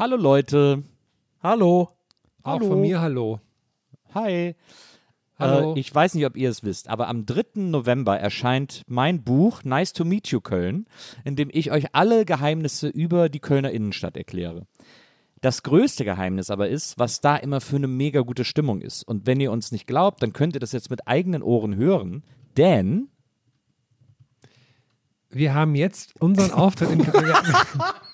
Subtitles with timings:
[0.00, 0.82] Hallo Leute.
[1.42, 1.90] Hallo.
[2.42, 2.68] Auch Hallo.
[2.68, 3.38] von mir Hallo.
[4.14, 4.56] Hi.
[5.38, 5.74] Hallo.
[5.74, 7.60] Äh, ich weiß nicht, ob ihr es wisst, aber am 3.
[7.68, 10.86] November erscheint mein Buch Nice to Meet You Köln,
[11.26, 14.66] in dem ich euch alle Geheimnisse über die Kölner Innenstadt erkläre.
[15.42, 19.02] Das größte Geheimnis aber ist, was da immer für eine mega gute Stimmung ist.
[19.02, 22.24] Und wenn ihr uns nicht glaubt, dann könnt ihr das jetzt mit eigenen Ohren hören,
[22.56, 23.08] denn
[25.28, 27.00] Wir haben jetzt unseren Auftritt in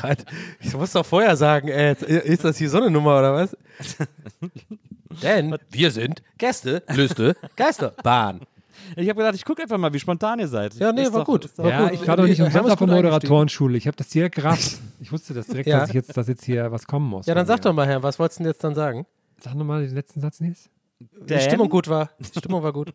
[0.00, 0.18] Gott,
[0.60, 3.56] ich muss doch vorher sagen, ey, jetzt, ist das hier so eine Nummer oder was?
[5.22, 8.40] Denn wir sind Gäste, Lüste, Geisterbahn.
[8.96, 10.74] ich habe gedacht, ich gucke einfach mal, wie spontan ihr seid.
[10.74, 11.48] Ja, nee, Ist war doch- gut.
[11.58, 11.92] War Ja, gut.
[12.00, 13.76] ich war doch nicht der uns gut Moderatorenschule.
[13.78, 14.78] Ich habe das direkt gerafft.
[15.00, 15.78] Ich wusste das direkt, Ja.
[15.80, 17.26] dass, ich jetzt, dass jetzt hier was kommen muss.
[17.26, 19.06] Ja, dann von sag doch mal, Herr, was wolltest du denn jetzt dann sagen?
[19.40, 20.68] Sag nochmal den letzten Satz, Nils.
[20.98, 22.10] Die Stimmung gut war.
[22.18, 22.92] Die Stimmung war gut.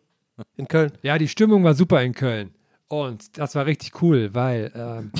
[0.56, 0.92] In Köln.
[1.02, 2.54] Ja, die Stimmung war super in Köln.
[2.88, 5.10] Und das war richtig cool, weil ähm,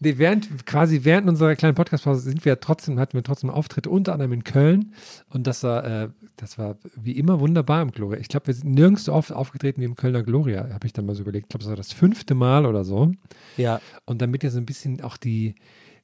[0.00, 4.32] während, quasi während unserer kleinen Podcastpause sind wir trotzdem, hatten wir trotzdem Auftritte, unter anderem
[4.32, 4.94] in Köln.
[5.28, 8.20] Und das war, äh, das war wie immer wunderbar im Gloria.
[8.20, 11.06] Ich glaube, wir sind nirgends so oft aufgetreten wie im Kölner Gloria, habe ich dann
[11.06, 11.46] mal so überlegt.
[11.46, 13.12] Ich glaube, das war das fünfte Mal oder so.
[13.56, 13.80] Ja.
[14.04, 15.56] Und damit ihr so ein bisschen auch die,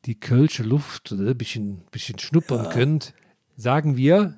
[0.07, 3.15] die kölsche Luft äh, ein bisschen, bisschen schnuppern könnt,
[3.57, 4.35] sagen wir,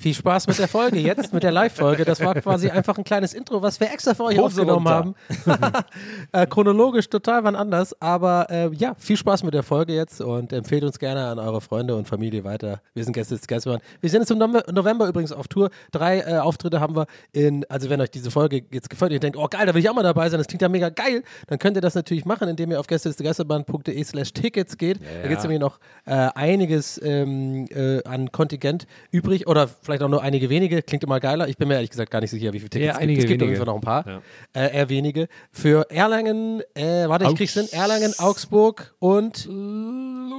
[0.00, 2.06] Viel Spaß mit der Folge jetzt, mit der Live-Folge.
[2.06, 5.14] Das war quasi einfach ein kleines Intro, was wir extra für euch Hose aufgenommen haben.
[6.32, 7.94] äh, chronologisch total wann anders.
[8.00, 11.60] Aber äh, ja, viel Spaß mit der Folge jetzt und empfehlt uns gerne an eure
[11.60, 12.80] Freunde und Familie weiter.
[12.94, 13.82] Wir sind Gäste des Geisterbahn.
[14.00, 15.68] Wir sind jetzt im Nove- November übrigens auf Tour.
[15.92, 19.20] Drei äh, Auftritte haben wir in, also wenn euch diese Folge jetzt gefällt und ihr
[19.20, 21.22] denkt, oh geil, da will ich auch mal dabei sein, das klingt ja mega geil,
[21.48, 24.98] dann könnt ihr das natürlich machen, indem ihr auf gästedesgeisterbahn.de slash Tickets geht.
[25.22, 30.08] Da gibt es nämlich noch äh, einiges ähm, äh, an Kontingent übrig oder vielleicht auch
[30.08, 30.82] nur einige wenige.
[30.82, 31.48] Klingt immer geiler.
[31.48, 33.02] Ich bin mir ehrlich gesagt gar nicht sicher, wie viele Tickets Ja, es gibt.
[33.02, 33.64] einige Es gibt auf jeden wenige.
[33.64, 34.22] Fall noch ein paar.
[34.54, 34.66] Ja.
[34.66, 35.28] Äh, eher wenige.
[35.50, 37.66] Für Erlangen, äh, warte, ich krieg's hin.
[37.72, 39.46] Erlangen, Augsburg und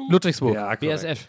[0.10, 0.58] Ludwigsburg.
[0.80, 1.28] BSF.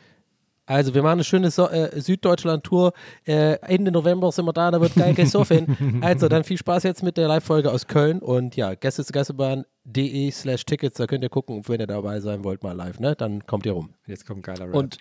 [0.65, 2.93] Also wir machen eine schöne so äh, Süddeutschland-Tour.
[3.27, 5.77] Äh, Ende November sind wir da, da wird geil gesoffen.
[6.03, 10.97] also dann viel Spaß jetzt mit der Live-Folge aus Köln und ja, gästesgeisterbahn.de slash Tickets,
[10.97, 13.17] da könnt ihr gucken, wenn ihr dabei sein wollt, mal live, ne?
[13.17, 13.95] Dann kommt ihr rum.
[14.07, 14.75] jetzt kommt ein geiler Rap.
[14.75, 14.99] Und,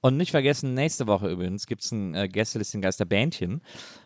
[0.00, 3.62] und nicht vergessen, nächste Woche übrigens gibt es ein äh, Gästelisten Geisterbändchen.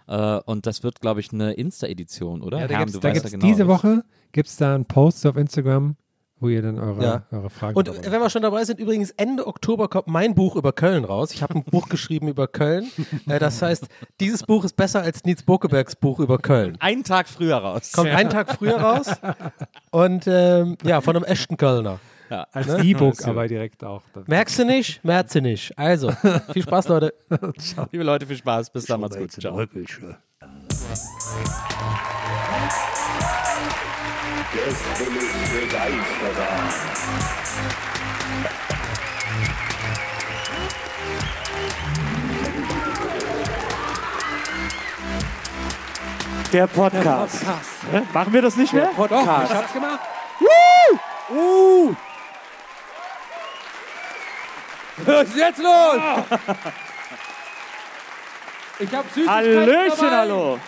[0.08, 2.60] Äh, und das wird, glaube ich, eine Insta-Edition, oder?
[2.60, 4.84] ja, da Herm, gibt's, da gibt's ja genau, diese was- Woche gibt es da einen
[4.86, 5.96] Post auf Instagram,
[6.40, 7.26] wo ihr dann eure, Ja.
[7.30, 10.72] eure Fragen Und wenn wir schon dabei sind, übrigens Ende Oktober kommt mein Buch über
[10.72, 11.32] Köln raus.
[11.32, 12.86] Ich habe ein Buch geschrieben über Köln.
[13.28, 13.86] Äh, das heißt,
[14.20, 16.76] dieses Buch ist besser als Nils Bokebergs Buch über Köln.
[16.80, 17.92] Einen Tag früher raus.
[17.92, 19.06] Kommt einen Tag früher raus
[19.92, 22.00] und ähm, ja, von einem echten Kölner.
[22.28, 22.82] Als ne?
[22.82, 24.02] E-Book aber direkt auch.
[24.26, 25.04] Merkst du nicht?
[25.04, 25.78] Merkst du nicht.
[25.78, 26.10] Also,
[26.52, 27.14] viel Spaß, Leute.
[27.92, 28.70] Liebe Leute, viel Spaß.
[28.70, 29.32] Bis dann, macht's gut.
[29.32, 29.56] Ciao.
[34.54, 36.70] Gästeliste Geisterbahn.
[46.52, 47.44] Der Podcast.
[48.12, 48.86] Machen wir das nicht mehr?
[48.94, 49.52] Podcast.
[49.52, 50.00] hab's gemacht.
[51.30, 51.94] Uh.
[54.96, 55.96] Was ist jetzt los?
[58.78, 60.16] Ich hab Süßigkeiten Hallöchen, dabei.
[60.16, 60.58] hallo.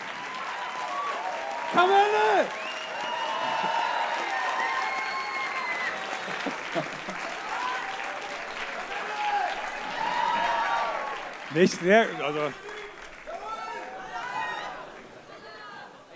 [1.73, 2.47] Kamelle!
[11.55, 12.39] Nicht sehr, also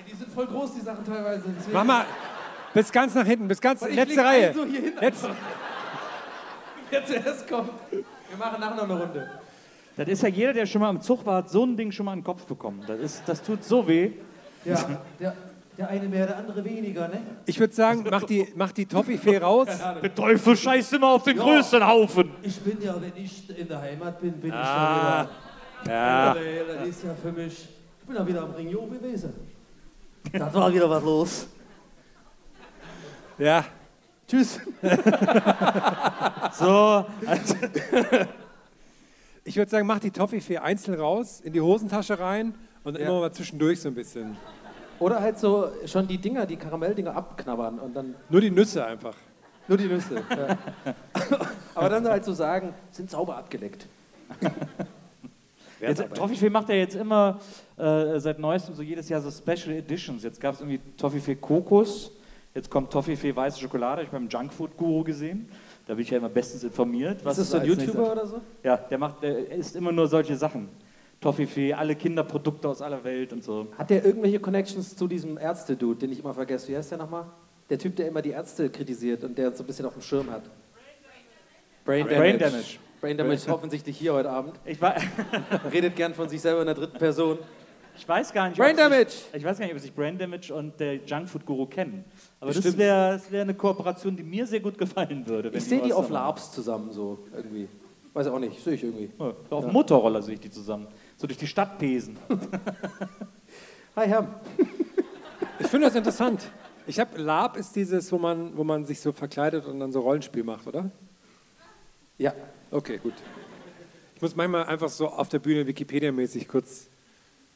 [0.07, 1.45] Die sind voll groß, die Sachen teilweise.
[1.73, 2.05] mach mal
[2.75, 4.55] bis ganz nach hinten, bis ganz letzte Reihe.
[5.01, 5.23] Letz,
[6.91, 7.71] Wer zuerst kommt.
[7.91, 9.31] Wir machen nachher noch eine Runde.
[9.97, 12.07] Das ist ja jeder, der schon mal im Zug war, hat so ein Ding schon
[12.07, 12.83] mal in den Kopf bekommen.
[12.87, 14.13] Das, ist, das tut so weh.
[14.65, 14.77] Ja,
[15.19, 15.35] der,
[15.77, 17.21] der eine mehr, der andere weniger, ne?
[17.47, 19.69] ich würde sagen, mach die, mach die Toffifee raus.
[20.03, 22.31] Der Teufel scheißt immer auf den größten Haufen.
[22.43, 25.27] Ich bin ja, wenn ich in der Heimat bin, bin Ah,
[25.83, 25.93] ich da
[26.35, 26.35] Ja.
[26.35, 26.75] wieder.
[26.79, 27.69] Das ist ja für mich.
[28.01, 29.33] Ich bin ja wieder am Ringio gewesen.
[30.33, 31.47] Da war wieder was los.
[33.39, 33.65] Ja.
[34.31, 34.61] Tschüss.
[36.53, 37.55] So, also,
[39.43, 42.55] Ich würde sagen, mach die Toffifee einzeln raus, in die Hosentasche rein
[42.85, 43.09] und dann Ja.
[43.09, 44.37] immer mal zwischendurch so ein bisschen.
[45.01, 49.17] Oder halt so schon die Dinger, die Karamelldinger abknabbern und dann Nur die Nüsse einfach.
[49.67, 50.23] nur die Nüsse.
[50.31, 50.59] ja.
[51.75, 53.87] Aber dann halt so sagen, sind sauber abgeleckt.
[55.81, 57.41] jetzt, Toffifee macht ja jetzt immer
[57.77, 60.23] äh, seit neuestem so jedes Jahr so Special Editions.
[60.23, 62.13] Jetzt gab es irgendwie Toffifee Kokos,
[62.55, 64.03] jetzt kommt Toffifee weiße Schokolade.
[64.03, 65.49] Ich habe beim Junkfood Guru gesehen.
[65.87, 67.25] Da bin ich ja immer bestens informiert.
[67.25, 68.41] Was ist das so ein YouTuber oder so?
[68.63, 70.69] Ja, der macht, der isst immer nur solche Sachen.
[71.21, 73.67] Toffifee, alle Kinderprodukte aus aller Welt und so.
[73.77, 76.69] Hat der irgendwelche Connections zu diesem Ärzte-Dude, den ich immer vergesse?
[76.69, 77.27] Wie heißt der nochmal?
[77.69, 80.03] Der Typ, der immer die Ärzte kritisiert und der uns so ein bisschen auf dem
[80.03, 80.43] Schirm hat.
[81.85, 82.19] Brain Damage.
[82.21, 82.79] Brain Damage.
[83.01, 84.55] Brain Damage ist offensichtlich hier heute Abend.
[84.65, 84.95] Ich, wa-
[85.73, 87.39] Redet gern von sich selber in der dritten Person.
[88.01, 89.13] Ich weiß gar nicht, Brain ob sich- Damage!
[89.35, 92.05] Ich weiß gar nicht, ob sich Brain Damage und der Junkfood Guru kennen.
[92.41, 92.79] Aber das Bestimmt.
[92.79, 95.53] wäre das wär eine Kooperation, die mir sehr gut gefallen würde.
[95.53, 96.09] wenn Ich sehe die auf.
[96.09, 97.69] Labs zusammen so irgendwie.
[98.13, 99.11] Weiß auch nicht, sehe ich irgendwie.
[99.19, 100.89] Ja, auf dem Motorroller sehe ich die zusammen.
[101.17, 102.17] So durch die Stadt pesen.
[103.97, 104.41] Hi Herr.
[105.59, 106.51] Ich finde das interessant.
[106.87, 110.01] Ich habe Lab ist dieses, wo man, wo man sich so verkleidet und dann so
[110.01, 110.91] Rollenspiel macht, oder?
[112.19, 112.33] Ja.
[112.71, 113.13] Okay, gut.
[114.17, 116.90] Ich muss manchmal einfach so auf der Bühne Wikipedia-mäßig kurz,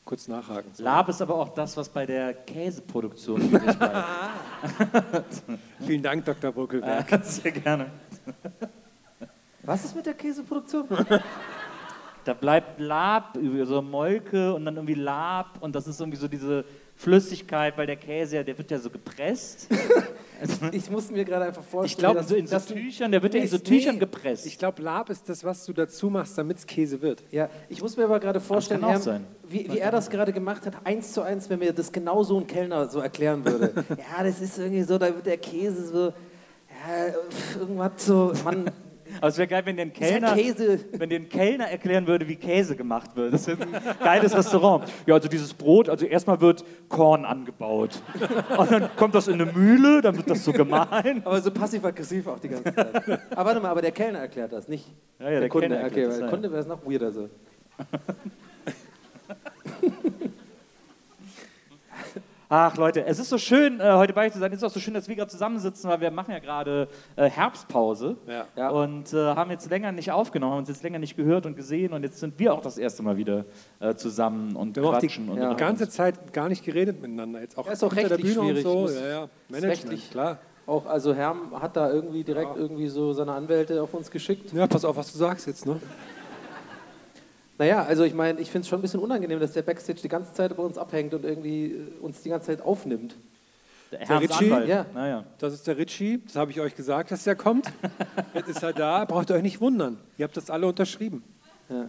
[0.04, 0.72] kurz nachhaken.
[0.74, 0.82] So.
[0.82, 4.04] Lab ist aber auch das, was bei der Käseproduktion übrig bleibt.
[5.86, 6.52] Vielen Dank, Dr.
[6.52, 7.10] Buckelberg.
[7.10, 7.86] Ja, Sehr gerne.
[9.62, 10.86] Was ist mit der Käseproduktion?
[12.24, 16.64] Da bleibt Lab, so Molke und dann irgendwie Lab und das ist irgendwie so diese
[16.96, 19.68] Flüssigkeit, weil der Käse, ja, der wird ja so gepresst.
[20.72, 23.34] Ich muss mir gerade einfach vorstellen, Ich glaub, dass- So in so Tüchern, der wird
[23.34, 24.00] ja in so Tüchern nee.
[24.00, 24.46] gepresst.
[24.46, 27.22] Ich glaube, Lab ist das, was du dazu machst, damit es Käse wird.
[27.30, 29.26] Ja, ich muss mir aber gerade vorstellen, sein.
[29.48, 32.38] Wie, wie er das gerade gemacht hat, eins zu eins, wenn mir das genau so
[32.38, 33.72] ein Kellner so erklären würde.
[33.90, 37.14] ja, das ist irgendwie so, da wird der Käse so, ja,
[37.58, 38.70] irgendwas so, Mann,
[39.18, 42.76] Aber es wäre geil, wenn der ist Kellner, wenn der Kellner erklären würde, wie Käse
[42.76, 43.34] gemacht wird.
[43.34, 43.68] Das ist ein
[44.02, 44.84] geiles Restaurant.
[45.06, 48.02] Ja, also dieses Brot, also erstmal wird Korn angebaut.
[48.56, 51.22] Und dann kommt das in eine Mühle, dann wird das so gemahlen.
[51.24, 52.94] Aber so passiv-aggressiv auch die ganze Zeit.
[53.30, 54.86] aber warte mal, aber der Kellner erklärt das, nicht
[55.18, 55.68] Ja, ja, der, der Kunde.
[55.68, 56.30] Kellner okay, erklärt weil das, der ja.
[56.30, 57.28] Kunde wäre es noch weirder so.
[62.56, 64.52] Ach Leute, es ist so schön, äh, heute bei euch zu sein.
[64.52, 66.86] Es ist auch so schön, dass wir gerade zusammensitzen, weil wir machen ja gerade
[67.16, 68.16] äh, Herbstpause.
[68.28, 68.46] Ja.
[68.54, 68.68] Ja.
[68.70, 71.92] Und äh, haben jetzt länger nicht aufgenommen, haben uns jetzt länger nicht gehört und gesehen
[71.92, 73.44] und jetzt sind wir auch das erste Mal wieder
[73.80, 75.28] äh, zusammen und Wir haben auch die quatschen.
[75.30, 75.50] und ja.
[75.50, 77.40] Die ganze Zeit gar nicht geredet miteinander.
[77.40, 78.66] Jetzt auch Ja, ist auch unter der rechtlich Bühne schwierig.
[78.66, 78.78] und so.
[78.82, 79.28] Muss- Ja, ja.
[79.48, 80.38] Management, rechtlich- klar.
[80.68, 84.52] Auch, also Herm hat da irgendwie direkt irgendwie so seine Anwälte auf uns geschickt.
[84.52, 85.80] Ja, pass auf, was du sagst jetzt, ne?
[87.58, 90.08] Naja, also ich meine, ich finde es schon ein bisschen unangenehm, dass der Backstage die
[90.08, 93.14] ganze Zeit bei uns abhängt und irgendwie äh, uns die ganze Zeit aufnimmt.
[93.92, 94.44] Der Herrns Ritchie?
[94.52, 94.68] Anwalt.
[94.68, 94.86] Ja.
[94.92, 95.24] Naja.
[95.38, 97.70] Das ist der Ritchie, das habe ich euch gesagt, dass der kommt.
[98.34, 99.98] Jetzt ist er da, braucht ihr euch nicht wundern.
[100.18, 101.22] Ihr habt das alle unterschrieben.
[101.68, 101.86] Ja.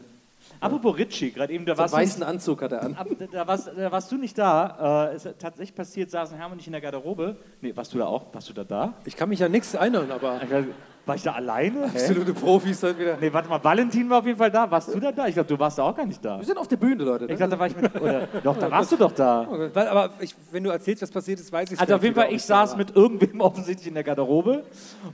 [0.59, 2.93] Apropos Ritchie, gerade eben, da So warst, du nicht, weißen Anzug hat er an.
[2.95, 5.07] ab, da, warst, da warst du nicht da.
[5.09, 7.37] Äh, es ist tatsächlich passiert, saßen Hermann und ich in der Garderobe.
[7.61, 8.31] Nee, warst du da auch?
[8.31, 8.93] Warst du da da?
[9.05, 10.65] Ich kann mich ja nichts erinnern, aber Ich weiß,
[11.05, 11.81] war ich da alleine?
[11.91, 11.97] Hä?
[11.97, 13.17] Absolute Profis heute wieder.
[13.19, 14.69] Nee, warte mal, Valentin war auf jeden Fall da.
[14.69, 15.27] Warst du da da?
[15.27, 16.37] Ich glaube, du warst da auch gar nicht da.
[16.39, 17.25] Wir sind auf der Bühne, Leute.
[17.25, 17.37] Ich Ne?
[17.37, 18.01] glaube, da war ich mit.
[18.01, 19.47] Oder, doch, da warst du doch da.
[19.73, 22.31] Weil, aber ich, wenn du erzählst, was passiert ist, weiß ich Also auf jeden Fall,
[22.31, 24.63] ich saß mit irgendwem offensichtlich in der Garderobe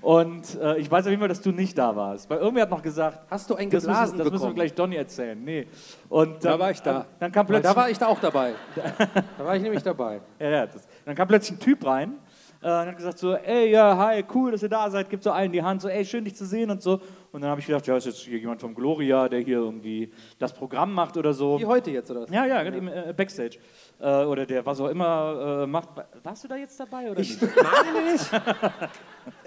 [0.01, 2.29] und äh, ich weiß auf jeden Fall, dass du nicht da warst.
[2.29, 4.95] Weil irgendwer hat noch gesagt, Hast du ein das, müssen, das müssen wir gleich Donny
[4.95, 5.41] erzählen.
[5.43, 5.67] Nee.
[6.09, 7.05] Und Da dann, war ich da.
[7.19, 8.53] Dann kam plötzlich, da war ich da auch dabei.
[9.37, 10.21] da war ich nämlich dabei.
[10.39, 12.13] ja, ja, das, dann kam plötzlich ein Typ rein
[12.61, 15.31] äh, und hat gesagt so, ey, ja, hi, cool, dass ihr da seid, gibt so
[15.31, 16.99] allen die Hand, so, ey, schön dich zu sehen und so.
[17.31, 20.11] Und dann habe ich gedacht, ja, ist jetzt hier jemand vom Gloria, der hier irgendwie
[20.37, 21.59] das Programm macht oder so.
[21.59, 22.25] Wie heute jetzt, oder?
[22.31, 23.57] Ja, ja, gerade im äh, Backstage.
[23.99, 25.89] Äh, oder der was auch immer äh, macht.
[26.23, 27.39] Warst du da jetzt dabei oder nicht?
[27.41, 28.29] meine nicht.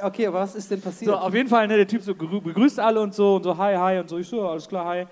[0.00, 1.10] Okay, aber was ist denn passiert?
[1.10, 3.56] So, auf jeden Fall, ne, der Typ so grü- begrüßt alle und so und so,
[3.58, 4.18] hi, hi und so.
[4.18, 5.06] Ich so, ja, alles klar, hi.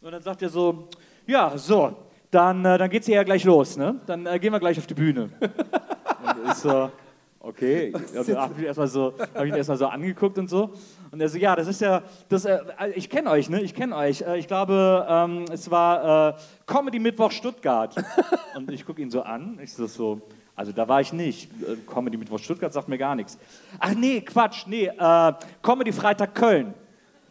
[0.00, 0.88] Und dann sagt er so,
[1.26, 1.94] ja, so,
[2.30, 4.00] dann, äh, dann geht's hier ja gleich los, ne?
[4.06, 5.30] Dann äh, gehen wir gleich auf die Bühne.
[5.40, 6.90] und ich so,
[7.40, 7.92] okay.
[8.16, 10.72] Also, hab ich erstmal so, hab ich ihn erstmal so angeguckt und so.
[11.10, 12.60] Und er so, ja, das ist ja, das, äh,
[12.94, 13.60] ich kenne euch, ne?
[13.62, 14.22] Ich kenne euch.
[14.22, 16.34] Äh, ich glaube, ähm, es war äh,
[16.66, 17.94] Comedy Mittwoch Stuttgart.
[18.54, 19.58] und ich gucke ihn so an.
[19.62, 20.20] Ich so, so,
[20.54, 21.50] also da war ich nicht.
[21.62, 23.38] Äh, Comedy Mittwoch Stuttgart sagt mir gar nichts.
[23.78, 25.32] Ach nee, Quatsch, nee, äh,
[25.62, 26.74] Comedy Freitag Köln.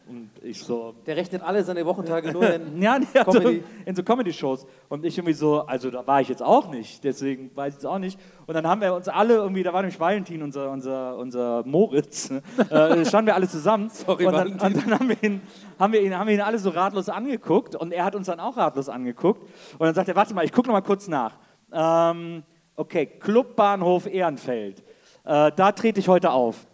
[0.10, 2.82] Und ich so, Der rechnet alle seine Wochentage nur in.
[2.82, 3.63] ja, nee, also Comedy.
[3.86, 4.66] in so Comedy-Shows.
[4.89, 7.86] Und ich irgendwie so, also da war ich jetzt auch nicht, deswegen weiß ich es
[7.86, 8.20] auch nicht.
[8.48, 12.32] Und dann haben wir uns alle irgendwie, da war nämlich Valentin, unser, unser, unser Moritz,
[12.72, 13.89] äh, standen wir alle zusammen.
[13.92, 14.68] Sorry, und dann, Valentin.
[14.68, 15.42] und dann haben, wir ihn,
[15.78, 18.39] haben, wir ihn, haben wir ihn alle so ratlos angeguckt und er hat uns dann
[18.39, 19.44] auch ratlos angeguckt.
[19.78, 21.38] Und dann sagt er, warte mal, ich gucke noch mal kurz nach.
[21.72, 22.42] Ähm,
[22.75, 24.80] okay, Clubbahnhof Ehrenfeld.
[25.24, 26.66] Äh, da trete ich heute auf.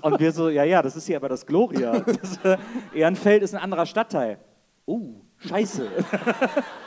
[0.00, 2.00] Und wir so, ja, ja, das ist hier aber das Gloria.
[2.06, 2.58] Das, äh,
[2.94, 4.38] Ehrenfeld ist ein anderer Stadtteil.
[4.86, 5.88] Oh, scheiße.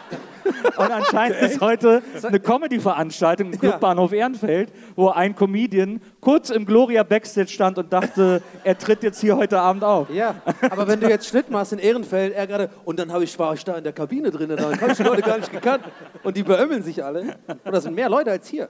[0.77, 7.03] Und anscheinend ist heute eine Comedy-Veranstaltung im Clubbahnhof Ehrenfeld, wo ein Comedian kurz im Gloria
[7.03, 10.09] Backstage stand und dachte, er tritt jetzt hier heute Abend auf.
[10.09, 10.35] Ja,
[10.69, 13.63] aber wenn du jetzt Schnitt machst in Ehrenfeld, er gerade, und dann ich, war ich
[13.63, 15.83] da in der Kabine drin, da habe ich die Leute gar nicht gekannt.
[16.23, 17.37] Und die beömmeln sich alle.
[17.47, 18.69] Und das sind mehr Leute als hier.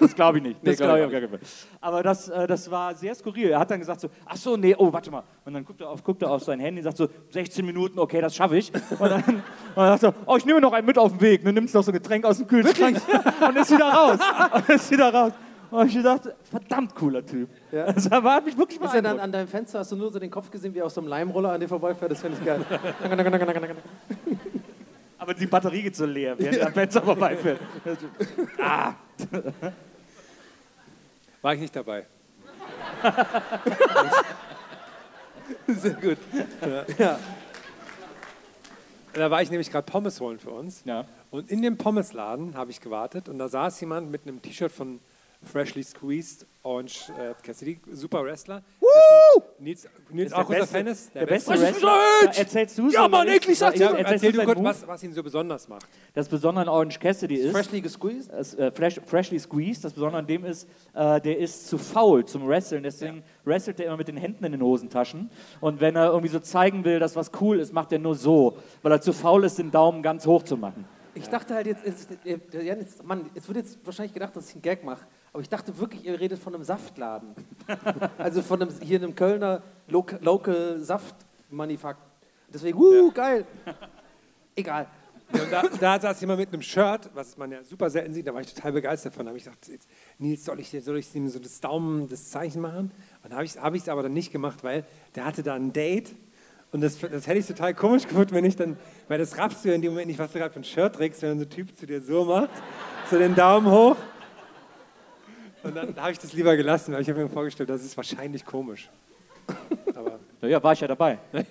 [0.00, 0.62] Das glaube ich nicht.
[0.62, 1.48] Nee, Das glaub glaube ich ich keinen Fall.
[1.80, 3.50] Aber das, äh, das war sehr skurril.
[3.50, 5.22] Er hat dann gesagt so, ach so, nee, oh, warte mal.
[5.44, 7.98] Und dann guckt er auf, guckt er auf sein Handy und sagt so, 16 Minuten,
[7.98, 8.72] okay, das schaffe ich.
[8.98, 9.42] Und dann, und
[9.76, 11.44] dann sagt er, oh, ich nehme noch einen mit auf den Weg.
[11.44, 13.00] Dann nimmst du noch so ein Getränk aus dem Kühlschrank
[13.48, 14.18] und ist wieder raus.
[14.52, 15.32] Und ist wieder raus.
[15.70, 17.48] Und ich dachte, verdammt cooler Typ.
[17.72, 17.92] Ja.
[17.92, 20.18] Das war, hat mich wirklich Ist ja dann an deinem Fenster, hast du nur so
[20.18, 22.64] den Kopf gesehen, wie aus so einem Leimroller an dir vorbeifährt, das finde ich geil.
[25.18, 27.60] Aber die Batterie geht so leer, während der Fenster vorbeifährt.
[28.58, 28.94] Ah,
[31.42, 32.04] War ich nicht dabei.
[35.66, 36.18] Sehr gut.
[36.98, 37.18] Ja.
[39.16, 40.82] Da war ich nämlich gerade Pommes holen für uns.
[40.84, 41.06] Ja.
[41.30, 45.00] Und in dem Pommesladen habe ich gewartet und da saß jemand mit einem T-Shirt von
[45.46, 48.60] Freshly Squeezed Orange äh, Cassidy, super Wrestler.
[48.80, 49.42] Woo!
[49.60, 51.14] Nils, Nils der auch beste- Fan ist.
[51.14, 52.38] Der beste Was ist Wrestler.
[52.38, 53.98] erzählst du Ja, so, Mann, ist- sag's ja, dir.
[54.04, 55.86] Erzähl du kurz, was, was ihn so besonders macht.
[56.14, 58.32] Das Besondere an Orange Cassidy ist, Freshly gesqueezed?
[58.32, 62.24] das, äh, fresh, freshly squeezed, das Besondere an dem ist, äh, der ist zu faul
[62.24, 66.06] zum Wresteln, deswegen wrestelt er immer mit den Händen in den Hosentaschen und wenn er
[66.08, 69.12] irgendwie so zeigen will, dass was cool ist, macht er nur so, weil er zu
[69.12, 70.84] faul ist, den Daumen ganz hoch zu machen.
[71.14, 74.48] Ich dachte halt jetzt, jetzt, äh, der jetzt, Mann, jetzt wird jetzt wahrscheinlich gedacht, dass
[74.48, 77.34] ich einen Gag mache, aber ich dachte wirklich, ihr redet von einem Saftladen.
[78.16, 82.00] also von einem, hier einem Kölner Local, Local Saftmanufakt.
[82.48, 83.44] Deswegen, uh, geil.
[84.54, 84.86] Egal.
[85.30, 88.32] Und da, da saß jemand mit einem Shirt, was man ja super selten sieht, da
[88.32, 89.26] war ich total begeistert von.
[89.26, 92.30] Da habe ich gedacht, jetzt, Nils, soll ich, soll ich ihm so das Daumen, das
[92.30, 92.90] Zeichen machen?
[93.22, 95.52] Und da habe ich es hab ich's aber dann nicht gemacht, weil der hatte da
[95.52, 96.14] ein Date.
[96.72, 99.68] Und das, das hätte ich total komisch gefunden, wenn ich dann, weil das raffst du
[99.68, 101.50] ja in dem Moment nicht, was du gerade für ein Shirt trägst, wenn so ein
[101.50, 102.48] Typ zu dir so macht,
[103.10, 103.96] so den Daumen hoch.
[105.66, 108.44] Und dann habe ich das lieber gelassen, weil ich habe mir vorgestellt, das ist wahrscheinlich
[108.44, 108.90] komisch.
[109.94, 111.18] Aber Ja, war ich ja dabei.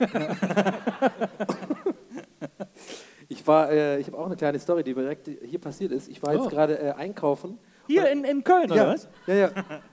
[3.27, 6.07] Ich war, äh, ich habe auch eine kleine Story, die direkt hier passiert ist.
[6.09, 6.49] Ich war jetzt Oh.
[6.49, 7.57] gerade äh, einkaufen.
[7.87, 9.07] Hier in, in Köln, oder ja, was?
[9.25, 9.49] Ja, ja.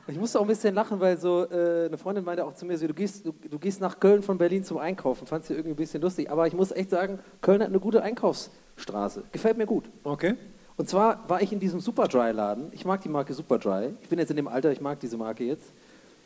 [0.07, 2.77] Ich musste auch ein bisschen lachen, weil so äh, eine Freundin meinte auch zu mir,
[2.77, 5.27] so, du, gehst, du, du gehst nach Köln von Berlin zum Einkaufen.
[5.27, 6.31] Fand sie irgendwie ein bisschen lustig.
[6.31, 9.25] Aber ich muss echt sagen, Köln hat eine gute Einkaufsstraße.
[9.33, 9.91] Gefällt mir gut.
[10.05, 10.35] okay.
[10.77, 12.71] Und zwar war ich in diesem Superdry-Laden.
[12.73, 13.95] Ich mag die Marke Superdry.
[14.03, 15.73] Ich bin jetzt in dem Alter, ich mag diese Marke jetzt.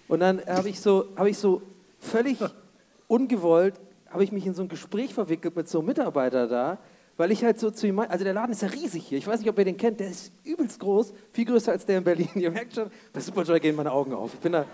[0.08, 1.62] Und dann habe ich so, habe ich so
[1.98, 2.38] völlig
[3.08, 3.74] ungewollt,
[4.08, 6.78] habe ich mich in so ein Gespräch verwickelt mit so einem Mitarbeiter da,
[7.16, 9.18] weil ich halt so zu ihm, also der Laden ist ja riesig hier.
[9.18, 10.00] Ich weiß nicht, ob ihr den kennt.
[10.00, 12.28] Der ist übelst groß, viel größer als der in Berlin.
[12.34, 14.34] Ihr merkt schon, bei Superdry gehen meine Augen auf.
[14.34, 14.64] Ich bin da,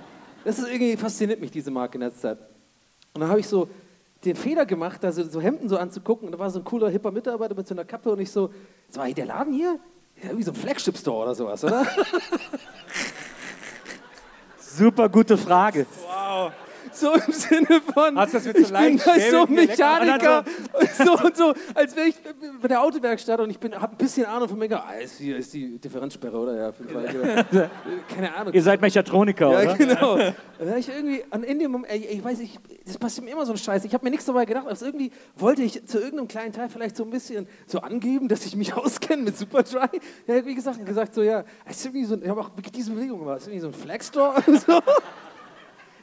[0.45, 2.39] das ist irgendwie fasziniert mich diese Marke in der Zeit.
[3.15, 3.69] Und dann habe ich so
[4.25, 6.27] den Fehler gemacht, also so Hemden so anzugucken.
[6.27, 8.51] Und da war so ein cooler, hipper Mitarbeiter mit so einer Kappe und ich so,
[8.89, 9.79] so war hier der Laden hier?
[10.23, 11.87] Ja, wie so ein Flagship-Store oder sowas, oder?
[14.59, 15.87] Super gute Frage.
[16.95, 20.95] So im Sinne von, Hast du das mit so ich bin leicht so Mechaniker und
[20.95, 22.17] so und so, als wäre ich
[22.61, 24.73] bei der Autowerkstatt und ich bin, habe ein bisschen Ahnung von mir.
[24.73, 26.57] Ah, ist, hier, ist die Differenzsperre, oder?
[26.57, 27.45] Ja, Fall.
[28.15, 28.53] Keine Ahnung.
[28.53, 29.75] Ihr seid Mechatroniker, Ja, oder?
[29.77, 30.19] genau.
[30.19, 33.53] Hab ich irgendwie, und in dem Moment, ich weiß, ich, das passiert mir immer so
[33.53, 33.85] ein Scheiß.
[33.85, 36.97] Ich habe mir nichts dabei gedacht, aber irgendwie wollte ich zu irgendeinem kleinen Teil vielleicht
[36.97, 40.01] so ein bisschen so angeben, dass ich mich auskenne mit Superdry.
[40.27, 42.93] Ja, wie gesagt, gesagt so, ja, es ist irgendwie so, ich habe auch wirklich diese
[42.93, 44.43] Bewegung gemacht, es ist irgendwie so ein Flagstore.
[44.67, 44.81] so.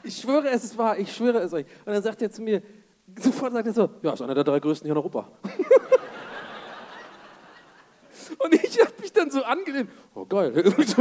[0.02, 1.66] Ich schwöre, es ist wahr, ich schwöre es euch.
[1.84, 2.62] Und dann sagt er zu mir,
[3.18, 5.28] sofort sagt er so, ja, ist einer der drei größten hier in Europa.
[8.38, 9.90] Und ich habe mich dann so angelehnt.
[10.14, 10.50] Oh, geil.
[10.56, 10.96] Ist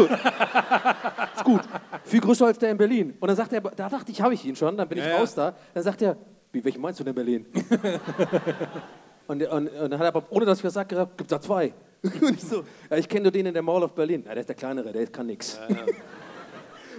[1.45, 1.61] gut.
[2.03, 3.15] Viel größer als der in Berlin.
[3.19, 4.75] Und dann sagt er, da dachte ich, habe ich ihn schon.
[4.75, 5.17] Dann bin ich Ja, ja.
[5.17, 5.55] raus da.
[5.73, 6.17] Dann sagt er,
[6.51, 7.45] wie, welchen meinst du denn in Berlin?
[9.27, 11.39] und, und, und dann hat er aber, ohne dass ich was sage, gesagt, gibt da
[11.39, 11.73] zwei.
[12.03, 14.23] und ich so, ja, ich kenne nur den in der Mall of Berlin.
[14.25, 15.59] Ja, der ist der kleinere, der kann nichts.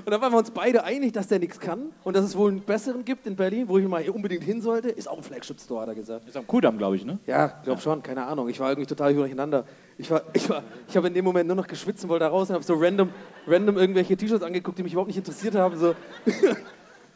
[0.04, 2.50] Und dann waren wir uns beide einig, dass der nichts kann und dass es wohl
[2.50, 4.88] einen besseren gibt in Berlin, wo ich mal unbedingt hin sollte.
[4.88, 6.28] Ist auch ein Flagship-Store, hat er gesagt.
[6.28, 7.18] Ist am Kudamm, glaube ich, ne?
[7.26, 8.49] Ja, glaub schon, keine Ahnung.
[8.49, 9.64] Ich war irgendwie total durcheinander.
[9.99, 12.30] Ich, war, ich, war, ich habe in dem Moment nur noch geschwitzt und wollte da
[12.30, 13.11] raus und habe so random,
[13.47, 15.76] random irgendwelche T-Shirts angeguckt, die mich überhaupt nicht interessiert haben.
[15.76, 15.94] So.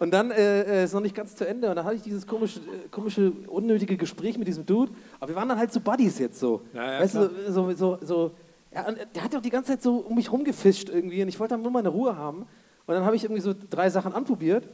[0.01, 2.27] Und dann äh, äh, ist noch nicht ganz zu Ende und dann hatte ich dieses
[2.27, 4.93] komische, äh, komische, unnötige Gespräch mit diesem Dude.
[5.21, 6.63] Aber wir waren dann halt so Buddies jetzt so.
[6.73, 8.31] Ja, ja, weißt du, so, so, so
[8.75, 11.55] ja, der hat doch die ganze Zeit so um mich rumgefischt irgendwie und ich wollte
[11.55, 12.47] dann nur meine Ruhe haben.
[12.87, 14.69] Und dann habe ich irgendwie so drei Sachen anprobiert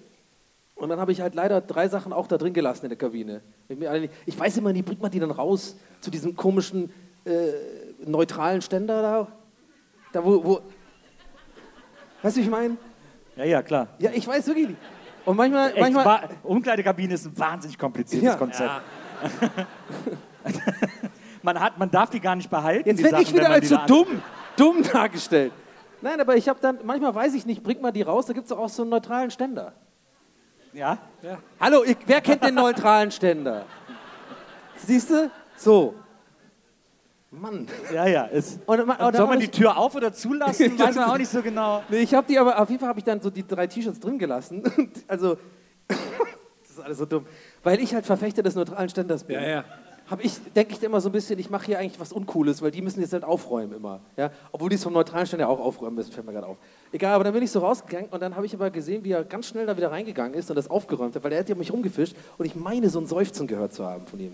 [0.74, 3.42] und dann habe ich halt leider drei Sachen auch da drin gelassen in der Kabine.
[4.26, 6.90] Ich, weiß immer nie, bringt man die dann raus zu diesem komischen
[7.24, 7.52] äh,
[8.04, 9.28] neutralen Ständer da?
[10.12, 10.60] Da wo, wo
[12.22, 12.76] Weißt du, wie ich meine?
[13.36, 13.88] Ja, ja, klar.
[13.98, 14.78] Ja, ich weiß wirklich nicht.
[15.24, 18.36] Und manchmal, Echt, manchmal Umkleidekabine ist ein wahnsinnig kompliziertes Ja.
[18.36, 18.70] Konzept.
[21.42, 22.88] man, hat, man darf die gar nicht behalten.
[22.88, 24.22] jetzt werde ich wieder als so dumm,
[24.56, 25.52] dumm dargestellt.
[26.02, 28.46] Nein, aber ich habe dann, manchmal weiß ich nicht, bringt man die raus, da gibt
[28.46, 29.74] es auch so einen neutralen Ständer.
[30.72, 30.98] Ja?
[31.60, 33.66] Hallo, ich, wer kennt den neutralen Ständer?
[34.76, 35.30] Siehst du?
[35.56, 35.94] So.
[37.30, 37.66] Mann.
[37.92, 38.24] Ja, ja.
[38.24, 40.78] Ist, Und, ma- und soll man die Tür auf oder zulassen?
[40.78, 41.82] Weiß man auch nicht so genau.
[41.88, 44.00] Nee, ich habe die aber, auf jeden Fall habe ich dann so die drei T-Shirts
[44.00, 44.62] drin gelassen.
[45.08, 45.36] also,
[45.88, 47.26] das ist alles so dumm.
[47.62, 49.36] Weil ich halt Verfechter des neutralen Ständers bin.
[49.36, 49.64] Ja, ja.
[50.10, 52.72] Habe ich, denke ich immer so ein bisschen, ich mache hier eigentlich was Uncooles, weil
[52.72, 54.00] die müssen jetzt halt aufräumen immer.
[54.16, 54.30] Ja?
[54.50, 56.56] Obwohl die es vom neutralen Stand ja auch aufräumen müssen, fällt mir gerade auf.
[56.92, 59.22] Egal, aber dann bin ich so rausgegangen und dann habe ich aber gesehen, wie er
[59.22, 61.72] ganz schnell da wieder reingegangen ist und das aufgeräumt hat, weil er hat ja mich
[61.72, 64.32] rumgefischt und ich meine, so ein Seufzen gehört zu haben von ihm.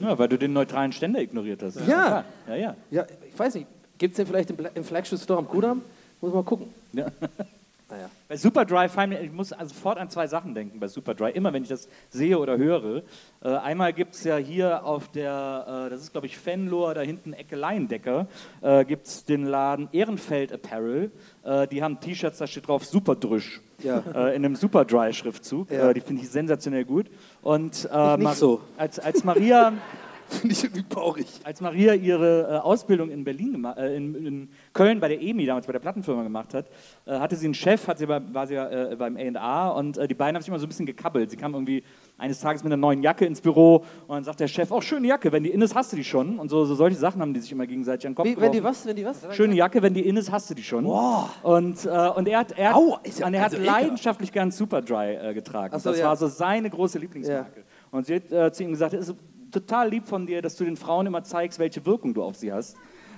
[0.00, 1.78] Ja, weil du den neutralen Ständer ignoriert hast.
[1.86, 2.24] Ja.
[2.48, 2.76] Ja, ja.
[2.90, 5.82] Ja, ich weiß nicht, gibt es den vielleicht im, im Flagship Store am Kudamm?
[6.20, 6.66] Muss mal gucken.
[6.92, 7.06] ja.
[7.90, 8.08] Naja.
[8.28, 11.52] Bei Superdry fallen mir, ich muss also sofort an zwei Sachen denken bei Superdry, immer
[11.52, 13.02] wenn ich das sehe oder höre.
[13.42, 17.00] Äh, einmal gibt es ja hier auf der, äh, das ist glaube ich Fenlohr, da
[17.00, 18.26] hinten Ecke Laiendecker,
[18.62, 21.10] äh, gibt es den Laden Ehrenfeld Apparel.
[21.42, 23.60] Äh, die haben T-Shirts, da steht drauf Superdrüsch.
[23.82, 24.04] Ja.
[24.14, 25.70] Äh, in einem Superdry-Schriftzug.
[25.70, 25.90] Ja.
[25.90, 27.06] Äh, die finde ich sensationell gut.
[27.42, 28.60] Und Ich nicht Mar- so.
[28.76, 29.72] Als, als Maria.
[30.40, 31.26] Finde ich irgendwie traurig.
[31.42, 35.66] Als Maria ihre äh, Ausbildung in Berlin äh, in, in Köln bei der EMI, damals
[35.66, 36.66] bei der Plattenfirma gemacht hat,
[37.04, 40.14] äh, hatte sie einen Chef, hat sie bei, war sie ja, beim A&A und die
[40.14, 41.30] beiden haben sich immer so ein bisschen gekabbelt.
[41.30, 41.82] Sie kam irgendwie
[42.16, 45.08] eines Tages mit einer neuen Jacke ins Büro und dann sagt der Chef, oh, schöne
[45.08, 46.38] Jacke, wenn die in ist, hast du die schon.
[46.38, 48.52] Und so, so solche Sachen haben die sich immer gegenseitig an den Kopf Wie, wenn
[48.52, 48.86] die was?
[48.86, 49.26] Wenn die was?
[49.34, 50.84] Schöne Jacke, wenn die in ist, hast du die schon.
[50.86, 53.82] Und, äh, und er hat, er hat, Au, ja- und er hat also ekelhaft.
[53.82, 55.78] leidenschaftlich gern Superdry äh, getragen.
[55.78, 56.06] So, das ja.
[56.06, 57.64] war so seine große Lieblingsmarke.
[57.90, 59.16] Und sie hat äh, zu ihm gesagt, es ist
[59.50, 62.52] total lieb von dir, dass du den Frauen immer zeigst, welche Wirkung du auf sie
[62.52, 62.76] hast.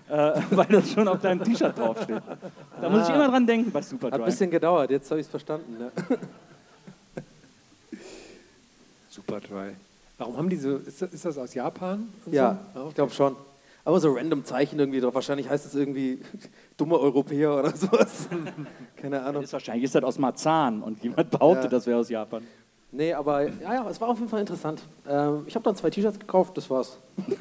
[0.09, 2.23] Äh, weil das schon auf deinem T-Shirt draufsteht.
[2.81, 4.25] Da muss ich immer dran denken bei Hat ein Superdry.
[4.25, 5.77] bisschen gedauert, jetzt habe ich es verstanden.
[5.79, 5.91] Ne?
[9.11, 9.73] Superdry.
[10.19, 12.09] Warum haben die so, ist das, ist das aus Japan?
[12.27, 12.89] und Ja, so?
[12.89, 13.37] ich glaube schon.
[13.85, 15.15] Aber so random Zeichen irgendwie drauf.
[15.15, 16.21] Wahrscheinlich heißt es irgendwie
[16.77, 18.29] dumme Europäer oder sowas.
[18.97, 19.43] Keine Ahnung.
[19.43, 21.71] ist wahrscheinlich ist das aus Marzahn und jemand behauptet, Ja.
[21.71, 22.47] das wäre aus Japan.
[22.93, 24.83] Nee, aber ja, ja, es war auf jeden Fall interessant.
[25.09, 26.99] Ähm, ich habe dann zwei T-Shirts gekauft, das war's.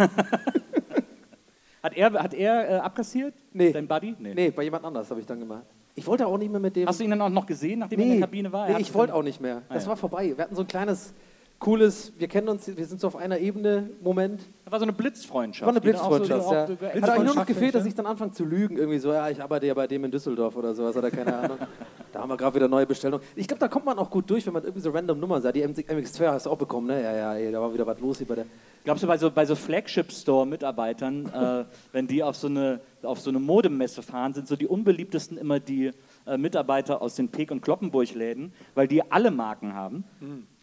[1.83, 3.33] Hat er, hat er äh, abkassiert?
[3.53, 3.71] Nee.
[3.71, 4.15] Dein Buddy?
[4.19, 5.63] Nee, bei jemand anders habe ich dann gemacht.
[5.95, 6.87] Ich wollte auch nicht mehr mit dem.
[6.87, 8.67] Hast du ihn dann auch noch gesehen, nachdem er in nee, der Kabine war?
[8.67, 9.63] Er nee, ich wollte auch nicht mehr.
[9.67, 9.89] Das ja.
[9.89, 10.33] war vorbei.
[10.35, 11.11] Wir hatten so ein kleines,
[11.57, 14.41] cooles, wir kennen uns, wir sind so auf einer Ebene, Moment.
[14.63, 15.65] Das war so eine Blitzfreundschaft.
[15.65, 16.67] War eine so- Blitzfreundschaft, ja.
[16.67, 18.77] so- Hat eigentlich nur noch Blitzfreundschaft, gefehlt, dass ich dann anfange zu lügen.
[18.77, 21.57] Irgendwie so, ja, ich arbeite ja bei dem in Düsseldorf oder sowas oder keine Ahnung.
[22.11, 23.25] da haben wir gerade wieder neue Bestellungen.
[23.35, 25.55] Ich glaube, da kommt man auch gut durch, wenn man irgendwie so random Nummern sagt.
[25.55, 27.01] Die MX2 hast du auch bekommen, ne?
[27.01, 28.45] Ja, ja, ey, da war wieder was los hier bei der.
[28.83, 33.29] Glaubst du, bei so, bei so Flagship-Store-Mitarbeitern, äh, wenn die auf so, eine, auf so
[33.29, 35.91] eine Modemesse fahren, sind so die unbeliebtesten immer die
[36.25, 40.03] äh, Mitarbeiter aus den Peek- und Kloppenburg-Läden, weil die alle Marken haben.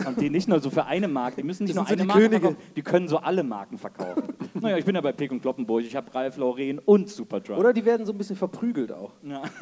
[0.05, 2.03] Und die nicht nur so für eine Marke, die müssen nicht Das nur so eine
[2.03, 2.41] die Marke Könige.
[2.41, 4.35] verkaufen, die können so alle Marken verkaufen.
[4.55, 7.55] naja, ich bin ja bei Peek und Kloppenburg, ich habe Ralph Lauren und Superdry.
[7.55, 9.13] Oder die werden so ein bisschen verprügelt auch.
[9.23, 9.43] Ja.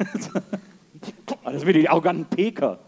[1.43, 2.79] Ah, das sind wieder die arroganten Peker.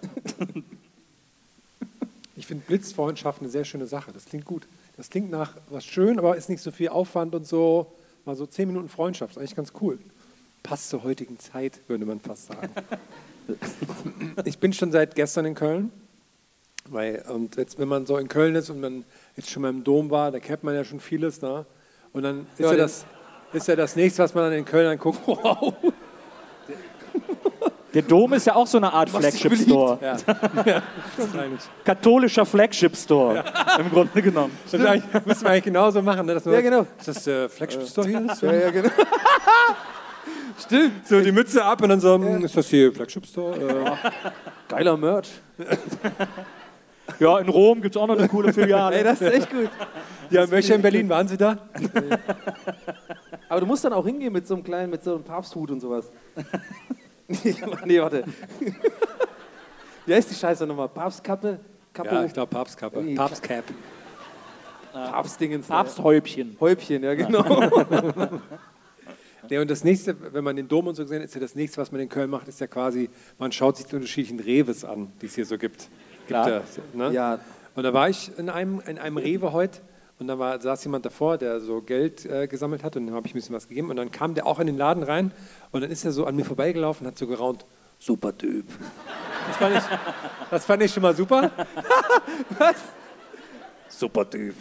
[2.40, 4.14] Ich finde Blitzfreundschaft eine sehr schöne Sache.
[4.14, 4.66] Das klingt gut.
[4.96, 7.94] Das klingt nach was schön, aber ist nicht so viel Aufwand und so.
[8.26, 10.00] Mal so zehn Minuten Freundschaft, ist eigentlich ganz cool.
[10.64, 12.70] Passt zur heutigen Zeit, würde man fast sagen.
[14.46, 15.92] ich bin schon seit gestern in Köln.
[16.86, 19.04] Weil, und jetzt, wenn man so in Köln ist und man
[19.36, 21.42] jetzt schon mal im Dom war, da kennt man ja schon vieles.
[21.42, 21.66] Ne?
[22.14, 23.06] Und dann ist Ja, ja, das,
[23.52, 25.20] ist ja das nächste, was man dann in Köln anguckt.
[25.28, 25.74] Wow.
[27.94, 29.98] Der Dom ist ja auch so eine Art Flagship-Store.
[30.02, 30.18] Ja.
[30.66, 30.82] ja,
[31.14, 31.62] stimmt.
[31.84, 33.44] Katholischer Flagship-Store,
[33.80, 34.56] im Grunde genommen.
[34.72, 36.26] Das eigentlich- müssen wir eigentlich genauso machen.
[36.26, 36.40] Ne?
[36.46, 36.86] Ja, genau.
[37.00, 38.28] Ist das der Flagship Store hier?
[38.42, 38.90] Ja, ja, genau.
[40.60, 41.08] Stimmt.
[41.08, 43.56] So die Mütze ab und dann so, hm, ist das hier Flagship Store?
[43.58, 43.92] Äh,
[44.68, 45.30] Geiler Merch.
[47.20, 48.96] Ja, in Rom gibt es auch noch eine coole Filiale.
[48.98, 49.68] Ey, das ist echt gut.
[50.30, 51.58] ja, in welcher in Berlin waren Sie da?
[53.50, 55.80] Aber du musst dann auch hingehen mit so einem kleinen, mit so einem Papsthut und
[55.82, 56.12] sowas.
[57.86, 58.24] nee, warte.
[60.06, 60.90] Wie heißt die Scheiße nochmal?
[60.90, 61.60] Papstkappe?
[61.94, 62.16] Kappe?
[62.16, 63.02] Ja, ich glaube Papstkappe.
[63.02, 63.66] Nee, Papstcap.
[64.92, 65.68] Papstdingens.
[65.68, 66.58] Papsthäubchen.
[66.60, 67.44] Häubchen, ja genau.
[69.50, 71.56] Ja, und das nächste, wenn man den Dom und so gesehen hat, ist ja das
[71.56, 74.86] nächste, was man in Köln macht, ist ja quasi, man schaut sich die unterschiedlichen Reves
[74.86, 75.78] an, die es hier so gibt.
[75.80, 76.50] gibt Klar.
[76.50, 76.62] ja,
[76.94, 77.12] ne?
[77.12, 77.40] ja,
[77.74, 79.82] Und da war ich in einem, in einem Rewe heute
[80.20, 83.26] und da war, saß jemand davor, der so Geld äh, gesammelt hat und dann habe
[83.26, 85.32] ich ein bisschen was gegeben und dann kam der auch in den Laden rein
[85.72, 87.66] und dann ist er so an mir vorbeigelaufen und hat so geraunt,
[88.00, 88.66] super Typ.
[89.48, 89.84] Das fand ich,
[90.52, 91.52] das fand ich schon mal super.
[92.58, 92.76] was?
[93.88, 94.56] Super Typ.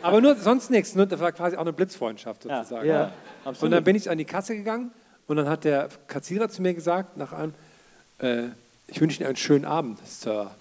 [0.00, 2.86] Aber nur sonst nichts, nur, das war quasi auch eine Blitzfreundschaft sozusagen.
[2.86, 3.12] ja.
[3.44, 4.92] Und dann bin ich an die Kasse gegangen
[5.26, 7.54] und dann hat der Kassierer zu mir gesagt, nach einem,
[8.18, 8.44] äh,
[8.86, 10.52] ich wünsche Ihnen einen schönen Abend, Sir.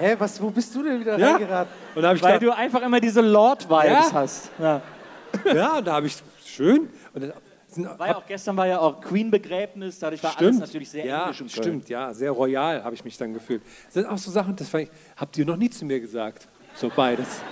[0.00, 1.32] Hä, was, wo bist du denn wieder Ja.
[1.32, 1.72] reingeraten?
[1.94, 4.12] Und Weil gedacht, du einfach immer diese Lord-Vibes Ja.
[4.12, 4.50] hast.
[4.58, 4.80] Ja.
[5.54, 6.88] ja, und da habe ich schön.
[7.12, 7.32] Und
[7.98, 11.28] War ja auch, gestern war ja auch Queen-Begräbnis, dadurch war alles stimmt, natürlich sehr ja,
[11.30, 13.62] englisch stimmt, ja, sehr royal habe ich mich dann gefühlt.
[13.84, 16.48] Das sind auch so Sachen, das ich, habt ihr noch nie zu mir gesagt.
[16.74, 17.42] So beides.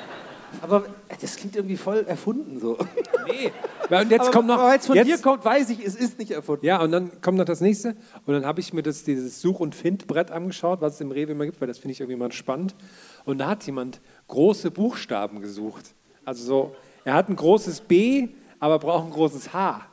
[0.62, 2.78] Aber äh, das klingt irgendwie voll erfunden so.
[3.26, 3.52] Nee.
[3.90, 4.58] Und jetzt aber, kommt noch.
[4.58, 6.64] aber es von jetzt, dir kommt, weiß ich, es ist nicht erfunden.
[6.64, 7.96] Ja, und dann kommt noch das nächste.
[8.26, 11.32] Und dann habe ich mir das, dieses Such- und Findbrett angeschaut, was es im Rewe
[11.32, 12.74] immer gibt, weil das finde ich irgendwie mal spannend.
[13.24, 15.94] Und da hat jemand große Buchstaben gesucht.
[16.24, 18.28] Also so, er hat ein großes B,
[18.60, 19.86] aber braucht ein großes H.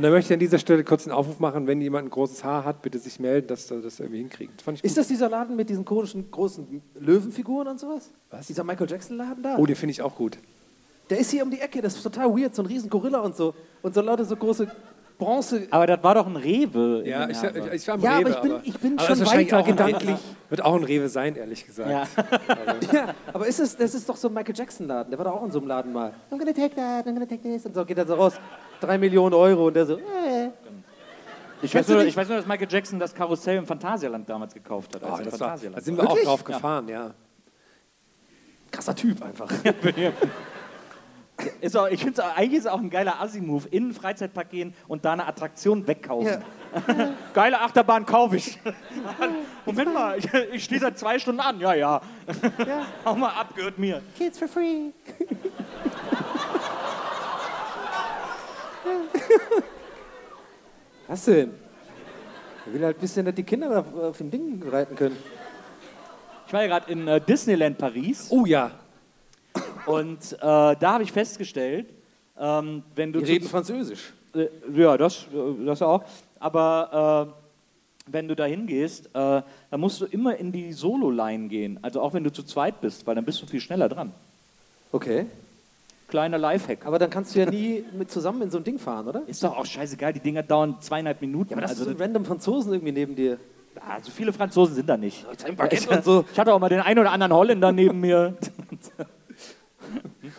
[0.00, 2.42] Und da möchte ich an dieser Stelle kurz einen Aufruf machen, wenn jemand ein großes
[2.42, 4.54] H hat, bitte sich melden, dass wir das irgendwie hinkriegen.
[4.56, 8.10] Das fand ich Ist das dieser Laden mit diesen komischen großen Löwenfiguren und sowas?
[8.30, 8.46] Was?
[8.46, 9.56] Dieser Michael Jackson Laden da?
[9.58, 10.38] Oh, den finde ich auch gut.
[11.10, 13.36] Der ist hier um die Ecke, das ist total weird, so ein riesen Gorilla und
[13.36, 13.52] so.
[13.82, 14.68] Und so lauter so große
[15.18, 15.66] Bronze.
[15.70, 17.02] Aber das war doch ein Rewe.
[17.06, 18.30] Ja, ich, ich, ich war am Ja, aber Rewe.
[18.30, 20.16] ich bin- ich bin aber schon das ist wahrscheinlich weiter gedanklich.
[20.48, 21.90] Wird auch ein Rewe sein, ehrlich gesagt.
[21.90, 22.06] Ja.
[22.90, 25.34] Ja, aber ist es, das ist doch so ein Michael Jackson Laden, der war doch
[25.34, 26.14] auch in so einem Laden mal.
[26.30, 27.66] I'm gonna take that, I'm gonna take this.
[27.66, 28.32] Und so geht er so raus,
[28.80, 30.50] drei Millionen Euro und der so, äh.
[31.62, 34.94] Ich, weiß nur, ich weiß nur, dass Michael Jackson das Karussell im Phantasialand damals gekauft
[34.94, 35.04] hat.
[35.04, 36.24] als Oh, im das war, da sind wir auch Wirklich?
[36.24, 37.12] drauf gefahren, ja.
[38.70, 39.50] Krasser Typ einfach.
[41.60, 44.50] Ist auch, ich finde es eigentlich ist es auch ein geiler Assi-Move, in einen Freizeitpark
[44.50, 46.42] gehen und da eine Attraktion wegkaufen.
[47.34, 48.58] Geile Achterbahn kaufe ich.
[49.64, 51.58] Moment mal, ich, ich stehe seit zwei Stunden an.
[51.58, 52.00] Ja, ja.
[52.58, 52.86] Ja.
[53.04, 54.02] Hau mal ab, gehört mir.
[54.16, 54.90] Kids for free.
[61.08, 61.52] Was denn?
[62.66, 65.16] Er will halt ein bisschen, dass die Kinder auf dem Ding reiten können.
[66.46, 68.70] Ich war ja gerade in äh, Disneyland Paris Oh ja.
[69.86, 71.86] und äh, da habe ich festgestellt,
[72.38, 74.12] ähm, wenn du Die reden Französisch.
[74.34, 76.04] Äh, ja, das, äh, das auch.
[76.38, 81.78] Aber äh, wenn du da hingehst, äh, dann musst du immer in die Solo-Line gehen.
[81.82, 84.12] Also auch wenn du zu zweit bist, weil dann bist du viel schneller dran.
[84.92, 85.26] Okay.
[86.10, 86.84] Kleiner Lifehack.
[86.86, 89.22] Aber dann kannst du ja nie mit zusammen in so ein Ding fahren, oder?
[89.26, 91.50] Ist doch auch scheißegal, die Dinger dauern zweieinhalb Minuten.
[91.50, 93.38] Ja, aber das also, ist so random Franzosen irgendwie neben dir.
[93.76, 95.24] ah, so viele Franzosen sind da nicht.
[95.46, 96.24] Ein Baguette und so.
[96.32, 98.36] Ich hatte auch mal den einen oder anderen Holländer neben mir.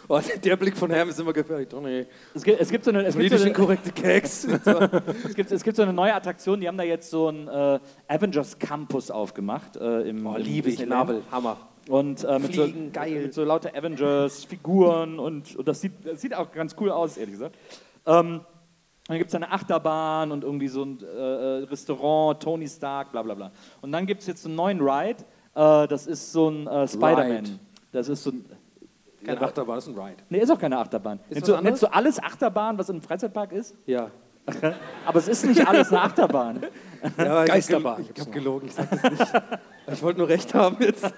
[0.08, 1.68] Oh, der Blick von Herm ist immer gefährlich.
[1.74, 2.06] Oh, nee.
[2.34, 4.44] Es gibt, es gibt, so, eine, es gibt, so, eine, inkorrekte Keks.
[5.26, 7.80] es, gibt, es gibt so eine neue Attraktion, die haben da jetzt so einen äh,
[8.08, 9.76] Avengers Campus aufgemacht.
[9.78, 10.86] Äh, im, Oh, liebe ich.
[10.86, 11.58] Nabel, Hammer.
[11.88, 16.22] Und äh, mit, Fliegen, so, mit so lauter Avengers, Figuren und, und das, sieht, das
[16.22, 17.56] sieht auch ganz cool aus, ehrlich gesagt.
[18.06, 18.42] Ähm,
[19.08, 23.24] dann gibt es eine Achterbahn und irgendwie so ein äh, äh, Restaurant, Tony Stark, bla
[23.24, 23.52] bla bla.
[23.82, 25.24] Und dann gibt es jetzt einen neuen Ride,
[25.56, 27.60] äh, das ist so ein äh, Spider-Man.
[27.92, 28.46] Das ist so ein.
[29.24, 30.24] Keine Achterbahn, das ist ein Ride.
[30.30, 31.20] Nee, ist auch keine Achterbahn.
[31.30, 33.76] Ist Nennst du, nennst du alles Achterbahn, was im Freizeitpark ist?
[33.86, 34.10] Ja.
[35.06, 36.64] Aber es ist nicht alles eine Achterbahn.
[37.18, 38.02] ja Geisterbahn.
[38.02, 39.34] Ich habe hab gelogen, ich sag das nicht.
[39.94, 41.06] Ich wollte nur recht haben jetzt.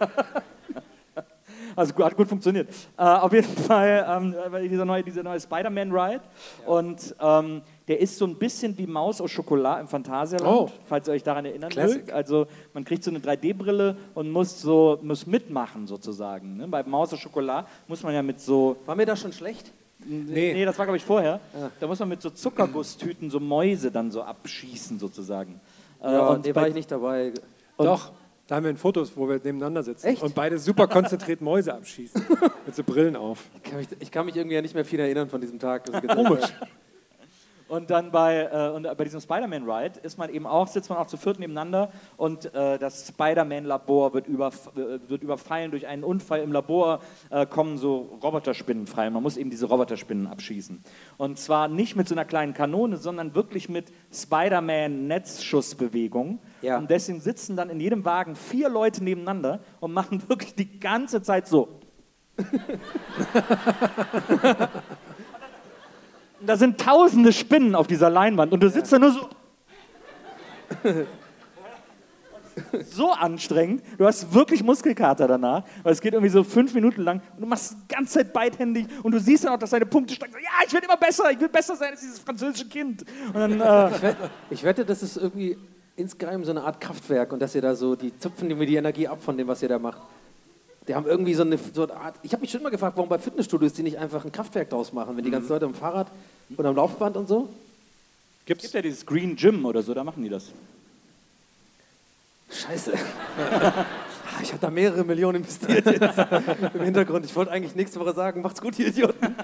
[1.76, 2.70] Also hat gut funktioniert.
[2.98, 6.22] Äh, auf jeden Fall ähm, weil dieser neue, dieser neue Spider-Man-Ride.
[6.66, 10.72] Und ähm, der ist so ein bisschen wie Maus aus Schokolade im Phantasialand, Oh.
[10.86, 12.14] falls ihr euch daran erinnern Classic.
[12.14, 16.58] Also man kriegt so eine 3D-Brille und muss so muss mitmachen sozusagen.
[16.58, 16.68] Ne?
[16.68, 19.72] Bei Maus aus Schokolade muss man ja mit so War mir das schon schlecht?
[20.06, 21.40] Nee, nee das war glaube ich vorher.
[21.80, 25.60] Da muss man mit so Zuckergusstüten so Mäuse dann so abschießen sozusagen.
[26.04, 27.34] Äh, Ja, und und nee, war ich nicht dabei.
[27.78, 28.12] Doch,
[28.48, 30.08] da haben wir ein Fotos, wo wir nebeneinander sitzen.
[30.08, 30.22] Echt?
[30.22, 32.22] Und beide super konzentriert Mäuse abschießen.
[32.66, 33.40] Mit so Brillen auf.
[33.56, 35.86] Ich kann mich, ich kann mich irgendwie ja nicht mehr viel erinnern von diesem Tag.
[36.08, 36.46] Komisch.
[37.74, 41.08] Und dann bei, äh, und bei diesem Spider-Man-Ride ist man eben auch, sitzt man auch
[41.08, 46.42] zu viert nebeneinander und äh, das Spider-Man-Labor wird, überf äh, wird überfallen durch einen Unfall
[46.42, 47.00] im Labor,
[47.32, 49.10] äh, kommen so Roboterspinnen frei.
[49.10, 50.84] Man muss eben diese Roboterspinnen abschießen.
[51.18, 56.38] Und zwar nicht mit so einer kleinen Kanone, sondern wirklich mit Spider-Man-Netzschussbewegung.
[56.62, 56.78] Ja.
[56.78, 61.24] Und deswegen sitzen dann in jedem Wagen vier Leute nebeneinander und machen wirklich die ganze
[61.24, 61.70] Zeit so.
[66.46, 69.30] Da sind tausende Spinnen auf dieser Leinwand und du sitzt da nur so.
[72.86, 73.84] so anstrengend.
[73.98, 77.48] Du hast wirklich Muskelkater danach, weil es geht irgendwie so fünf Minuten lang und du
[77.48, 80.34] machst die ganze Zeit beidhändig und du siehst dann auch, dass deine Punkte steigen.
[80.34, 83.04] Ja, ich werde immer besser, ich will besser sein als dieses französische Kind.
[83.34, 84.16] Dann, äh,
[84.50, 85.58] Ich wette, das ist irgendwie
[85.96, 89.08] insgeheim so eine Art Kraftwerk und dass ihr da so, die zupfen mir die Energie
[89.08, 90.02] ab von dem, was ihr da macht.
[90.88, 92.16] Die haben irgendwie so eine, so eine Art.
[92.24, 94.92] Ich habe mich schon immer gefragt, warum bei Fitnessstudios die nicht einfach ein Kraftwerk draus
[94.92, 96.08] machen, wenn die ganzen Leute am Fahrrad
[96.56, 97.50] und am Laufband und so.
[98.42, 100.52] es gibt ja dieses Green Gym oder so, da machen die das.
[102.52, 102.94] Scheiße.
[104.36, 106.18] Ah, ich habe da mehrere Millionen investiert jetzt
[106.74, 107.24] im Hintergrund.
[107.24, 109.36] Ich wollte eigentlich nächste Woche sagen, macht's gut, ihr Idioten.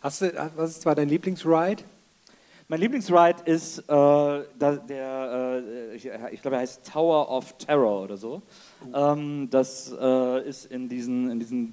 [0.00, 1.82] Hast du, was ist zwar dein Lieblingsride?
[2.72, 8.16] Mein Lieblingsride ist äh, der, äh, ich, ich glaube, er heißt Tower of Terror oder
[8.16, 8.40] so.
[8.94, 11.66] Ähm, das äh, ist in diesen, in diesen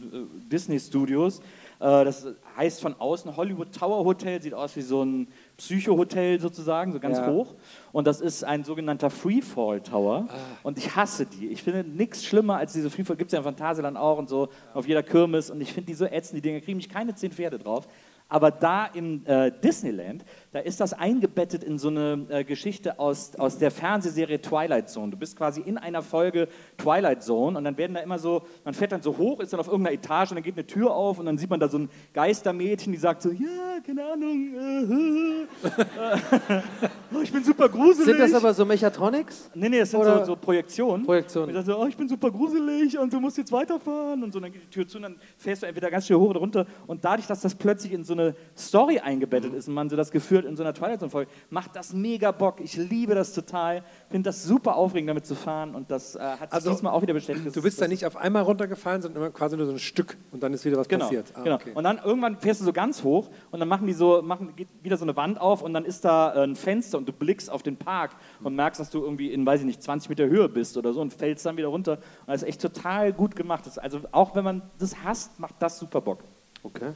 [0.44, 1.40] äh, Disney-Studios.
[1.40, 1.44] Äh,
[1.80, 7.00] das heißt von außen Hollywood Tower Hotel, sieht aus wie so ein Psycho-Hotel sozusagen, so
[7.00, 7.28] ganz Ja.
[7.28, 7.56] hoch.
[7.94, 10.28] Und das ist ein sogenannter Freefall Tower.
[10.64, 11.48] Und ich hasse die.
[11.48, 13.16] Ich finde nichts schlimmer als diese Freefall.
[13.16, 15.50] Gibt es ja im Phantasialand auch und so, auf jeder Kirmes.
[15.50, 17.88] Und ich finde die so ätzend, die Dinge kriegen mich keine zehn Pferde drauf.
[18.30, 23.36] Aber da im äh, Disneyland, da ist das eingebettet in so eine äh, Geschichte aus,
[23.36, 25.12] aus der Fernsehserie Twilight Zone.
[25.12, 28.74] Du bist quasi in einer Folge Twilight Zone und dann werden da immer so, man
[28.74, 31.20] fährt dann so hoch, ist dann auf irgendeiner Etage und dann geht eine Tür auf
[31.20, 35.70] und dann sieht man da so ein Geistermädchen, die sagt so, ja, keine Ahnung, äh,
[35.70, 36.62] äh,
[37.14, 38.06] oh, ich bin super gruselig.
[38.06, 39.52] Sind das aber so Mechatronics?
[39.54, 41.06] Nee, nee, das sind so, so Projektionen.
[41.06, 41.50] Projektionen.
[41.50, 44.38] Und dann so, oh, ich bin super gruselig und du musst jetzt weiterfahren und so.
[44.38, 46.40] Und dann geht die Tür zu und dann fährst du entweder ganz schnell hoch oder
[46.40, 46.66] runter.
[46.88, 50.12] Und dadurch, dass das plötzlich in so eine Story eingebettet ist und man so das
[50.40, 52.60] geführt in so einer Twilight Zone-Folge, macht das mega Bock.
[52.62, 53.84] Ich liebe das total.
[54.10, 55.76] Finde das super aufregend, damit zu fahren.
[55.76, 57.56] Und das äh, hat sich Also, diesmal auch wieder bestätigt.
[57.56, 60.42] Du bist da nicht auf einmal runtergefallen, sondern immer quasi nur so ein Stück und
[60.44, 61.32] dann ist wieder was Genau, passiert.
[61.36, 61.56] Ah, genau.
[61.56, 61.72] okay.
[61.74, 64.68] Und dann irgendwann fährst du so ganz hoch und dann machen die so, machen, geht
[64.82, 67.50] wieder so eine Wand auf und dann ist da äh, ein Fenster und du blickst
[67.52, 68.12] auf den Park
[68.44, 71.02] und merkst, dass du irgendwie in, weiß ich nicht, 20 Meter Höhe bist oder so
[71.02, 71.94] und fällst dann wieder runter.
[71.94, 73.64] Und das ist echt total gut gemacht.
[73.78, 76.20] Also auch wenn man das hasst, macht das super Bock.
[76.64, 76.92] Okay.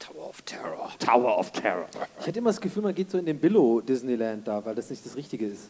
[0.00, 0.90] Tower of Terror.
[0.98, 1.86] Tower of Terror.
[2.20, 4.90] Ich hätte immer das Gefühl, man geht so in den Billo Disneyland da, weil das
[4.90, 5.68] nicht das Richtige ist.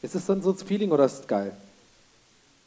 [0.00, 1.52] Ist das dann so das Feeling oder ist es geil?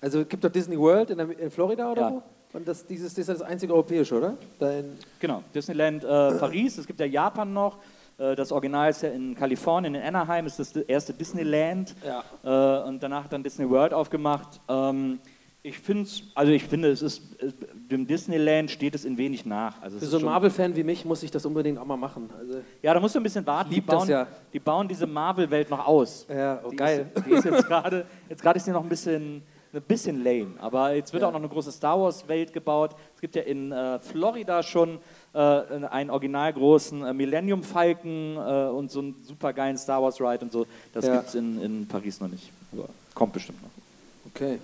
[0.02, 2.12] Also es gibt doch Disney World in, der, in Florida oder Ja.
[2.12, 2.24] wo?
[2.54, 4.38] Und das, dieses das ist ja das einzige europäische, oder?
[4.60, 6.08] Da in, Genau, Disneyland äh,
[6.40, 7.78] Paris, es gibt ja Japan noch.
[8.18, 11.96] Äh, Das Original ist ja in Kalifornien, in Anaheim ist das erste Disneyland.
[12.06, 12.24] Ja.
[12.84, 14.60] Äh, Und danach hat dann Disney World aufgemacht.
[14.70, 15.20] Ähm,
[15.68, 17.22] Ich finde also ich finde, es ist,
[17.92, 19.82] dem Disneyland steht es in wenig nach.
[19.82, 22.30] Also für so einen Marvel-Fan wie mich muss ich das unbedingt auch mal machen.
[22.40, 23.70] Also, Ja, da musst du ein bisschen warten.
[23.70, 24.28] Die bauen, ja.
[24.54, 26.26] die bauen diese Marvel-Welt noch aus.
[26.30, 27.12] ja, oh, Die geil.
[27.14, 29.42] Ist, die ist jetzt gerade, jetzt gerade ist die noch ein bisschen,
[29.74, 30.52] ein bisschen lame.
[30.62, 32.96] Aber jetzt wird auch noch eine große Star Wars-Welt gebaut.
[33.16, 35.00] Es gibt ja in äh, Florida schon
[35.34, 40.22] äh, einen original großen äh, Millennium Falcon äh, und so einen super geilen Star Wars
[40.22, 40.66] Ride und so.
[40.94, 41.18] Das Ja.
[41.18, 42.52] gibt es in, in Paris noch nicht.
[42.72, 43.70] Aber kommt bestimmt noch.
[44.34, 44.60] Okay.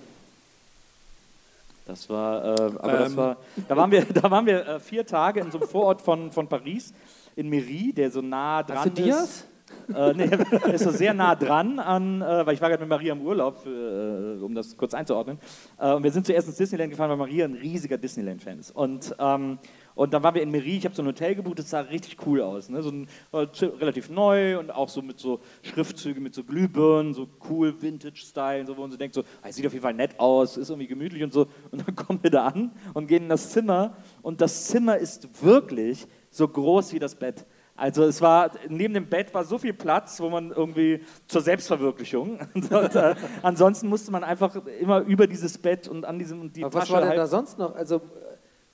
[1.84, 3.16] Das war, äh, aber das Ähm.
[3.16, 3.36] war,
[3.68, 6.48] da waren wir, da waren wir äh, vier Tage in so einem Vorort von, von
[6.48, 6.94] Paris,
[7.36, 9.04] in Mery, der so nah dran Hast du ist.
[9.04, 9.48] Dias?
[9.94, 10.24] Äh, nee,
[10.72, 13.58] ist so sehr nah dran an, äh, weil ich war gerade mit Maria im Urlaub,
[13.58, 15.38] für, äh, um das kurz einzuordnen.
[15.78, 18.70] Äh, und wir sind zuerst ins Disneyland gefahren, weil Maria ein riesiger Disneyland-Fan ist.
[18.70, 19.58] Und, ähm,
[19.94, 22.16] und dann waren wir in Mery, ich habe so ein Hotel gebucht, das sah richtig
[22.26, 22.68] cool aus.
[22.68, 22.82] Ne?
[22.82, 23.46] So ein, äh,
[23.80, 28.76] relativ neu und auch so mit so Schriftzügen, mit so Glühbirnen, so cool Vintage-Style, so,
[28.76, 31.22] wo man so denkt, so, ah, sieht auf jeden Fall nett aus, ist irgendwie gemütlich
[31.22, 31.46] und so.
[31.70, 35.44] Und dann kommen wir da an und gehen in das Zimmer und das Zimmer ist
[35.44, 37.46] wirklich so groß wie das Bett.
[37.76, 42.38] Also es war, neben dem Bett war so viel Platz, wo man irgendwie zur Selbstverwirklichung.
[42.54, 46.62] Und, äh, ansonsten musste man einfach immer über dieses Bett und an diesem und die
[46.62, 47.74] Aber was Tasche war denn halt, da sonst noch?
[47.74, 48.00] Also, äh,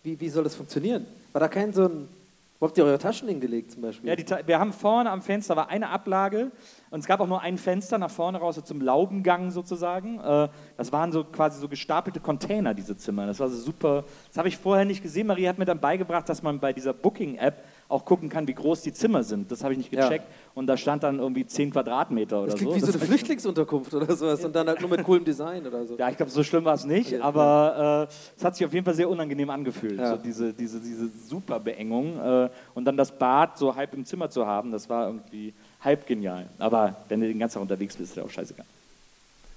[0.02, 1.06] wie, wie soll das funktionieren?
[1.32, 2.08] War da kein so ein.
[2.58, 4.06] Wo habt ihr eure Taschen hingelegt zum Beispiel?
[4.10, 6.50] Ja, die, wir haben vorne am Fenster war eine Ablage
[6.90, 10.20] und es gab auch nur ein Fenster nach vorne raus so zum Laubengang sozusagen.
[10.20, 13.26] Äh, Das waren so quasi so gestapelte Container, diese Zimmer.
[13.26, 14.04] Das war so super.
[14.28, 15.26] Das habe ich vorher nicht gesehen.
[15.26, 18.82] Marie hat mir dann beigebracht, dass man bei dieser Booking-App auch gucken kann, wie groß
[18.82, 19.50] die Zimmer sind.
[19.50, 20.04] Das habe ich nicht Ja.
[20.08, 20.24] gecheckt.
[20.54, 22.76] Und da stand dann irgendwie 10 Quadratmeter oder das klingt so.
[22.86, 25.96] wie so eine Flüchtlingsunterkunft oder sowas und dann halt nur mit coolem Design oder so.
[25.96, 27.22] Ja, ich glaube, so schlimm war es nicht, Ja.
[27.22, 30.10] aber äh, es hat sich auf jeden Fall sehr unangenehm angefühlt, Ja.
[30.16, 32.18] so diese, diese, diese super Beengung.
[32.18, 36.06] Äh, und dann das Bad so halb im Zimmer zu haben, das war irgendwie halb
[36.06, 36.46] genial.
[36.58, 38.66] Aber wenn du den ganzen Tag unterwegs bist, ist das auch scheißegal.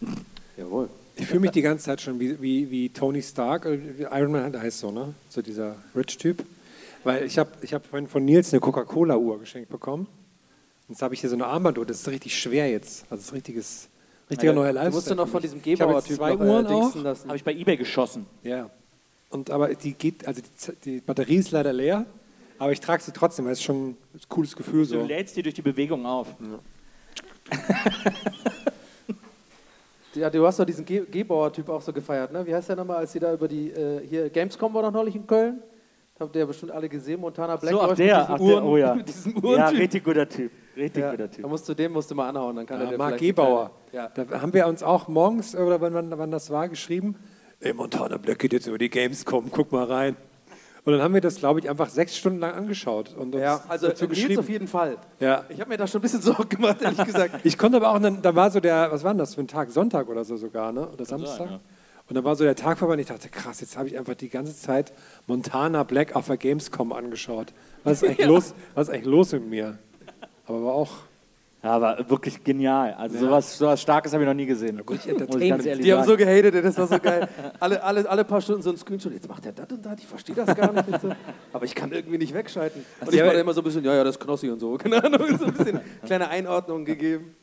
[0.58, 0.89] Jawohl.
[1.15, 4.60] Ich fühle mich die ganze Zeit schon wie, wie, wie Tony Stark, wie Iron Man
[4.60, 5.13] heißt so, ne?
[5.30, 6.43] So dieser Rich-Typ.
[7.03, 10.07] Weil ich habe ich hab vorhin von Nils eine Coca-Cola-Uhr geschenkt bekommen.
[10.89, 13.03] Jetzt habe ich hier so eine Armbanduhr, das ist richtig schwer jetzt.
[13.09, 13.89] Also das ist richtiges,
[14.29, 14.95] richtiger Ja, neuer Du Lifestyle.
[14.95, 16.95] musst du noch von diesem Gebauer-Typ zwei noch, äh, Uhren auch.
[17.27, 18.25] Habe ich bei Ebay geschossen.
[18.43, 18.69] Ja.
[19.29, 22.05] Und aber die geht, also die, die Batterie ist leider leer,
[22.59, 23.97] aber ich trage sie trotzdem, weil es schon ein
[24.29, 25.03] cooles Gefühl Du so.
[25.03, 26.27] lädst die durch die Bewegung auf.
[30.15, 32.45] Ja, du hast doch diesen Ge Gebauer-Typ auch so gefeiert, ne?
[32.45, 35.15] Wie heißt der nochmal, als sie da über die, äh, hier, Gamescom war doch neulich
[35.15, 35.63] in Köln?
[36.23, 38.55] Habt ihr ja bestimmt alle gesehen, Montana Black So, ach der, mit ach diesen der,
[38.55, 38.95] Uhren, oh ja.
[39.43, 40.51] mit Ja, richtig guter Typ.
[40.75, 41.47] Richtig Ja, guter da Typ.
[41.47, 43.71] musst du dem musst du mal anhauen, dann kann er Ja, dir Marc Gebauer.
[43.91, 44.09] Ja.
[44.09, 47.15] Da haben wir uns auch morgens, oder wann, wann, wann das war, geschrieben,
[47.59, 50.15] ey, Montana Black geht jetzt über die Gamescom, guck mal rein.
[50.86, 53.62] Und dann haben wir das, glaube ich, einfach sechs Stunden lang angeschaut und uns Ja,
[53.69, 54.39] also dazu geschrieben.
[54.39, 54.97] auf jeden Fall.
[55.21, 55.45] Ja.
[55.47, 57.39] Ich habe mir da schon ein bisschen Sorgen gemacht, ehrlich gesagt.
[57.45, 59.47] Ich konnte aber auch, dann, da war so der, was war denn das für ein
[59.47, 59.71] Tag?
[59.71, 60.86] Sonntag oder so sogar, ne?
[60.89, 61.49] Oder Samstag?
[61.51, 61.59] ja.
[62.09, 64.15] Und dann war so der Tag vorbei und ich dachte, krass, jetzt habe ich einfach
[64.15, 64.91] die ganze Zeit
[65.25, 67.53] Montana Black auf der Gamescom angeschaut.
[67.83, 69.77] Was ist eigentlich, los, was ist eigentlich los mit mir?
[70.45, 70.91] Aber war auch
[71.63, 72.93] Ja, war wirklich genial.
[72.95, 74.81] Also sowas, sowas Starkes habe ich noch nie gesehen.
[74.85, 76.25] Muss ich ganz ehrlich Die haben so sagen.
[76.25, 77.29] gehatet, das war so geil.
[77.61, 79.13] Alle, alle, alle paar Stunden so ein Screenshot.
[79.13, 81.01] Jetzt macht er das und das, ich verstehe das gar nicht.
[81.01, 81.09] So.
[81.53, 82.83] Aber ich kann irgendwie nicht wegschalten.
[82.99, 84.77] Und ich war da immer so ein bisschen, ja, ja, das ist Knossi und so.
[84.77, 87.33] Keine Ahnung, so ein bisschen kleine Einordnung gegeben.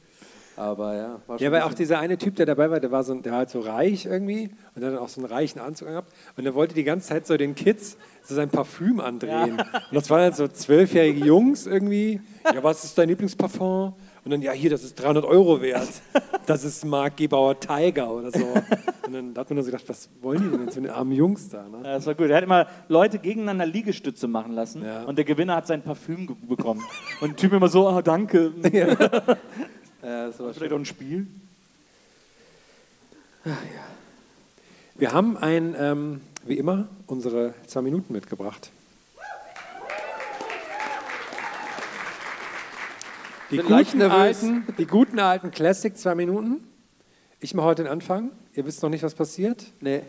[0.61, 3.03] Aber ja, war schon Ja, weil auch dieser eine Typ, der dabei war, der war,
[3.03, 5.89] so, der war halt so reich irgendwie und hat dann auch so einen reichen Anzug
[5.89, 6.13] gehabt.
[6.37, 9.53] Und der wollte die ganze Zeit so den Kids so sein Parfüm andrehen.
[9.59, 12.21] Und das waren halt so zwölfjährige Jungs irgendwie.
[12.45, 13.95] Ja, was ist dein Lieblingsparfum?
[14.23, 15.89] Und dann, ja, hier, das ist 300 Euro wert.
[16.45, 18.45] Das ist Marc Gebauer Tiger oder so.
[19.07, 21.13] Und dann hat man nur so gedacht, was wollen die denn jetzt mit den armen
[21.13, 21.63] Jungs da?
[21.63, 21.79] Ne?
[21.85, 22.29] Ja, das war gut.
[22.29, 25.05] Er hat immer Leute gegeneinander Liegestütze machen lassen Ja.
[25.05, 26.83] und der Gewinner hat sein Parfüm bekommen.
[27.23, 28.53] Und der Typ immer so, ah, danke.
[28.73, 28.89] Ja,
[30.03, 31.27] war Vielleicht auch ein Spiel.
[34.95, 38.71] Wir haben ein, ähm, wie immer, unsere zwei Minuten mitgebracht.
[43.51, 46.63] Die guten, alten, die guten alten Classic zwei Minuten.
[47.41, 48.31] Ich mache heute den Anfang.
[48.55, 49.65] Ihr wisst noch nicht, was passiert.
[49.81, 50.03] Nee.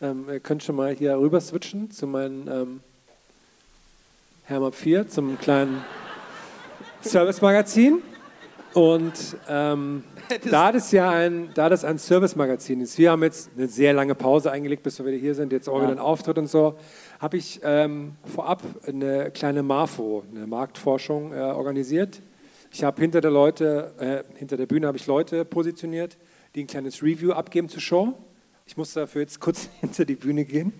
[0.00, 2.80] Ähm, ihr könnt schon mal hier rüber switchen zu meinem ähm,
[4.44, 5.84] Hermap 4, zum kleinen
[7.02, 8.02] Service-Magazin.
[8.72, 10.04] Und ähm,
[10.50, 14.14] da das ja ein, da das ein Service-Magazin ist, wir haben jetzt eine sehr lange
[14.14, 16.76] Pause eingelegt, bis wir wieder hier sind, jetzt auch wieder ein Auftritt und so,
[17.18, 22.22] habe ich ähm, vorab eine kleine MAFO, eine Marktforschung äh, organisiert.
[22.72, 26.16] Ich habe hinter der Leute, äh, hinter der Bühne habe ich Leute positioniert,
[26.54, 28.14] die ein kleines Review abgeben zur Show.
[28.70, 30.72] Ich muss dafür jetzt kurz hinter die Bühne gehen,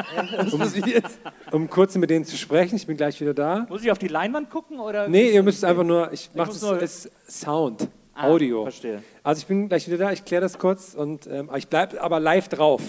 [0.58, 1.04] passiert?
[1.52, 2.76] um kurz mit denen zu sprechen.
[2.76, 3.66] Ich bin gleich wieder da.
[3.68, 4.78] Muss ich auf die Leinwand gucken?
[4.80, 8.62] Oder Nee, ihr müsst einfach nur, ich mache das nur- als Sound, Ah, Audio.
[8.62, 9.02] verstehe.
[9.22, 12.18] Also ich bin gleich wieder da, ich kläre das kurz und ähm, ich bleibe aber
[12.18, 12.80] live drauf.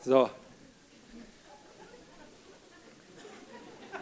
[0.00, 0.30] So,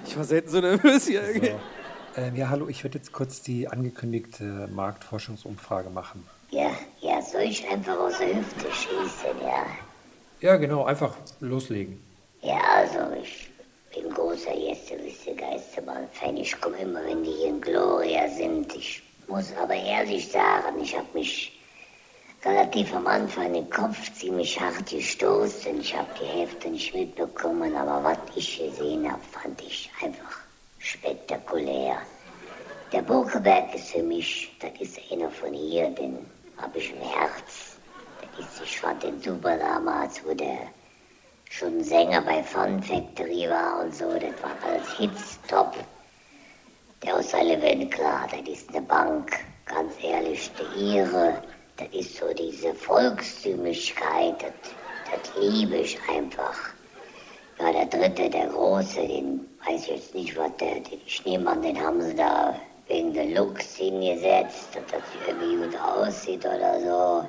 [0.06, 1.50] Ich war selten so nervös hier irgendwie.
[2.16, 6.24] Ähm, ja, hallo, ich werde jetzt kurz die angekündigte Marktforschungsumfrage machen.
[6.52, 9.64] Ja, ja, soll ich einfach aus der Hüfte schießen, ja?
[10.42, 11.98] Ja, genau, einfach loslegen.
[12.42, 13.50] Ja, also ich
[13.94, 16.36] bin großer Gästeliste Geisterbahn-Fan.
[16.36, 18.74] Ich komme immer, wenn die hier in Gloria sind.
[18.76, 21.58] Ich muss aber ehrlich sagen, ich habe mich
[22.44, 25.80] relativ am Anfang den Kopf ziemlich hart gestoßen.
[25.80, 30.40] Ich habe die Hälfte nicht mitbekommen, aber was ich gesehen habe, fand ich einfach
[30.80, 31.96] spektakulär.
[32.92, 36.18] Der Burkeberg ist für mich, das ist einer von hier, den
[36.62, 37.76] habe ich im Herz.
[38.64, 40.58] Ich fand den super damals, wo der
[41.50, 45.76] schon Sänger bei Fun Factory war und so, das war alles Hits, top.
[47.02, 49.32] Der aus Sullivan, klar, das ist eine Bank,
[49.66, 51.42] ganz ehrlich, der ihre,
[51.76, 54.52] das ist so diese Volkstümlichkeit, das,
[55.10, 56.58] das liebe ich einfach.
[57.58, 61.78] Ja, der dritte, der große, den weiß ich jetzt nicht, was der, den, an, den
[61.78, 62.54] haben sie da
[62.88, 67.28] wegen der Looks hingesetzt, dass das irgendwie gut aussieht oder so.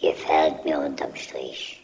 [0.00, 1.80] Gefällt mir unterm Strich.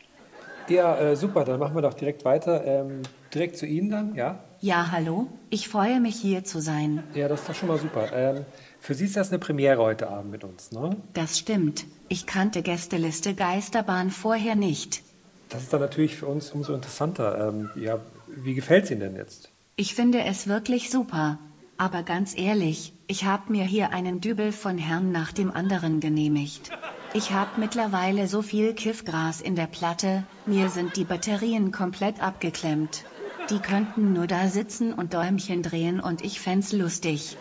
[0.68, 2.64] Ja, äh, super, dann machen wir doch direkt weiter.
[2.64, 3.02] Ähm,
[3.33, 4.42] direkt zu Ihnen dann, ja?
[4.61, 5.28] Ja, hallo.
[5.50, 7.04] Ich freue mich hier zu sein.
[7.14, 8.09] Ja, das ist doch schon mal super.
[8.12, 8.44] Ähm,
[8.81, 10.96] für Sie ist das eine Premiere heute Abend mit uns, ne?
[11.14, 11.87] Das stimmt.
[12.09, 15.02] Ich kannte Gästeliste Geisterbahn vorher nicht.
[15.48, 17.48] Das ist dann natürlich für uns umso interessanter.
[17.48, 19.50] Ähm, ja, wie gefällt es Ihnen denn jetzt?
[19.76, 21.38] Ich finde es wirklich super.
[21.81, 26.73] Aber ganz ehrlich, ich habe mir hier einen Dübel von Herrn nach dem anderen genehmigt.
[27.14, 33.05] Ich habe mittlerweile so viel Kiffgras in der Platte, mir sind die Batterien komplett abgeklemmt.
[33.49, 37.37] Die könnten nur da sitzen und Däumchen drehen und ich fänd's lustig.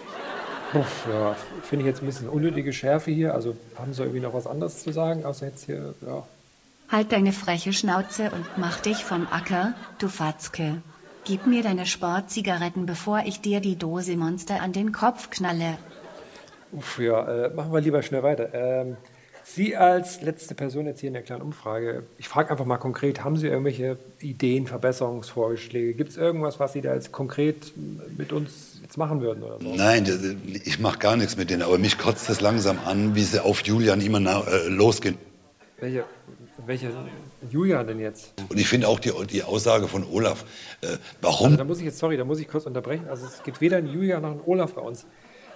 [0.73, 3.33] Uff, ja, finde ich jetzt ein bisschen unnötige Schärfe hier.
[3.33, 6.27] Also haben Sie irgendwie noch was anderes zu sagen, außer jetzt hier, ja.
[6.89, 10.81] Halt deine freche Schnauze und mach dich vom Acker, du Fatzke.
[11.27, 15.77] Gib mir deine Sportzigaretten, bevor ich dir die Dose Monster an den Kopf knalle.
[16.71, 18.49] Uff, ja, äh, machen wir lieber schnell weiter.
[18.53, 18.97] Ähm,
[19.43, 23.23] Sie als letzte Person jetzt hier in der kleinen Umfrage, ich frage einfach mal konkret,
[23.23, 25.93] haben Sie irgendwelche Ideen, Verbesserungsvorschläge?
[25.93, 27.71] Gibt es irgendwas, was Sie da jetzt konkret
[28.17, 29.73] mit uns jetzt machen würden oder so?
[29.73, 30.19] Nein, das-
[30.65, 33.61] ich mache gar nichts mit denen, aber mich kotzt das langsam an, wie sie auf
[33.63, 35.17] Julian immer äh, losgehen.
[35.79, 36.03] Welche,
[36.65, 36.91] welche
[37.49, 38.33] Julian denn jetzt?
[38.49, 40.43] Und ich finde auch die, die Aussage von Olaf,
[40.81, 43.07] äh, Also warum da muss ich jetzt, sorry, da muss ich kurz unterbrechen.
[43.09, 45.05] Also es geht weder ein Julian noch ein Olaf bei uns.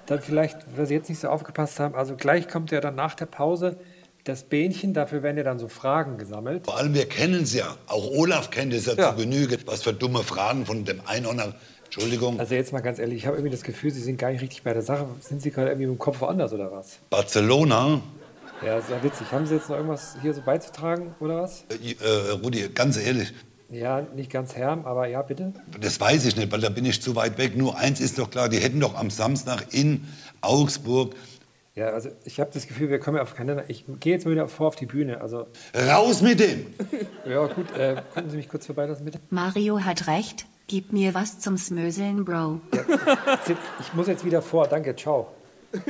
[0.08, 3.16] Dann vielleicht, weil Sie jetzt nicht so aufgepasst haben, also gleich kommt ja dann nach
[3.16, 3.78] der Pause
[4.24, 6.66] das Bähnchen, dafür werden ja dann so Fragen gesammelt.
[6.66, 9.12] vor allem wir kennen es ja, auch Olaf kennt es ja, Ja.
[9.16, 13.18] zu Genüge, was für dumme Fragen von dem Einhorner, Entschuldigung, Also jetzt mal ganz ehrlich,
[13.18, 15.08] ich habe irgendwie das Gefühl, Sie sind gar nicht richtig bei der Sache.
[15.22, 17.00] Sind Sie gerade irgendwie im Kopf woanders oder was?
[17.10, 18.02] Barcelona,
[18.66, 19.32] Ja, sehr witzig.
[19.32, 21.66] Haben Sie jetzt noch irgendwas hier so beizutragen oder was?
[21.70, 23.34] äh, äh, Rudi, ganz ehrlich,
[23.70, 25.54] Ja, nicht ganz Herm, aber ja, bitte.
[25.80, 27.58] Das weiß ich nicht, weil da bin ich zu weit weg.
[27.58, 30.06] Nur eins ist doch klar, die hätten doch am Samstag in
[30.42, 31.16] Augsburg
[31.74, 33.62] Ja, also ich habe das Gefühl, wir kommen ja auf keinen.
[33.68, 35.22] Ich gehe jetzt mal wieder vor auf die Bühne.
[35.22, 36.68] Also, raus mit dem.
[37.26, 39.20] ja, gut, äh, könnten Sie mich kurz vorbeilassen, bitte?
[39.30, 42.60] Mario hat recht, gib mir was zum Smöseln, Bro.
[43.48, 44.68] Jetzt- Ich muss jetzt wieder vor.
[44.68, 45.28] Danke, ciao.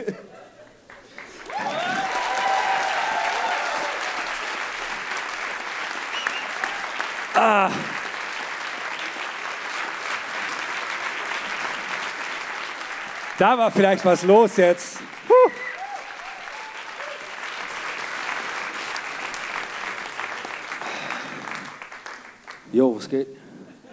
[13.41, 14.99] Da war vielleicht was los jetzt.
[15.27, 15.51] Huh.
[22.71, 23.27] Jo, was geht?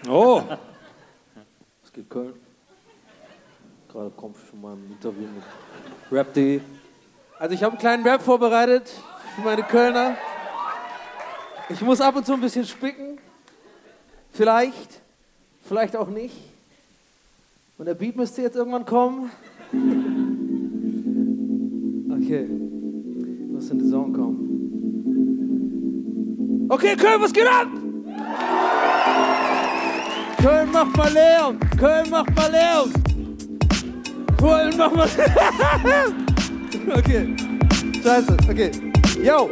[0.07, 0.43] Oh,
[1.83, 2.35] Was geht Köln?
[3.91, 5.43] Gerade komme ich von meinem Interview mit
[6.13, 6.61] Rap.de.
[7.39, 8.93] Also ich habe einen kleinen Rap vorbereitet
[9.35, 10.19] für meine Kölner.
[11.71, 13.08] Ich muss ab und zu ein bisschen spicken.
[14.39, 15.03] Vielleicht,
[15.65, 16.37] vielleicht auch nicht.
[17.77, 19.33] Und der Beat müsste jetzt irgendwann kommen.
[22.09, 22.47] Okay,
[23.53, 24.45] muss in die Zone kommen.
[26.69, 27.67] Okay, Köln, was geht ab?
[30.41, 31.59] Köln, mach mal Lärm!
[31.77, 32.93] Köln, mach mal Lärm!
[34.39, 35.09] Köln, mach mal
[36.97, 37.35] Okay.
[38.05, 38.71] Scheiße, okay.
[39.21, 39.51] Yo!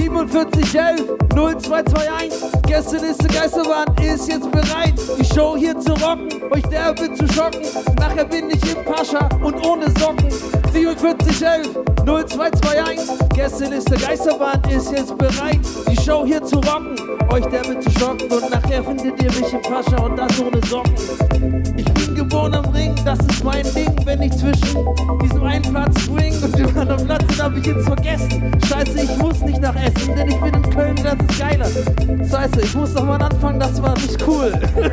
[0.00, 7.26] 4711 0221 Gästeliste Geisterbahn ist jetzt bereit, die Show hier zu rocken, euch derbe zu
[7.34, 7.60] schocken.
[7.98, 10.30] Nachher bin ich im Pascha und ohne Socken.
[10.72, 11.68] 4711
[12.06, 16.96] 0221 Gästeliste Geisterbahn ist jetzt bereit, die Show hier zu rocken,
[17.30, 18.30] euch derbe zu schocken.
[18.30, 20.94] Und nachher findet ihr mich im Pascha und das ohne Socken.
[21.76, 21.99] Ich
[22.30, 23.94] bin geboren am Ring, das ist mein Ding.
[24.04, 24.86] Wenn ich zwischen
[25.22, 28.58] diesem einen Platz spring und dem anderen Platz, dann hab ich jetzt vergessen.
[28.68, 31.66] Scheiße, ich muss nicht nach Essen, denn ich bin in Köln, das ist geiler.
[32.30, 34.52] Scheiße, ich muss noch mal anfangen, das war nicht cool.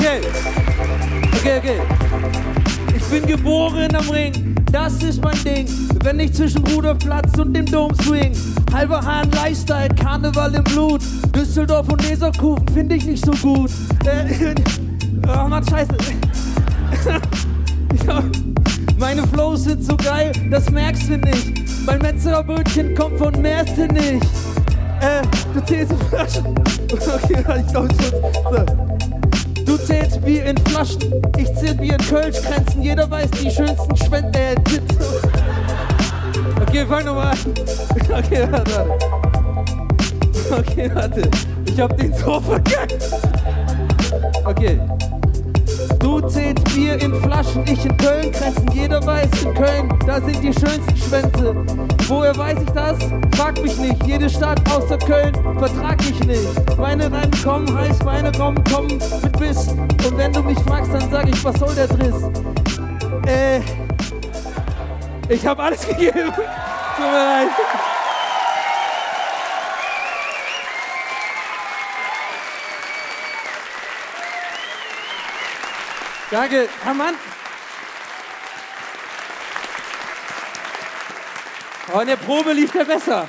[0.00, 0.20] Okay,
[1.34, 1.80] okay, okay.
[2.96, 5.66] Ich bin geboren am Ring, das ist mein Ding.
[6.02, 8.32] Wenn ich zwischen Ruderplatz und dem Dom swing.
[8.72, 11.02] Halber Hahn Lifestyle, Karneval im Blut.
[11.34, 13.70] Düsseldorf und Leserkuchen finde ich nicht so gut.
[14.04, 14.54] Äh,
[15.28, 15.94] oh Mann, scheiße.
[18.98, 21.86] Meine Flows sind so geil, das merkst du nicht.
[21.86, 24.22] Mein Metzgerbrötchen kommt von Merstenich.
[25.00, 25.22] Äh,
[25.54, 26.44] du zählst Flaschen.
[26.92, 28.10] Okay, ich glaube, muss.
[28.10, 28.99] So.
[29.70, 32.82] Du zählst Bier in Flaschen, ich zähl Bier in Kölschkränzen.
[32.82, 34.34] Jeder weiß die schönsten Spenden.
[34.34, 34.96] Äh, Tipps.
[36.60, 37.38] Okay, fang nochmal an.
[38.18, 38.98] Okay, warte, warte.
[40.50, 41.30] Okay, warte.
[41.66, 42.98] Ich hab den so verkackt.
[44.44, 44.80] Okay.
[46.00, 48.66] Du zählst Bier in Flaschen, ich in Köln Kränzen.
[48.72, 51.54] Jeder weiß in Köln, da sind die schönsten Schwänze.
[52.08, 52.98] Woher weiß ich das?
[53.36, 54.04] Frag mich nicht.
[54.06, 56.76] Jede Stadt außer Köln vertrag ich nicht.
[56.76, 59.68] Meine Rennen kommen heiß, meine Rommen kommen mit Biss.
[59.68, 62.30] Und wenn du mich fragst, dann sag ich, was soll der Driss?
[63.26, 63.60] Äh,
[65.28, 66.32] ich hab alles gegeben.
[66.34, 67.48] Tut mir leid.
[76.30, 77.14] Danke, Herr Mann.
[81.92, 83.28] Oh, in der Probe lief der besser.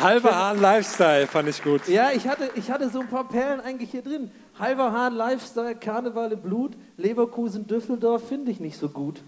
[0.00, 1.86] halber Hahn Lifestyle fand ich gut.
[1.86, 4.32] Ja, ich hatte, ich hatte so ein paar Perlen eigentlich hier drin.
[4.58, 9.20] Halber Hahn, Lifestyle, Karneval im Blut, Leverkusen, Düsseldorf finde ich nicht so gut.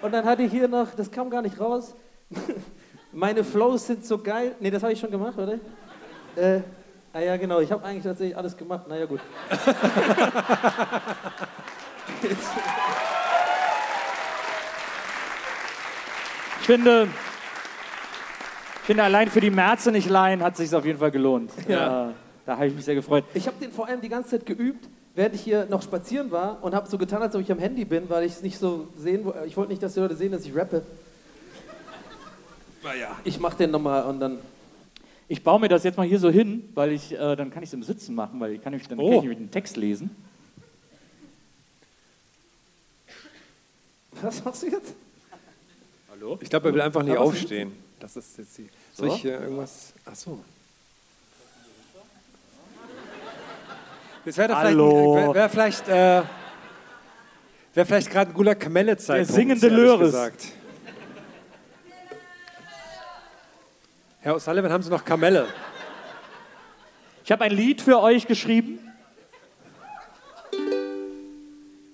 [0.00, 1.94] Und dann hatte ich hier noch, das kam gar nicht raus,
[3.12, 4.54] meine Flows sind so geil.
[4.60, 5.58] Nee, das habe ich schon gemacht, oder?
[6.34, 6.62] Äh,
[7.12, 8.88] ah ja, genau, ich habe eigentlich tatsächlich alles gemacht.
[8.88, 9.20] Naja, gut.
[16.62, 17.08] Ich finde,
[18.76, 21.50] ich finde allein für die Merze nicht leihen hat es sich auf jeden Fall gelohnt.
[21.66, 22.10] Ja.
[22.10, 22.12] Äh,
[22.46, 23.24] da habe ich mich sehr gefreut.
[23.34, 26.62] Ich habe den vor allem die ganze Zeit geübt, während ich hier noch spazieren war
[26.62, 28.86] und habe so getan, als ob ich am Handy bin, weil ich es nicht so
[28.96, 29.44] sehen wollte.
[29.44, 30.82] Ich wollte nicht, dass die Leute sehen, dass ich rappe.
[32.84, 33.08] Naja.
[33.24, 34.38] Ich mache den nochmal und dann.
[35.28, 37.70] Ich baue mir das jetzt mal hier so hin, weil ich, äh, dann kann ich
[37.70, 39.04] es im Sitzen machen, weil ich kann nämlich, dann Oh.
[39.08, 40.10] kann ich nämlich den Text lesen.
[44.22, 44.94] Was machst du jetzt?
[46.10, 46.38] Hallo?
[46.42, 47.72] Ich glaube, er will einfach nicht aufstehen.
[47.98, 48.68] Das ist jetzt die.
[48.92, 49.06] So?
[49.06, 49.92] Soll ich hier irgendwas.
[50.04, 50.38] Ach so.
[54.24, 55.14] Das wäre doch vielleicht, Hallo.
[55.16, 56.22] wär, wär vielleicht, äh,
[57.74, 59.28] wär vielleicht gerade ein guter Kamelle-Zeitpunkt.
[59.30, 60.06] Der singende Löris.
[60.12, 60.46] gesagt.
[64.22, 65.48] Herr O'Sullivan, haben Sie noch Kamelle?
[67.24, 68.78] Ich habe ein Lied für euch geschrieben.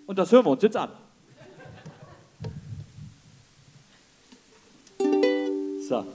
[0.07, 0.91] Und das hören wir uns jetzt an.
[5.89, 6.07] So.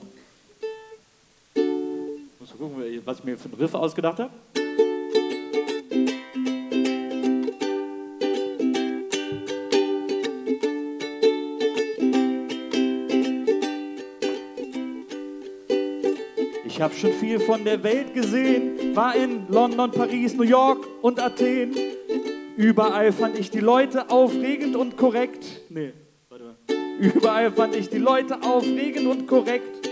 [2.39, 4.62] Muss mal gucken, was ich mir für einen Riff ausgedacht habe.
[16.83, 21.73] Habe schon viel von der Welt gesehen, war in London, Paris, New York und Athen.
[22.57, 25.45] Überall fand ich die Leute aufregend und korrekt.
[25.69, 25.93] Nee,
[26.29, 26.55] warte mal.
[26.99, 29.89] Überall fand ich die Leute aufregend und korrekt.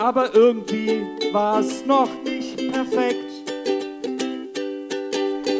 [0.00, 3.30] Aber irgendwie war es noch nicht perfekt.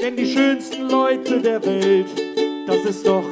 [0.02, 2.08] Denn die schönsten Leute der Welt,
[2.66, 3.24] das ist doch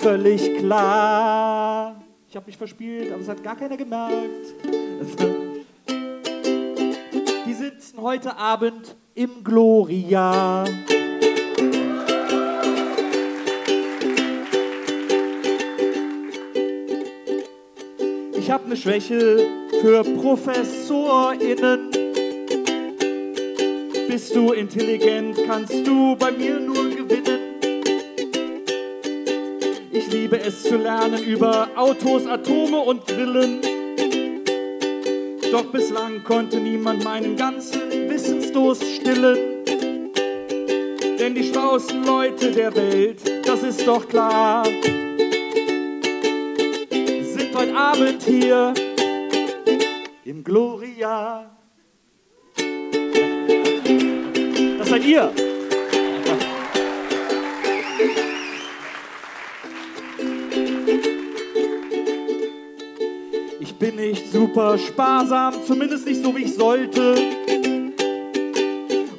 [0.00, 2.04] völlig klar.
[2.28, 4.54] Ich habe mich verspielt, aber es hat gar keiner gemerkt.
[8.00, 10.64] Heute Abend im Gloria.
[18.38, 19.46] Ich habe eine Schwäche
[19.82, 21.90] für ProfessorInnen.
[24.08, 27.60] Bist du intelligent, kannst du bei mir nur gewinnen.
[29.92, 33.60] Ich liebe es zu lernen über Autos, Atome und Brillen.
[35.52, 37.79] Doch bislang konnte niemand meinen ganzen
[38.50, 39.38] Wissensdurst stillen.
[41.18, 44.64] Denn die schlauesten Leute der Welt, das ist doch klar,
[46.90, 48.74] sind heute Abend hier
[50.24, 51.50] im Gloria.
[54.78, 55.30] Das seid ihr.
[63.60, 67.49] Ich bin nicht super sparsam, zumindest nicht so, wie ich sollte.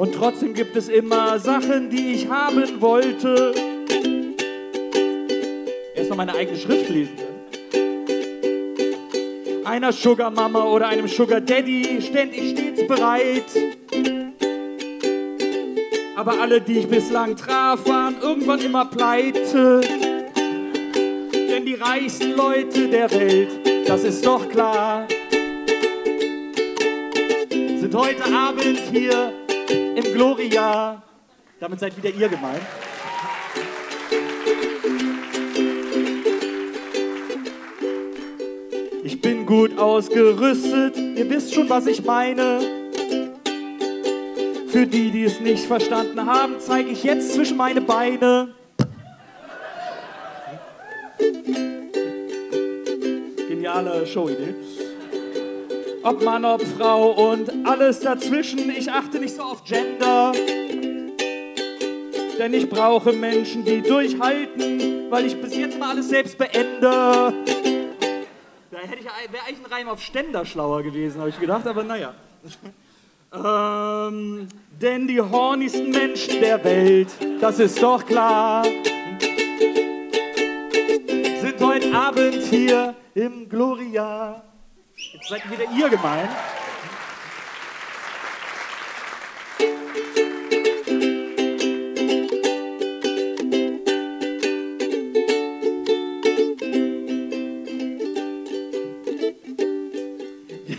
[0.01, 3.53] Und trotzdem gibt es immer Sachen, die ich haben wollte.
[5.93, 7.13] Erst mal meine eigene Schrift lesen.
[9.63, 13.45] Einer Sugar Mama oder einem Sugar Daddy ständig stets bereit.
[16.15, 19.81] Aber alle, die ich bislang traf, waren irgendwann immer pleite.
[21.31, 23.49] Denn die reichsten Leute der Welt,
[23.85, 25.05] das ist doch klar,
[27.51, 29.31] sind heute Abend hier
[30.21, 31.01] Gloria.
[31.59, 32.61] Damit seid wieder ihr gemeint.
[39.03, 42.59] Ich bin gut ausgerüstet, ihr wisst schon, was ich meine.
[44.67, 48.53] Für die, die es nicht verstanden haben, zeige ich jetzt zwischen meine Beine.
[53.49, 54.53] Geniale Showidee.
[56.03, 60.31] Ob Mann, ob Frau und alles dazwischen, ich achte nicht so auf Gender.
[62.39, 66.79] Denn ich brauche Menschen, die durchhalten, weil ich bis jetzt mal alles selbst beende.
[66.81, 67.33] Da
[68.71, 72.13] wäre eigentlich ein Reim auf Ständer schlauer gewesen, habe ich gedacht, aber naja.
[73.33, 74.49] Ähm,
[74.81, 77.07] denn die hornigsten Menschen der Welt,
[77.39, 78.61] das ist doch klar,
[81.39, 84.43] sind heute Abend hier im Gloria.
[85.13, 86.29] Jetzt seid wieder ihr gemeint.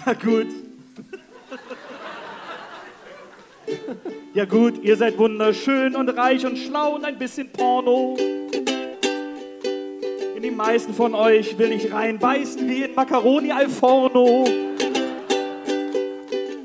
[0.07, 0.47] Ja, gut.
[4.35, 8.17] Ja gut, ihr seid wunderschön und reich und schlau und ein bisschen Porno.
[10.43, 14.45] Die meisten von euch will ich reinbeißen wie in Macaroni al Forno.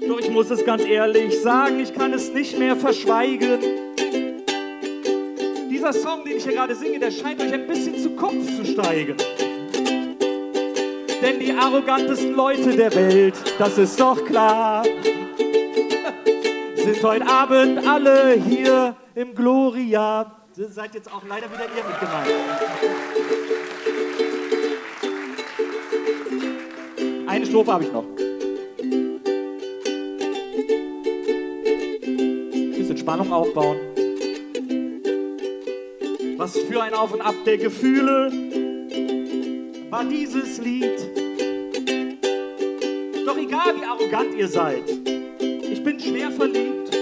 [0.07, 3.59] Doch ich muss es ganz ehrlich sagen, ich kann es nicht mehr verschweigen.
[5.69, 8.65] Dieser Song, den ich hier gerade singe, der scheint euch ein bisschen zu Kopf zu
[8.65, 9.15] steigen.
[11.21, 14.81] Denn die arrogantesten Leute der Welt, das ist doch klar,
[16.75, 20.31] sind heute Abend alle hier im Gloria.
[20.55, 23.46] Seid jetzt auch leider wieder ihr mit.
[27.37, 28.03] Eine Strophe habe ich noch.
[32.75, 33.77] Bisschen Spannung aufbauen.
[36.37, 38.31] Was für ein Auf und Ab der Gefühle
[39.91, 40.97] war dieses Lied.
[43.23, 44.89] Doch egal wie arrogant ihr seid,
[45.39, 46.97] ich bin schwer verliebt.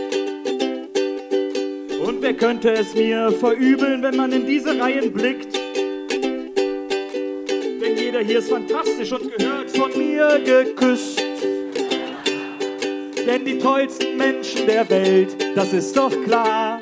[2.05, 5.54] Und wer könnte es mir verübeln, wenn man in diese Reihen blickt?
[8.25, 11.19] Hier ist fantastisch und gehört von mir geküsst.
[13.25, 16.79] Denn die tollsten Menschen der Welt, das ist doch klar.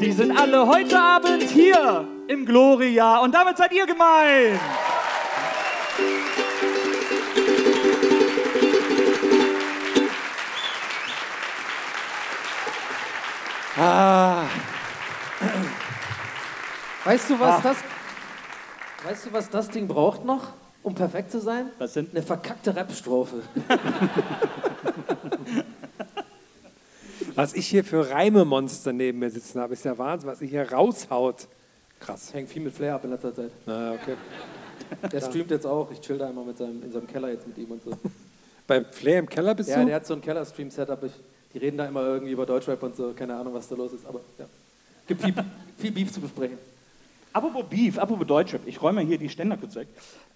[0.00, 4.60] Die sind alle heute Abend hier im Gloria und damit seid ihr gemeint.
[13.76, 14.44] Ah,
[17.04, 17.60] Weißt du, was Ah.
[17.62, 17.76] das.
[19.10, 20.52] Weißt du, was das Ding braucht noch,
[20.84, 21.70] um perfekt zu sein?
[21.78, 22.06] Was denn?
[22.12, 23.42] Eine verkackte Rap-Strophe.
[27.34, 30.70] was ich hier für Reimemonster neben mir sitzen habe, ist ja Wahnsinn, was ich hier
[30.70, 31.48] raushaut.
[31.98, 32.32] Krass.
[32.32, 33.50] Hängt viel mit Flair ab in letzter Zeit.
[33.66, 34.14] Na, okay.
[35.10, 35.90] Der streamt jetzt auch.
[35.90, 37.90] Ich chill da immer mit seinem, in seinem Keller jetzt mit ihm und so.
[38.68, 39.86] Beim Flair im Keller bist Ja, du?
[39.86, 41.00] der hat so ein Keller-Stream-Setup.
[41.52, 43.12] Die reden da immer irgendwie über Deutschrap und so.
[43.12, 44.06] Keine Ahnung, was da los ist.
[44.06, 44.44] Aber ja.
[45.08, 45.34] Gibt viel,
[45.78, 46.58] viel Beef zu besprechen.
[47.32, 49.86] Apropos Beef, apropos Deutschrap, ich räume hier die Ständer kurz weg.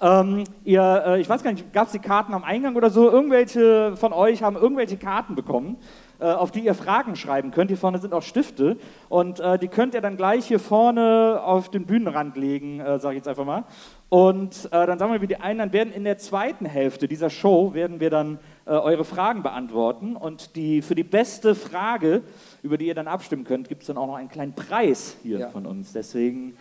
[0.00, 3.10] Ähm, ihr, äh, ich weiß gar nicht, gab es die Karten am Eingang oder so?
[3.10, 5.76] Irgendwelche von euch haben irgendwelche Karten bekommen,
[6.20, 7.70] äh, auf die ihr Fragen schreiben könnt.
[7.70, 8.76] Hier vorne sind auch Stifte
[9.08, 13.14] und äh, die könnt ihr dann gleich hier vorne auf den Bühnenrand legen, äh, sage
[13.14, 13.64] ich jetzt einfach mal.
[14.08, 17.74] Und äh, dann sammeln wir die ein, dann werden in der zweiten Hälfte dieser Show
[17.74, 22.22] werden wir dann äh, eure Fragen beantworten und die, für die beste Frage,
[22.62, 25.40] über die ihr dann abstimmen könnt, gibt es dann auch noch einen kleinen Preis hier
[25.40, 25.48] Ja.
[25.48, 25.92] von uns.
[25.92, 26.56] Deswegen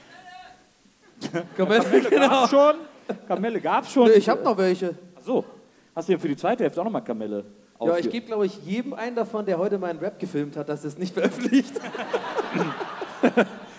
[1.58, 2.76] Kamelle, gab's schon.
[3.28, 4.12] Kamelle gab's schon.
[4.16, 4.96] Ich habe noch welche.
[5.18, 5.46] Ach so.
[5.96, 7.46] Hast du ja für die zweite Hälfte auch nochmal Kamelle?
[7.80, 10.84] Ja, ich gebe, glaube ich, jedem einen davon, der heute meinen Rap gefilmt hat, dass
[10.84, 11.74] es nicht veröffentlicht.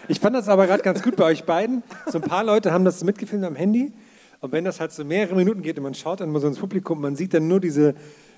[0.08, 1.82] Ich fand das aber gerade ganz gut bei euch beiden.
[2.06, 3.92] So ein paar Leute haben das mitgefilmt am Handy.
[4.40, 6.58] Und wenn das halt so mehrere Minuten geht und man schaut dann mal so ins
[6.58, 7.94] Publikum, man sieht dann nur diese,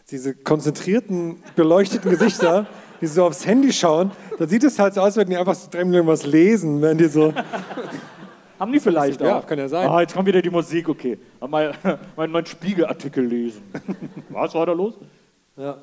[0.09, 2.67] diese konzentrierten, beleuchteten Gesichter,
[3.01, 5.57] die so aufs Handy schauen, dann sieht es halt so aus, als würden die einfach
[5.57, 7.35] so drei Minuten was lesen, wenn die so.
[8.59, 9.47] Haben die vielleicht Ja, auch?
[9.47, 9.89] kann ja sein.
[9.89, 11.19] Ah, jetzt kommt wieder die Musik, okay.
[11.47, 11.75] Mal
[12.17, 13.63] meinen neuen Spiegelartikel lesen.
[14.31, 14.95] Was war da los?
[15.57, 15.79] Ja.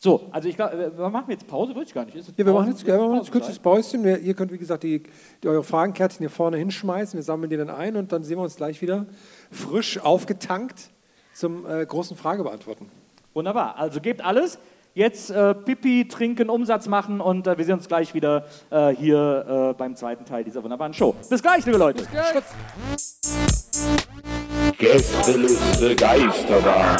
[0.00, 2.16] So, also ich glaube, wir machen jetzt Pause, weiß ich gar nicht.
[2.16, 4.04] Ja, wir machen jetzt, ja, wir machen jetzt kurzes Päuschen.
[4.04, 5.02] Wir, ihr könnt, wie gesagt, die,
[5.42, 7.18] die eure Fragenkärtchen hier vorne hinschmeißen.
[7.18, 9.06] Wir sammeln die dann ein und dann sehen wir uns gleich wieder
[9.50, 10.90] frisch aufgetankt
[11.34, 12.88] zum äh, großen Fragebeantworten.
[13.34, 14.60] Wunderbar, also gebt alles.
[14.98, 19.70] Jetzt äh, Pipi, trinken, Umsatz machen und äh, wir sehen uns gleich wieder äh, hier
[19.70, 21.14] äh, beim zweiten Teil dieser wunderbaren Show.
[21.30, 22.04] Bis gleich, liebe Leute.
[24.76, 26.98] Gästeliste Geisterbahn.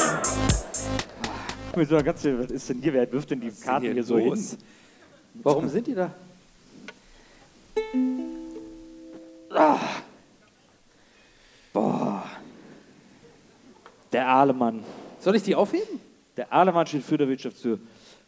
[1.75, 2.93] So, ganz, was ist denn hier?
[2.93, 4.51] Wer wirft denn die Karten hier, hier so los?
[4.51, 4.59] hin?
[5.43, 6.09] Warum sind die da?
[14.13, 14.85] Der Ahlemann.
[15.19, 15.99] Soll ich die aufheben?
[16.39, 17.79] Der Ahlemann steht für der Wirtschaftstür.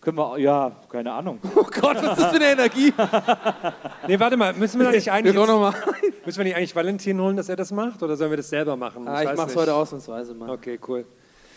[0.01, 1.39] Können wir, ja, keine Ahnung.
[1.55, 2.93] Oh Gott, was ist das für eine Energie?
[4.07, 5.73] Nee, warte mal, müssen wir da nicht eigentlich, Wir noch mal.
[6.25, 8.03] müssen wir nicht eigentlich Valentin holen, dass er das macht?
[8.03, 9.07] Oder sollen wir das selber machen?
[9.07, 9.61] Ah, ich weiß mach's nicht.
[9.61, 10.49] heute ausnahmsweise mal.
[10.49, 11.05] Okay, cool.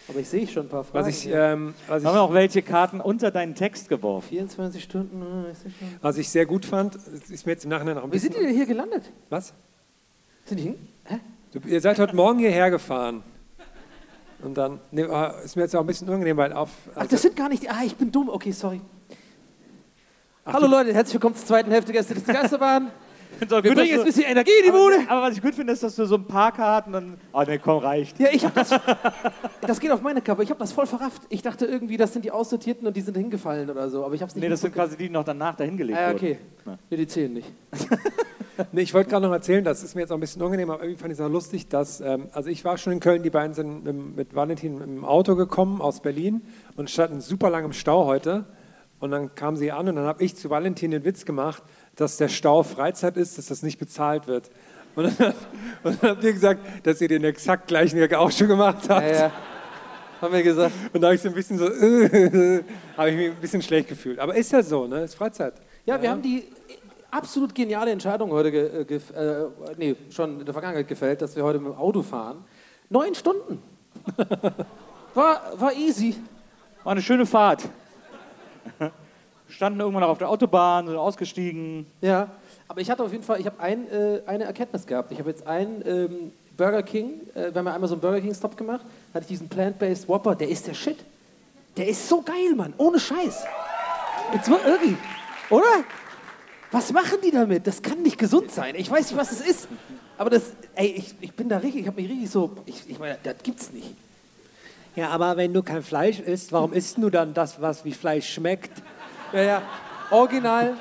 [0.06, 1.04] Aber ich sehe schon ein paar Fragen.
[1.04, 4.28] Was ich, ähm, was ich, Haben wir auch welche Karten unter deinen Text geworfen?
[4.28, 5.22] 24 Stunden.
[5.46, 5.88] äh, ich schon.
[6.02, 8.38] was ich sehr gut fand, ist mir jetzt im Nachhinein auch ein Wie sind die
[8.38, 8.46] bisschen...
[8.50, 9.10] denn hier gelandet?
[9.28, 9.52] Was?
[10.44, 10.88] Sind die hin?
[11.02, 11.18] Hä?
[11.52, 13.24] Du, ihr seid heute Morgen hierher gefahren.
[14.44, 16.68] Und dann, nee, ah, ist mir jetzt auch ein bisschen unangenehm, weil auf...
[16.94, 17.70] Ach, das sind gar nicht die.
[17.70, 18.28] Ah, ich bin dumm.
[18.28, 18.80] Okay, sorry.
[20.44, 22.90] Hallo Leute, herzlich willkommen zur zweiten Hälfte Gäste des Geisterbahn.
[23.48, 24.94] So, Wir bringen jetzt ein bisschen Energie in die Bude.
[25.08, 27.18] aber, aber was ich gut finde, ist, dass du so ein paar Karten dann.
[27.32, 28.20] Ah, ne, komm, reicht.
[28.20, 28.70] Ja, ich habe das.
[29.60, 30.44] Das geht auf meine Kappe.
[30.44, 31.22] Ich habe das voll verrafft.
[31.30, 34.04] Ich dachte irgendwie, das sind die Aussortierten und die sind hingefallen oder so.
[34.04, 34.44] Aber ich habe es nicht.
[34.44, 36.16] Nee, das sind quasi die, die noch danach dahin gelegt Ah, wurden.
[36.16, 36.38] okay.
[36.64, 36.78] Ja.
[36.90, 37.48] Nee, die zählen nicht.
[38.72, 40.82] Nee, ich wollte gerade noch erzählen, das ist mir jetzt auch ein bisschen unangenehm, aber
[40.82, 43.30] irgendwie fand ich es auch lustig, dass, ähm, also ich war schon in Köln, die
[43.30, 46.42] beiden sind mit, mit Valentin im Auto gekommen aus Berlin
[46.76, 48.44] und standen super lang im Stau heute.
[49.00, 51.62] Und dann kamen sie an und dann habe ich zu Valentin den Witz gemacht,
[51.96, 54.50] dass der Stau Freizeit ist, dass das nicht bezahlt wird.
[54.94, 55.34] Und dann,
[55.82, 59.06] und dann habt ihr gesagt, dass ihr den exakt gleichen Gag auch schon gemacht habt.
[59.06, 59.32] Ja, ja.
[60.20, 60.72] Haben wir gesagt.
[60.92, 61.66] Und da habe ich so ein bisschen so,
[62.96, 64.18] habe ich mich ein bisschen schlecht gefühlt.
[64.18, 65.00] Aber ist ja so, ne?
[65.02, 65.54] Ist Freizeit.
[65.84, 66.44] Ja, wir haben die
[67.14, 71.58] absolut geniale Entscheidung heute, äh, äh, nee, schon in der Vergangenheit gefällt, dass wir heute
[71.60, 72.44] mit dem Auto fahren.
[72.90, 73.62] Neun Stunden.
[75.14, 76.16] War, war easy.
[76.82, 77.62] War eine schöne Fahrt.
[79.48, 81.86] Standen irgendwann noch auf der Autobahn, sind ausgestiegen.
[82.00, 82.32] Ja,
[82.66, 85.12] aber ich hatte auf jeden Fall, ich habe ein, äh, eine Erkenntnis gehabt.
[85.12, 88.20] Ich habe jetzt einen ähm, Burger King, äh, wir haben ja einmal so einen Burger
[88.20, 90.98] King Stop gemacht, hatte ich diesen Plant-Based Whopper, der ist der Shit.
[91.76, 93.44] Der ist so geil, Mann, ohne Scheiß.
[94.32, 94.96] Jetzt wird irgendwie,
[95.48, 95.84] oder?
[96.74, 97.68] Was machen die damit?
[97.68, 98.74] Das kann nicht gesund sein.
[98.74, 99.68] Ich weiß nicht, was es ist.
[100.18, 100.42] Aber das,
[100.74, 103.36] ey, ich, ich bin da richtig, ich habe mich richtig so, ich, ich meine, das
[103.44, 103.94] gibt's nicht.
[104.96, 108.28] Ja, aber wenn du kein Fleisch isst, warum isst du dann das, was wie Fleisch
[108.28, 108.82] schmeckt?
[109.32, 109.62] Ja, ja,
[110.10, 110.76] original,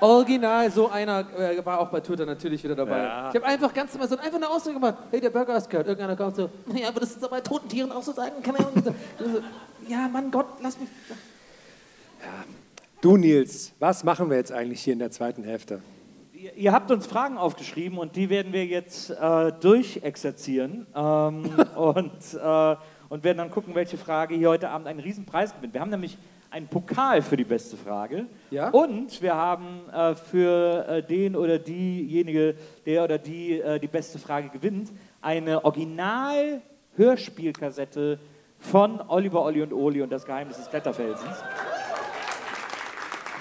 [0.00, 2.96] original, so einer äh, war auch bei Twitter natürlich wieder dabei.
[2.96, 3.28] Ja.
[3.28, 5.88] Ich habe einfach ganz normal so einfach eine Aussage gemacht, hey, der Burger ist gehört.
[5.88, 8.54] Irgendeiner kommt so, ja, aber das ist doch bei toten Tieren auch so sagen, kann
[8.54, 8.94] er so,
[9.88, 10.88] Ja, Mann, Gott, lass mich.
[13.02, 15.82] Du, Nils, was machen wir jetzt eigentlich hier in der zweiten Hälfte?
[16.54, 22.76] ihr, habt uns Fragen aufgeschrieben und die werden wir jetzt äh, durchexerzieren ähm, und, äh,
[23.08, 25.74] und werden dann gucken, welche Frage hier heute Abend einen Riesenpreis gewinnt.
[25.74, 26.16] Wir haben nämlich
[26.52, 28.70] einen Pokal für die beste Frage Ja?
[28.70, 32.54] und wir haben äh, für äh, den oder diejenige,
[32.86, 38.20] der oder die äh, die beste Frage gewinnt, eine Original-Hörspielkassette
[38.60, 41.42] von Oliver, Olli und Oli und das Geheimnis des Kletterfelsens.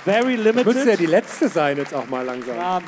[0.06, 0.66] Very limited.
[0.66, 2.56] Müsste ja die letzte sein jetzt auch mal langsam.
[2.56, 2.82] Ja,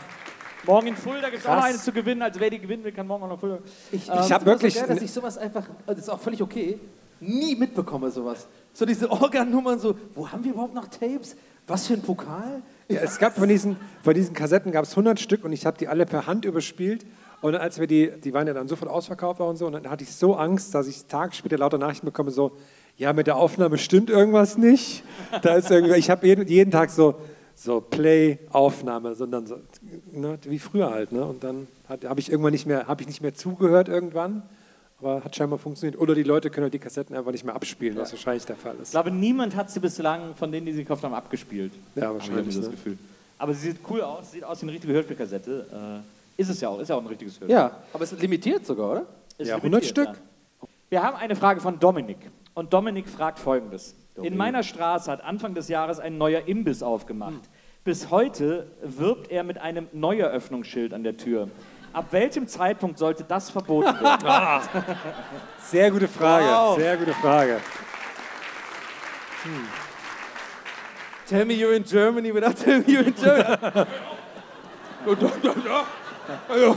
[0.65, 2.21] morgen in Fulda gibt es auch noch eine zu gewinnen.
[2.21, 3.59] Also wer die gewinnen will, kann morgen auch noch Fulda.
[3.91, 4.73] Ich, Ähm, ich hab hab wirklich.
[4.73, 6.79] So geil, ne- dass ich sowas einfach, das ist auch völlig okay,
[7.19, 8.47] nie mitbekomme, sowas.
[8.73, 11.35] So diese Organummern, so, wo haben wir überhaupt noch Tapes?
[11.67, 12.61] Was für ein Pokal?
[12.89, 15.77] Ja, es gab von diesen, von diesen Kassetten gab es 100 Stück und ich habe
[15.77, 17.05] die alle per Hand überspielt.
[17.41, 20.03] Und als wir die, die waren ja dann sofort ausverkauft und so, und dann hatte
[20.03, 22.53] ich so Angst, dass ich Tag später lauter Nachrichten bekomme, so,
[22.97, 25.03] ja, mit der Aufnahme stimmt irgendwas nicht.
[25.41, 27.15] Da ist irgendwie, ich habe jeden, jeden Tag so,
[27.55, 29.57] so Play, Aufnahme, sondern so,
[30.11, 31.11] ne, wie früher halt.
[31.11, 31.23] Ne?
[31.25, 34.43] Und dann habe ich irgendwann nicht mehr, habe ich nicht mehr zugehört irgendwann,
[34.99, 35.99] aber hat scheinbar funktioniert.
[35.99, 38.73] Oder die Leute können halt die Kassetten einfach nicht mehr abspielen, was wahrscheinlich der Fall
[38.77, 38.91] Ich ist.
[38.91, 41.71] glaube, niemand hat sie bislang von denen, die sie gekauft haben, abgespielt.
[41.95, 42.55] Ja, Habe ich wahrscheinlich.
[42.55, 42.71] das Ne?
[42.71, 42.97] Gefühl.
[43.37, 45.65] Aber sie sieht cool aus, sieht aus wie eine richtige Hörspielkassette.
[46.37, 47.55] Äh, ist es ja auch, ist ja auch ein richtiges Hörspiel.
[47.55, 49.05] Ja, aber es ist limitiert sogar, oder?
[49.37, 50.07] Ist Ja, limitiert, 100 Stück.
[50.07, 50.67] ja.
[50.89, 52.17] Wir haben eine Frage von Dominik.
[52.53, 53.95] Und Dominik fragt folgendes.
[54.21, 57.49] In meiner Straße hat Anfang des Jahres ein neuer Imbiss aufgemacht.
[57.83, 61.49] Bis heute wirbt er mit einem Neueröffnungsschild an der Tür.
[61.93, 64.67] Ab welchem Zeitpunkt sollte das verboten werden?
[65.59, 66.77] Sehr gute Frage, Wow.
[66.77, 67.59] sehr gute Frage.
[71.27, 73.57] Tell me you're in Germany without telling me you're in Germany.
[75.05, 76.67] ja, ja, ja.
[76.67, 76.75] ja.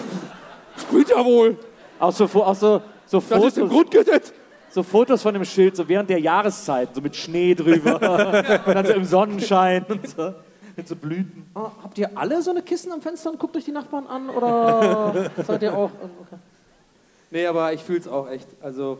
[0.77, 1.59] Spielt ja wohl.
[1.99, 4.33] Auch so, auch so, so Das ist im Grundgesetz.
[4.71, 7.95] So Fotos von dem Schild, so während der Jahreszeit, so mit Schnee drüber
[8.67, 10.35] und dann so im Sonnenschein und so,
[10.77, 11.47] mit so Blüten.
[11.55, 14.31] Ah, habt ihr alle so eine Kissen am Fenster und guckt euch die Nachbarn an?
[14.31, 15.91] Oder seid ihr auch.
[15.91, 16.41] Okay.
[17.31, 18.49] Nee, aber ich fühle es auch echt.
[18.63, 18.99] Also.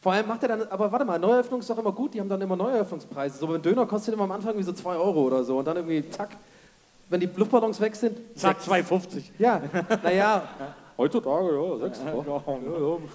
[0.00, 2.28] Vor allem macht er dann, aber warte mal, Neueröffnung ist doch immer gut, die haben
[2.28, 3.38] dann immer Neueröffnungspreise.
[3.38, 5.76] So ein Döner kostet immer am Anfang wie so 2 Euro oder so und dann
[5.76, 6.30] irgendwie, zack,
[7.08, 8.90] wenn die Luftballons weg sind, Zack, sechs.
[8.90, 9.22] 2,50.
[9.38, 9.62] Ja,
[10.02, 10.42] naja,
[10.98, 12.00] heutzutage, ja, sechs.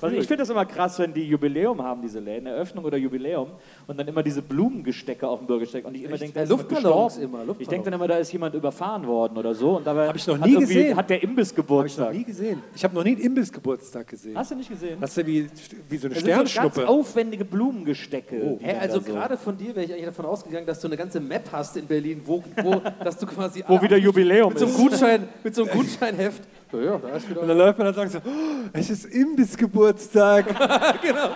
[0.01, 3.47] Also ich finde das immer krass, wenn die Jubiläum haben, diese Läden, Eröffnung oder Jubiläum,
[3.87, 5.85] und dann immer diese Blumengestecke auf den Bürgersteig.
[5.85, 7.61] Und ich immer denke, da ist jemand Luftballons immer, Luftballons.
[7.61, 9.77] Ich denke dann immer, da ist jemand überfahren worden oder so.
[9.77, 10.95] Und dabei Hab ich noch hat nie irgendwie- gesehen.
[10.97, 12.13] Hat der Imbiss Habe ich noch Geburtstag.
[12.13, 12.61] nie gesehen.
[12.75, 14.37] Ich habe noch nie einen Imbissgeburtstag gesehen.
[14.37, 14.97] Hast du nicht gesehen?
[14.99, 15.47] Das ist ja wie,
[15.89, 16.87] wie so eine Das sind so ganz Sternschnuppe.
[16.89, 18.57] aufwendige Blumengestecke.
[18.59, 20.97] Hä, dann also so- gerade von dir wäre ich eigentlich davon ausgegangen, dass du eine
[20.97, 24.65] ganze Map hast in Berlin, wo, wo dass du quasi Wo wieder Jubiläum mit so
[24.65, 24.81] einem ist.
[24.81, 26.41] Gutschein, mit so einem Gutscheinheft.
[26.71, 27.47] Ja, ja, da ist Und wieder.
[27.47, 30.45] dann läuft man und sagt so, oh, es ist Imbissgeburtstag.
[31.01, 31.29] genau.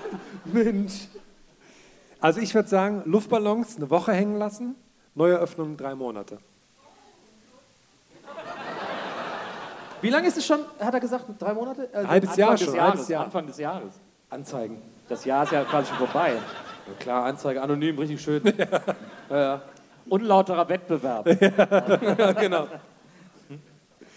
[0.44, 1.08] Mensch.
[2.20, 4.74] Also ich würde sagen, Luftballons eine Woche hängen lassen,
[5.14, 6.38] Neueröffnung drei Monate.
[10.00, 10.60] Wie lange ist es schon?
[10.78, 11.88] Hat er gesagt, drei Monate?
[11.92, 13.24] Also Halbes Anfang Jahr des schon, Jahres, halbes Jahr.
[13.24, 13.94] Anfang des Jahres.
[14.30, 14.82] Anzeigen.
[15.08, 16.32] Das Jahr ist ja quasi schon vorbei.
[16.34, 18.42] Ja, klar, Anzeige, anonym, richtig schön.
[19.30, 19.62] ja, ja.
[20.08, 21.26] Unlauterer Wettbewerb.
[21.26, 22.68] ja, genau.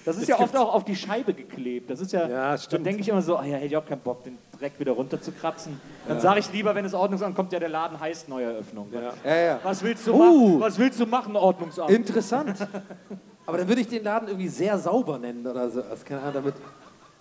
[0.06, 1.90] Das ist ja oft auch auf die Scheibe geklebt.
[1.90, 4.02] Das ist ja, Ja, dann denke ich immer so, ah ja, hätte ich auch keinen
[4.02, 5.80] Bock, den Dreck wieder runterzukratzen.
[6.08, 8.88] Dann sage ich lieber, wenn es Ordnungsamt kommt, ja, der Laden heißt Neueröffnung.
[8.92, 9.14] Ja.
[9.24, 9.60] Ja, ja.
[9.64, 10.18] Was willst du Uh.
[10.18, 10.62] machen?
[10.62, 11.92] Was willst du machen, Ordnungsamt?
[11.92, 12.56] Interessant.
[13.46, 15.82] Aber dann würde ich den Laden irgendwie sehr sauber nennen oder so.
[15.82, 16.56] Also, keine Ahnung, damit,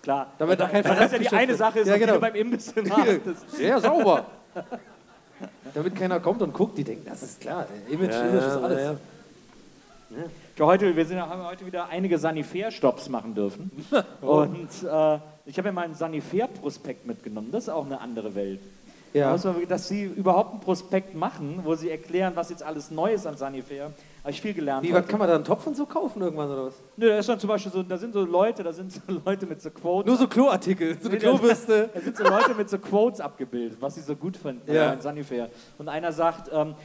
[0.03, 0.27] Klar.
[0.37, 2.13] damit da kein Weil das ja die eine Sache ist, ja, die genau.
[2.13, 2.73] du beim Imbiss
[3.47, 4.25] Sehr sauber.
[5.73, 8.97] damit keiner kommt und guckt, die denken, das ist klar, Image, Image ist alles.
[10.65, 13.71] Heute, wir sind, haben heute wieder einige Sanifair-Stops machen dürfen.
[14.21, 17.49] Und äh, ich habe ja mal einen Sanifair-Prospekt mitgenommen.
[17.51, 18.59] Das ist auch eine andere Welt.
[19.13, 19.35] Ja.
[19.35, 23.13] Da man- Dass sie überhaupt einen Prospekt machen, wo sie erklären, was jetzt alles neu
[23.13, 23.91] ist an Sanifair,
[24.29, 24.83] habe ich viel gelernt.
[24.87, 25.07] Wie, heute.
[25.07, 26.73] kann man da einen Topf und so kaufen irgendwann oder was?
[26.97, 29.47] Nö, da ist dann zum Beispiel so, da sind so Leute, da sind so Leute
[29.47, 30.07] mit so Quotes.
[30.07, 31.89] Nur so Kloartikel, so eine Nee, Klobürste.
[31.93, 34.93] Da sind so Leute mit so Quotes abgebildet, was sie so gut finden Ja.
[34.93, 35.49] in Sanifair.
[35.79, 36.75] Und einer sagt, ähm,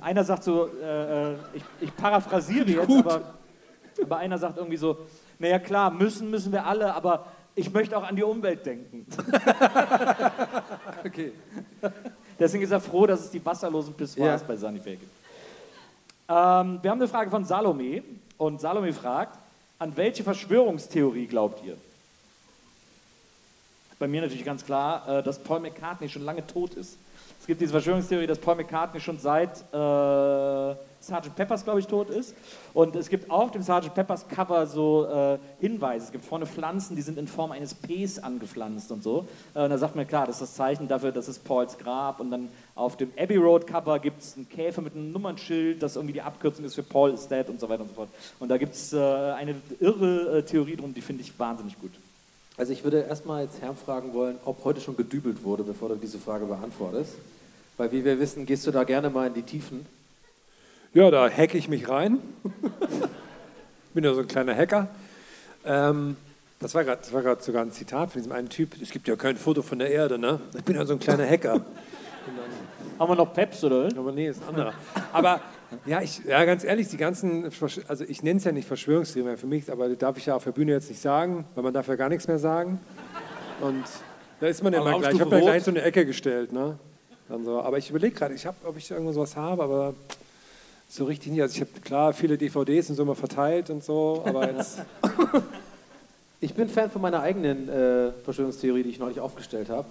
[0.00, 3.20] einer sagt so, äh, äh, ich, ich paraphrasiere jetzt, aber,
[4.02, 4.96] aber einer sagt irgendwie so,
[5.38, 9.04] naja klar, müssen müssen wir alle, aber ich möchte auch an die Umwelt denken.
[11.04, 11.32] Okay.
[12.38, 14.46] Deswegen ist er froh, dass es die wasserlosen Pissoirs Ja.
[14.46, 15.12] bei Sanifair gibt.
[16.28, 18.02] Ähm, wir haben eine Frage von Salome
[18.36, 19.38] und Salome fragt,
[19.78, 21.76] an welche Verschwörungstheorie glaubt ihr?
[23.98, 26.98] Bei mir natürlich ganz klar, äh, dass Paul McCartney schon lange tot ist.
[27.48, 31.34] Es gibt diese Verschwörungstheorie, dass Paul McCartney schon seit äh, Sgt.
[31.34, 32.34] Peppers, glaube ich, tot ist.
[32.74, 33.94] Und es gibt auf dem Sgt.
[33.94, 36.04] Peppers Cover so äh, Hinweise.
[36.04, 39.26] Es gibt vorne Pflanzen, die sind in Form eines Ps angepflanzt und so.
[39.54, 42.20] Äh, und da sagt man, klar, das ist das Zeichen dafür, das ist Pauls Grab.
[42.20, 45.96] Und dann auf dem Abbey Road Cover gibt es einen Käfer mit einem Nummernschild, das
[45.96, 48.10] irgendwie die Abkürzung ist für Paul is dead und so weiter und so fort.
[48.40, 51.92] Und da gibt es äh, eine irre äh, Theorie drum, die finde ich wahnsinnig gut.
[52.58, 55.94] Also ich würde erstmal jetzt Herrn fragen wollen, ob heute schon gedübelt wurde, bevor du
[55.94, 57.14] diese Frage beantwortest.
[57.78, 59.86] Weil wie wir wissen, gehst du da gerne mal in die Tiefen.
[60.92, 62.18] Ja, da hacke ich mich rein.
[63.94, 64.88] Bin ja so ein kleiner Hacker.
[65.64, 66.16] Ähm,
[66.58, 67.02] das war gerade
[67.40, 68.70] sogar ein Zitat von diesem einen Typ.
[68.82, 70.40] Es gibt ja kein Foto von der Erde, ne?
[70.56, 71.64] Ich bin ja so ein kleiner Hacker.
[72.98, 73.88] Haben wir noch Peps, oder?
[73.96, 74.74] Aber nee, ist anderer.
[75.12, 75.40] Aber
[75.86, 77.48] ja, ich, ja, ganz ehrlich, die ganzen,
[77.86, 80.42] also ich nenne es ja nicht Verschwörungstheorien für mich, aber das darf ich ja auf
[80.42, 82.80] der Bühne jetzt nicht sagen, weil man darf ja gar nichts mehr sagen.
[83.60, 83.84] Und
[84.40, 85.14] da ist man ja Aber mal gleich.
[85.14, 86.76] Ich habe ja gleich so eine Ecke gestellt, ne?
[87.28, 87.60] Dann so.
[87.60, 89.94] Aber ich überlege gerade, ich hab, ob ich irgendwo sowas habe, aber
[90.88, 91.42] so richtig nicht.
[91.42, 94.78] Also ich habe klar viele DVDs und so mal verteilt und so, aber jetzt.
[96.40, 99.86] Ich bin Fan von meiner eigenen äh, Verschwörungstheorie, die ich neulich aufgestellt habe.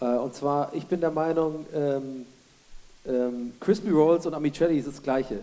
[0.00, 2.26] Äh, und zwar, ich bin der Meinung, ähm,
[3.06, 5.38] ähm, Crispy Rolls und Amicelli ist das Gleiche.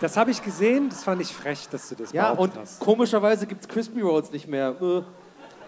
[0.00, 2.80] Das habe ich gesehen, das fand ich frech, dass du das Ja, und hast.
[2.80, 4.74] komischerweise gibt es Crispy Rolls nicht mehr.
[4.80, 5.02] Äh,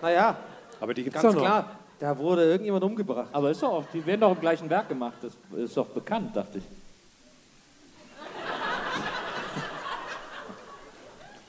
[0.01, 0.37] naja,
[0.81, 1.37] Aber die gibt es noch.
[1.37, 1.71] klar,
[2.03, 3.29] da wurde irgendjemand umgebracht.
[3.31, 5.15] Aber ist doch auch, die werden doch im gleichen Werk gemacht.
[5.23, 6.65] Das ist doch bekannt, dachte ich.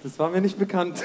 [0.03, 1.03] Das war mir nicht bekannt.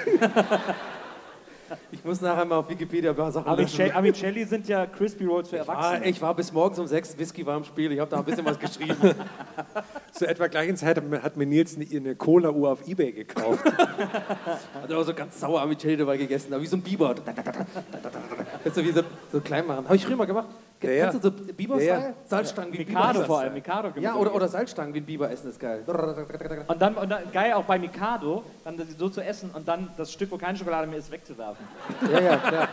[1.90, 3.96] ich muss nachher mal auf Wikipedia ein paar Sachen Amicelli, lesen.
[3.96, 6.04] Amicelli sind ja Crispy Rolls für Erwachsene.
[6.04, 8.44] ich war bis morgens um sechs, Whisky war im Spiel, ich habe da ein bisschen
[8.44, 8.96] was geschrieben.
[10.18, 13.64] Zur etwa gleichen Zeit hat mir- hat mir Nils eine, eine Cola-Uhr auf Ebay gekauft.
[14.82, 17.14] Hat auch so ganz sauer Amicelli dabei gegessen, aber wie so ein Biber.
[18.64, 19.02] Jetzt so wie so,
[19.32, 19.84] so klein machen.
[19.84, 20.48] Habe ich früher mal gemacht.
[20.82, 21.10] Ja, ja.
[21.10, 21.86] Kennst du so Biber-Style?
[21.88, 22.14] Ja, ja.
[22.24, 23.26] Salzstangen wie ein Biber Mikado essen.
[23.26, 23.88] vor allem, Mikado.
[24.00, 25.82] Ja, oder, oder Salzstangen wie ein Biber essen ist geil.
[25.86, 30.12] Und dann, und dann geil auch bei Mikado, dann so zu essen und dann das
[30.12, 31.64] Stück, wo keine Schokolade mehr ist, wegzuwerfen.
[32.12, 32.68] Ja, ja, ja.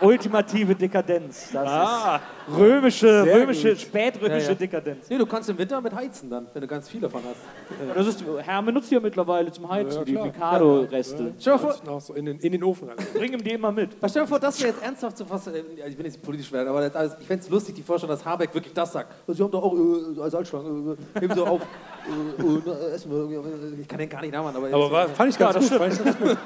[0.06, 1.50] Ultimative Dekadenz.
[1.52, 2.20] Das Ah.
[2.48, 3.80] ist römische, Sehr römische, gut.
[3.80, 4.54] spätrömische Ja, ja.
[4.54, 5.08] Dekadenz.
[5.08, 7.94] Nee, du kannst im Winter mit heizen dann, wenn du ganz viel davon hast.
[7.94, 10.12] Das ist, Herr benutzt ja mittlerweile zum Heizen Ja, die.
[10.16, 11.34] Mikado-Reste.
[11.38, 12.96] Stell dir vor, Noch so in den, in den Ofen rein.
[13.12, 13.90] Bring ihm die immer mit.
[14.08, 15.46] stell dir vor, das wäre jetzt ernsthaft so was.
[15.48, 18.24] äh, Ich bin jetzt politisch werden, aber also ich fände es lustig, die Vorstellung, dass
[18.24, 19.12] Habeck wirklich das sagt.
[19.28, 21.60] Sie haben doch auch äh, Salzstangen, äh, heben Sie auf.
[21.60, 23.76] Äh, äh, essen wir irgendwie.
[23.76, 24.68] äh, ich kann den gar nicht nachmachen, aber.
[24.72, 25.78] Aber war, äh, fand ich ganz gut.
[25.78, 26.38] Fand ich ganz gut.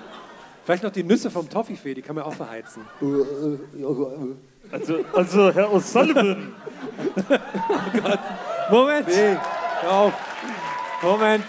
[0.65, 2.83] Vielleicht noch die Nüsse vom Toffifee, die kann man auch verheizen.
[3.03, 6.53] äh, äh, ja, äh, Also, also Herr O'Sullivan.
[8.71, 9.07] Moment!
[9.09, 9.37] Nee,
[9.85, 10.13] auf.
[11.03, 11.45] Moment.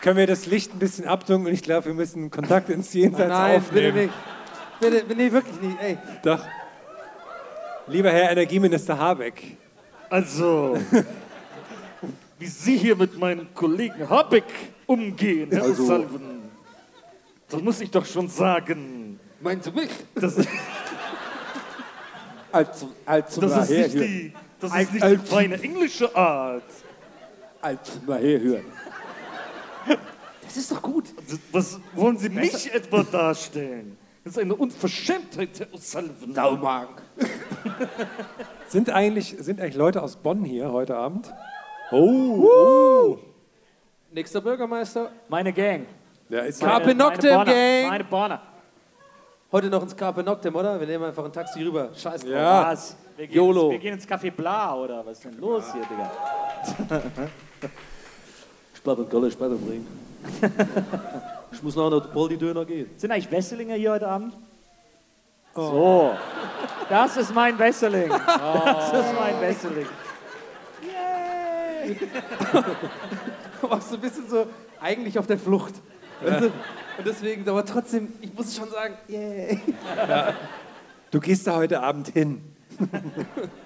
[0.00, 1.52] Können wir das Licht ein bisschen abdunkeln?
[1.54, 3.96] Ich glaube, wir müssen Kontakt ins Jenseits Nein, bitte aufnehmen.
[3.96, 4.14] nicht.
[5.06, 5.76] Bitte, nee, wirklich nicht.
[5.80, 5.98] Ey.
[6.22, 6.44] Doch.
[7.88, 9.56] Lieber Herr Energieminister Habeck,
[10.10, 10.78] Also,
[12.38, 14.44] wie Sie hier mit meinem Kollegen Habeck
[14.86, 16.20] umgehen, Herr Also- O'Sullivan,
[17.48, 19.18] das muss ich doch schon sagen.
[19.40, 19.88] Meinst du mich?
[20.14, 20.36] Das,
[22.52, 26.62] Also, also das ist nicht, die, das ist nicht die feine englische Art.
[27.60, 28.64] Also mal herhören.
[30.42, 31.04] Das ist doch gut.
[31.52, 33.98] Was wollen Sie mich etwa darstellen?
[34.24, 36.34] Das ist eine Unverschämtheit, Herr O'Sullivan.
[36.34, 36.94] Saumagen.
[38.68, 41.32] sind eigentlich, sind eigentlich Leute aus Bonn hier heute Abend?
[41.90, 43.18] Oh,
[44.12, 45.10] Nächster Bürgermeister.
[45.28, 45.86] Meine Gang.
[46.28, 47.88] Ja, ist Carpe Meine- meine Noctem, Bonner, Gang.
[47.88, 48.42] Meine Bonner.
[49.50, 50.78] Heute noch ins Carpe Noctem, oder?
[50.78, 51.90] Wir nehmen einfach ein Taxi rüber.
[51.94, 52.30] Scheiß drauf.
[52.30, 52.70] Ja.
[52.70, 52.96] Was?
[53.16, 53.46] Wir gehen.
[53.48, 55.04] Ins, wir gehen ins Café Bla, oder?
[55.06, 57.28] Was ist denn los hier, Digga?
[58.74, 59.86] Später Golle später bringen.
[61.52, 62.90] ich muss nachher noch den Poldi-Döner gehen.
[62.96, 64.34] Sind eigentlich Wesselinger hier heute Abend?
[65.54, 66.16] So.
[66.88, 68.10] Das ist mein Wesseling.
[68.26, 69.86] Das ist mein Wesseling.
[73.60, 74.46] Du warst so ein bisschen so
[74.80, 75.74] eigentlich auf der Flucht.
[76.22, 76.46] Weißt du?
[76.46, 79.60] Und deswegen, aber trotzdem, ich muss schon sagen, yay.
[81.10, 82.40] Du gehst da heute Abend hin.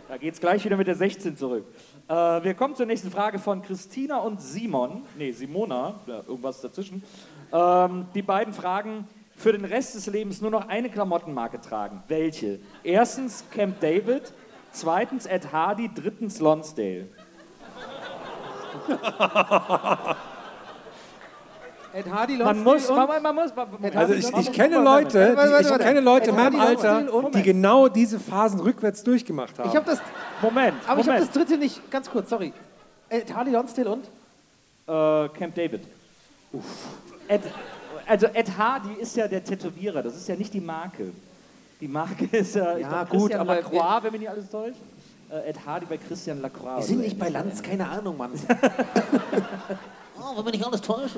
[0.08, 1.64] Da geht's gleich wieder mit der 16 zurück.
[2.12, 5.06] Äh, wir kommen zur nächsten Frage von Christina und Simon.
[5.16, 7.02] Nee, Simona, irgendwas dazwischen.
[7.50, 12.02] Ähm, die beiden fragen, für den Rest des Lebens nur noch eine Klamottenmarke tragen.
[12.08, 12.60] Welche?
[12.84, 14.30] Erstens Camp David,
[14.72, 17.08] zweitens Ed Hardy, drittens Lonsdale.
[21.94, 25.36] Ed Hardy, Man Lonsdale muss, und- man, man muss, man, Also ich, ich kenne Leute,
[25.36, 27.02] die, ich kenne Leute in meinem Alter,
[27.34, 29.68] die genau diese Phasen rückwärts durchgemacht haben.
[29.68, 29.98] Ich habe das,
[30.40, 31.20] Moment, aber ich habe Moment.
[31.20, 32.52] das dritte nicht, ganz kurz, sorry.
[33.10, 34.04] Ed Hardy, Lonsdale und?
[34.86, 35.82] Äh, Camp David.
[37.28, 37.42] Ed,
[38.06, 41.12] also Ed Hardy ist ja der Tätowierer, das ist ja nicht die Marke.
[41.80, 44.48] Die Marke ist ja, ich Ja, glaub, gut, Christian aber Lacroix, wenn mich nicht alles
[44.48, 44.76] täuscht.
[45.30, 46.76] Äh, Ed Hardy bei Christian Lacroix.
[46.78, 47.28] Wir sind nicht bei.
[47.28, 48.32] Lanz, keine Ahnung, Mann.
[50.22, 51.16] oh, wenn mich nicht alles täuscht.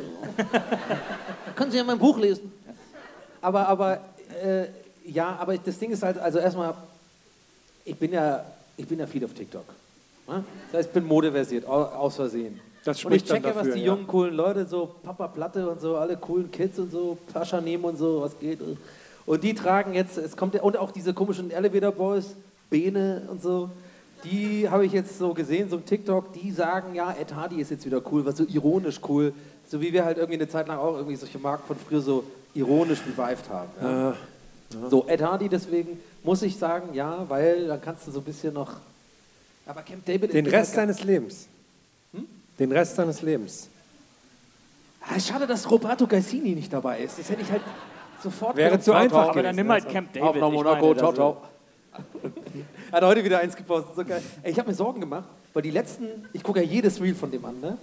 [1.55, 2.53] Können Sie ja mein Buch lesen.
[3.41, 4.01] Aber, aber,
[4.43, 4.67] äh,
[5.05, 6.75] ja, aber das Ding ist halt, also erstmal,
[7.85, 8.45] ich bin ja,
[8.77, 9.65] ich bin ja viel auf TikTok.
[10.29, 10.45] Ne?
[10.73, 12.59] Das heißt, ich bin modeversiert, au- aus Versehen.
[12.85, 13.87] Das und ich spricht dann checke, was dafür, die ja.
[13.87, 17.85] jungen, coolen Leute, so Papa Platte und so, alle coolen Kids und so, Pascha nehmen
[17.85, 18.61] und so, was geht.
[19.27, 22.35] Und die tragen jetzt, es kommt ja, und auch diese komischen Elevator Boys,
[22.69, 23.71] Bene und so,
[24.25, 27.71] die habe ich jetzt so gesehen, so im TikTok, die sagen, ja, Ed Hardy ist
[27.71, 29.33] jetzt wieder cool, was so ironisch cool,
[29.69, 32.25] so wie wir halt irgendwie eine Zeit lang auch irgendwie solche Marken von früher so
[32.55, 33.69] ironisch revived haben.
[33.83, 34.17] Ja.
[34.91, 38.55] So, Ed Hardy deswegen muss ich sagen, ja, weil dann kannst du so ein bisschen
[38.55, 38.73] noch.
[39.67, 41.47] Aber Camp David Den Rest halt- deines Lebens.
[42.59, 43.69] Den Rest deines Lebens.
[45.01, 47.19] Ah, schade, dass Roberto Gaisini nicht dabei ist.
[47.19, 47.63] Das hätte ich halt
[48.23, 49.29] sofort Wäre zu einfach.
[49.29, 50.29] Aber dann nimm halt Camp David.
[50.29, 51.43] Auf nach Monaco, meine, ciao, das- ciao.
[52.95, 54.23] Er hat heute wieder eins gepostet, so geil.
[54.45, 57.29] Ey, ich habe mir Sorgen gemacht, weil die letzten, ich gucke ja jedes Reel von
[57.29, 57.77] dem an, ne?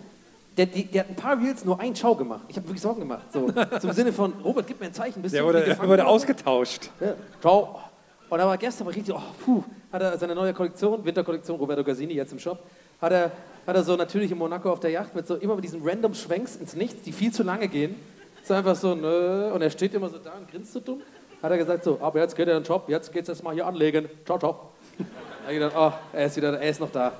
[0.55, 2.43] Der, die, der hat ein paar Reels nur einen Schau gemacht.
[2.47, 3.23] Ich habe wirklich Sorgen gemacht.
[3.33, 3.51] So,
[3.81, 5.21] zum Sinne von, Robert, gib mir ein Zeichen.
[5.21, 6.91] Bist Der du wurde, der wurde ausgetauscht.
[7.01, 7.81] Ja, ciao.
[8.29, 11.83] Und da war gestern war richtig, oh, puh, hat er seine neue Kollektion, Winterkollektion, Roberto
[11.83, 12.59] Gazzini, jetzt im Shop,
[13.01, 13.31] hat er,
[13.67, 16.13] hat er so natürlich in Monaco auf der Yacht mit so immer mit diesen random
[16.13, 17.95] Schwenks ins Nichts, die viel zu lange gehen.
[18.45, 21.01] So einfach so, nö, und er steht immer so da und grinst so dumm.
[21.43, 23.53] Hat er gesagt so, aber jetzt geht er in den Job, jetzt geht's erst mal
[23.53, 24.07] hier anlegen.
[24.25, 24.70] Ciao, ciao.
[25.03, 27.13] Da hab ich gedacht, oh, er ist wieder, er ist noch da.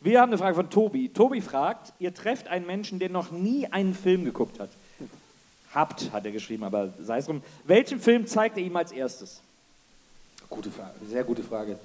[0.00, 1.08] Wir haben eine Frage von Tobi.
[1.08, 4.70] Tobi fragt, ihr trefft einen Menschen, der noch nie einen Film geguckt hat.
[5.74, 7.42] Habt, hat er geschrieben, aber sei es drum.
[7.64, 9.40] Welchen Film zeigt er ihm als erstes?
[10.48, 11.78] Gute Frage, sehr gute Frage.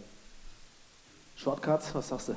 [1.35, 2.33] Shortcuts, was sagst du?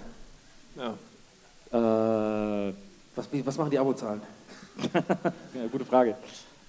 [1.77, 2.73] Äh,
[3.15, 4.21] Was, was machen die Abozahlen?
[4.95, 6.11] ja, gute Frage.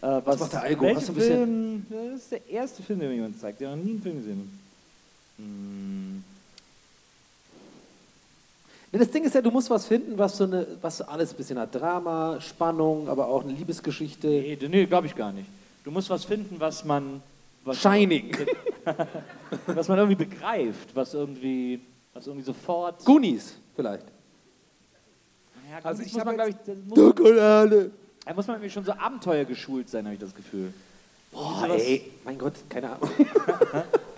[0.02, 0.82] Äh, was, macht der Algo?
[0.84, 3.60] welchen Hast du ein bisschen- Film, das ist der erste Film, den mir jemand zeigt,
[3.62, 4.67] der noch nie einen Film gesehen hat.
[8.92, 11.32] Nee, das Ding ist ja, du musst was finden, was so eine, was so alles
[11.32, 11.76] ein bisschen hat.
[11.76, 14.28] Drama, Spannung, aber auch eine Liebesgeschichte.
[14.28, 15.48] Nee, nee glaube ich gar nicht.
[15.84, 17.22] Du musst was finden, was man.
[17.64, 18.36] Was Shining.
[19.68, 21.82] was man irgendwie begreift, was irgendwie,
[22.14, 23.04] was irgendwie sofort.
[23.04, 24.06] Goonies, vielleicht.
[25.70, 27.92] Ja, Also das ich muss man, glaube ich, man, Schokolade.
[28.26, 30.74] da muss man irgendwie schon so Abenteuer geschult sein, habe ich das Gefühl.
[31.32, 33.10] Boah, ey, mein Gott, keine Ahnung.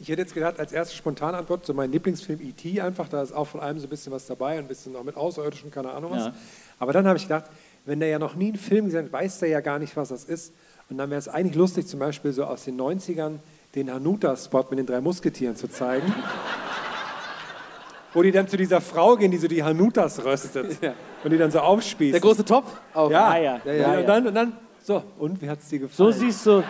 [0.00, 2.80] Ich hätte jetzt gedacht, als erste spontane Antwort, so mein Lieblingsfilm E.T.
[2.80, 5.14] einfach, da ist auch von allem so ein bisschen was dabei, ein bisschen auch mit
[5.14, 6.26] Außerirdischen, keine Ahnung was.
[6.26, 6.34] Ja.
[6.78, 7.44] Aber dann habe ich gedacht,
[7.84, 10.08] wenn der ja noch nie einen Film gesehen hat, weiß der ja gar nicht, was
[10.08, 10.54] das ist.
[10.88, 13.40] Und dann wäre es eigentlich lustig, zum Beispiel so aus den 90ern
[13.74, 16.12] den Hanuta-Spot mit den drei Musketieren zu zeigen.
[18.14, 20.78] Wo die dann zu dieser Frau gehen, die so die Hanutas röstet.
[21.24, 22.14] Und die dann so aufspießt.
[22.14, 22.72] Der große Topf?
[22.94, 23.10] Auch.
[23.10, 23.28] ja.
[23.28, 23.60] Ah, ja.
[23.66, 26.12] Ja, ja, und, dann, und dann, so, und wie hat es dir So gefallen?
[26.14, 26.64] siehst du.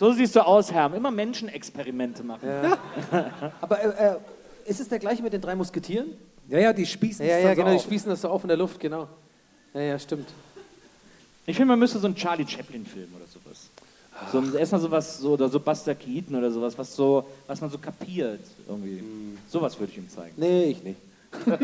[0.00, 0.94] So siehst du aus, Herr.
[0.94, 2.48] Immer Menschenexperimente machen.
[3.60, 4.16] Aber äh, äh,
[4.64, 6.14] ist es der gleiche mit den drei Musketieren?
[6.48, 7.82] ja, ja, die spießen Ja, es ja, so genau, die auf.
[7.82, 9.06] spießen das so auf in der Luft, genau.
[9.74, 10.30] Ja, ja, stimmt.
[11.44, 13.68] Ich finde, man müsste so einen Charlie Chaplin-Film oder sowas.
[14.32, 17.76] So, erstmal sowas, so, oder so Buster Keaton oder sowas, was, so, was man so
[17.76, 18.40] kapiert.
[18.66, 19.04] Irgendwie.
[19.50, 20.32] Sowas würde ich ihm zeigen.
[20.38, 20.98] Nee, ich nicht.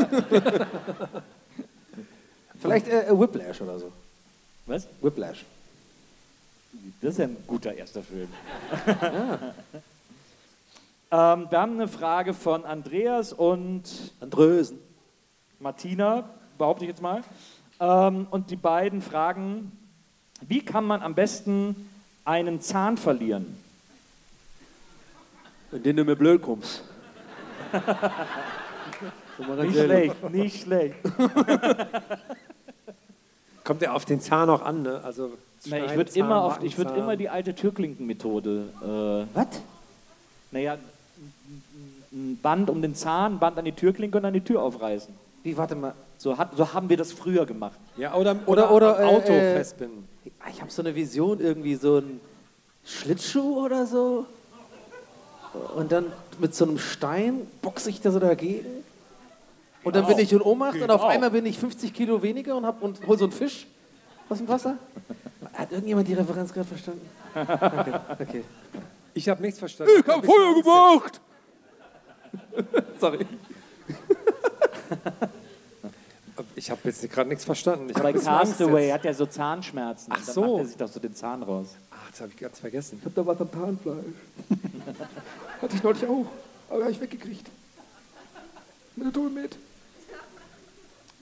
[2.60, 3.90] Vielleicht äh, äh, Whiplash oder so.
[4.66, 4.86] Was?
[5.00, 5.42] Whiplash.
[7.00, 8.28] Das ist ja ein guter erster Film.
[11.10, 14.78] ähm, wir haben eine Frage von Andreas und Andrösen.
[15.60, 17.22] Martina, behaupte ich jetzt mal.
[17.80, 19.72] Ähm, und die beiden fragen,
[20.40, 21.88] wie kann man am besten
[22.24, 23.56] einen Zahn verlieren?
[25.72, 26.82] In denen du mir blöd kommst.
[29.38, 30.96] Nicht schlecht, nicht schlecht.
[33.64, 35.02] Kommt ja auf den Zahn auch an, ne?
[35.04, 35.36] Also
[35.68, 38.68] Na, ich würde immer, auf- ich würd immer die alte Türklinkenmethode.
[38.82, 39.46] Äh, Was?
[40.50, 40.74] naja,
[42.12, 45.12] ein- Band um den Zahn, ein Band an die Türklinke und dann die Tür aufreißen.
[45.42, 45.94] Wie, warte mal.
[46.18, 47.78] So, hat, so haben wir das früher gemacht.
[47.96, 50.08] Ja, oder, Oder- oder, oder, am Auto äh, äh, festbinden.
[50.50, 52.20] Ich habe so eine Vision, irgendwie so ein
[52.84, 54.24] Schlittschuh oder so.
[55.74, 56.06] Und dann
[56.38, 58.66] mit so einem Stein boxe ich da so dagegen.
[59.84, 61.12] Und dann bin ich in Ohnmacht und auf Genau.
[61.12, 63.66] einmal bin ich 50 Kilo weniger und, hab, und hol so einen Fisch
[64.28, 64.76] aus dem Wasser.
[65.56, 67.08] Hat irgendjemand die Referenz gerade verstanden?
[67.34, 68.00] Okay.
[68.20, 68.44] okay.
[69.14, 69.92] Ich habe nichts verstanden.
[69.98, 71.20] Ich hab Feuer gemacht!
[73.00, 73.26] Sorry.
[76.54, 77.88] Ich habe jetzt gerade nichts verstanden.
[77.88, 80.12] Ich Bei Castaway hat er so Zahnschmerzen.
[80.12, 80.40] Ach und dann so.
[80.42, 81.68] macht er sich doch so den Zahn raus.
[81.90, 82.98] Ah, das habe ich ganz vergessen.
[83.00, 83.96] Ich hab da was am Zahnfleisch.
[85.62, 86.26] Hatte ich neulich auch,
[86.68, 87.48] aber habe ich weggekriegt.
[88.96, 89.56] Mit der Dolmet.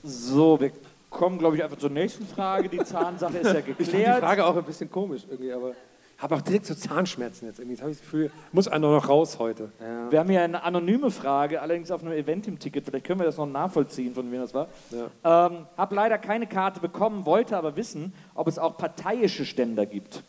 [0.02, 0.72] So, wir
[1.14, 2.68] kommen, glaube ich, einfach zur nächsten Frage.
[2.68, 4.20] Die Zahnsache ist ja Ich fand die geklärt.
[4.20, 5.72] Frage auch ein bisschen komisch irgendwie, aber.
[6.18, 7.74] habe auch direkt so Zahnschmerzen jetzt irgendwie.
[7.74, 9.70] Jetzt habe ich das Gefühl, muss einer noch raus heute.
[10.10, 12.84] Wir haben hier eine anonyme Frage, allerdings auf einem Event im Ticket.
[12.84, 14.68] Vielleicht können wir das noch nachvollziehen, von wem das war.
[14.92, 20.22] Ähm, hab leider keine Karte bekommen, wollte aber wissen, ob es auch parteiische Ständer gibt.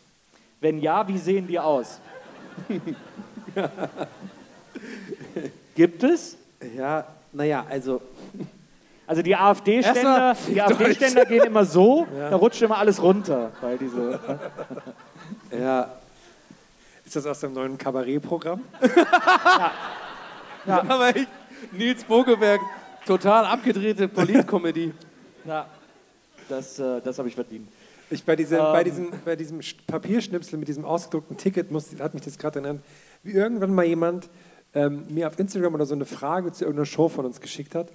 [0.60, 2.00] Wenn ja, wie sehen die aus?
[5.74, 6.38] gibt es?
[6.76, 8.00] Ja, naja, also
[9.06, 14.18] Also die AfD-Ständer, die AfD-Ständer gehen immer so, da rutscht immer alles runter, weil diese.
[15.58, 15.88] ja,
[17.04, 18.62] Ist das aus dem neuen Kabarettprogramm?
[20.66, 21.26] aber ich,
[21.72, 22.60] Nils Bogeberg,
[23.06, 24.92] total abgedrehte Politkomödie.
[25.44, 25.66] Ja,
[26.48, 27.68] das, äh, das habe ich verdient.
[28.10, 28.84] Ich bei, diesem, bei, Ähm.
[28.84, 32.82] diesem, bei diesem Sch- Papierschnipsel mit diesem ausgedruckten Ticket muss, hat mich das gerade erinnert,
[33.22, 34.28] wie irgendwann mal jemand
[34.74, 37.88] ähm, mir auf Instagram oder so eine Frage zu irgendeiner Show von uns geschickt hat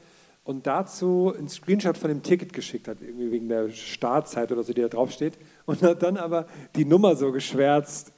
[0.43, 4.73] und dazu einen Screenshot von dem Ticket geschickt hat, irgendwie wegen der Startzeit oder so,
[4.73, 8.11] die da draufsteht, und hat dann aber die Nummer so geschwärzt,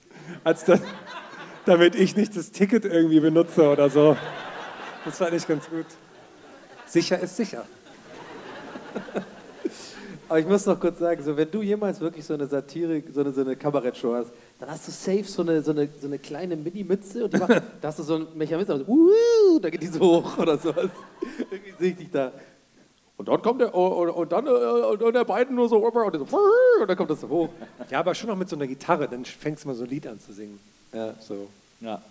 [0.43, 0.82] als das,
[1.65, 4.15] damit ich nicht das Ticket irgendwie benutze oder so.
[5.05, 5.86] Das fand ich ganz gut.
[6.86, 7.65] Sicher ist sicher.
[10.34, 13.21] Aber ich muss noch kurz sagen, so, wenn du jemals wirklich so eine Satire, so
[13.21, 16.17] eine, so eine Kabarettshow hast, dann hast du safe so eine, so eine, so eine
[16.17, 19.84] kleine Mini-Mütze und die macht, da hast du so einen Mechanismus, so, uh, da geht
[19.84, 20.89] die so hoch oder sowas.
[21.51, 22.31] Irgendwie sehe ich dich da.
[23.15, 26.39] Und dann kommt der, und, und dann, äh, und der beiden nur so, und, so,
[26.81, 27.49] und dann kommt das so hoch.
[27.91, 30.07] Ja, aber schon noch mit so einer Gitarre, dann fängst du mal so ein Lied
[30.07, 30.57] an zu singen.
[30.93, 31.13] Ja.
[31.19, 31.47] So.
[31.79, 32.01] Ja.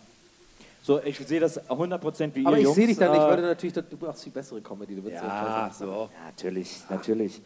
[0.84, 2.76] So, ich sehe das 100% wie Aber ihr ich Jungs.
[2.76, 4.94] sehe dich da nicht, äh, weil du natürlich, du machst viel bessere Comedy.
[4.94, 5.86] Du Ja, so.
[5.86, 7.40] Ja, natürlich, natürlich.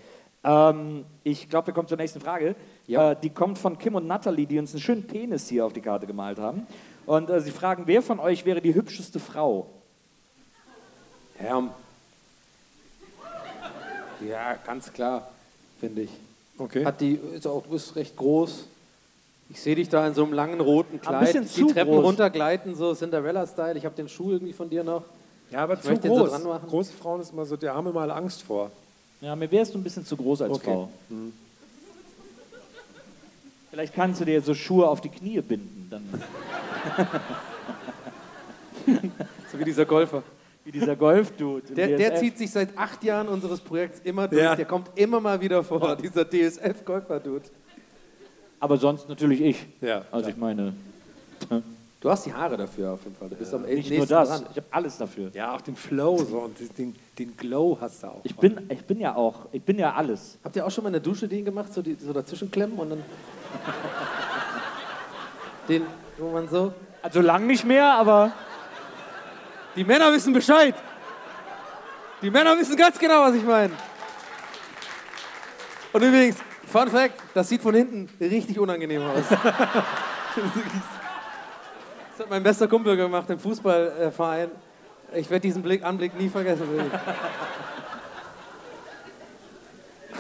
[0.47, 2.55] Ähm, ich glaube, wir kommen zur nächsten Frage.
[2.86, 3.12] Ja.
[3.12, 5.80] Äh, die kommt von Kim und Natalie, die uns einen schönen Penis hier auf die
[5.80, 6.66] Karte gemalt haben.
[7.05, 9.66] Und äh, sie fragen, wer von euch wäre die hübscheste Frau?
[11.36, 11.70] Herm.
[14.26, 15.28] Ja, ganz klar,
[15.80, 16.11] finde ich.
[16.59, 16.84] Okay.
[16.84, 18.66] Hat die, ist auch, du bist recht groß.
[19.51, 22.05] Ich sehe dich da in so einem langen roten Kleid, bisschen die Treppen groß.
[22.05, 23.76] runtergleiten, so Cinderella-Style.
[23.76, 25.03] Ich habe den Schuh irgendwie von dir noch.
[25.51, 26.30] Ja, aber Ich zu so groß.
[26.30, 26.68] dran machen.
[26.68, 28.70] Große Frauen ist immer so, da haben wir mal Angst vor.
[29.26, 30.64] Ja, mir wärst du ein bisschen zu groß als Okay.
[30.66, 30.88] Frau.
[33.70, 36.04] Vielleicht kannst du dir so Schuhe auf die Knie binden, dann
[39.50, 40.22] So wie dieser Golfer.
[40.64, 41.74] wie dieser Golf-Dude.
[41.74, 44.42] Der, der zieht sich seit acht Jahren unseres Projekts immer durch.
[44.42, 44.54] Ja.
[44.54, 47.46] Der kommt immer mal wieder vor, dieser DSF-Golfer-Dude.
[48.60, 49.66] Aber sonst natürlich ich.
[49.80, 50.72] Ja, Also ich meine,
[51.99, 53.30] Du hast die Haare dafür auf jeden Fall.
[53.30, 54.47] Du bist am nicht nur das, dran.
[54.51, 55.30] ich habe alles dafür.
[55.32, 58.20] Ja, auch den Flow so und den, den Glow hast du auch.
[58.22, 60.38] Ich bin, ich bin ja auch, ich bin ja alles.
[60.44, 62.78] Habt ihr auch schon mal in der Dusche den gemacht, so, die, so dazwischen klemmen
[62.78, 63.03] und dann.
[65.68, 65.86] den,
[66.18, 66.74] wo man so.
[67.03, 68.32] Also lang nicht mehr, aber
[69.76, 70.74] Die Männer wissen Bescheid.
[72.22, 73.74] Die Männer wissen ganz genau, was ich meine.
[75.92, 76.36] Und übrigens,
[76.66, 79.24] Fun Fact, das sieht von hinten richtig unangenehm aus.
[82.16, 84.50] das hat mein bester Kumpel gemacht im Fußballverein.
[85.16, 86.66] Ich werde diesen Blick, Anblick nie vergessen.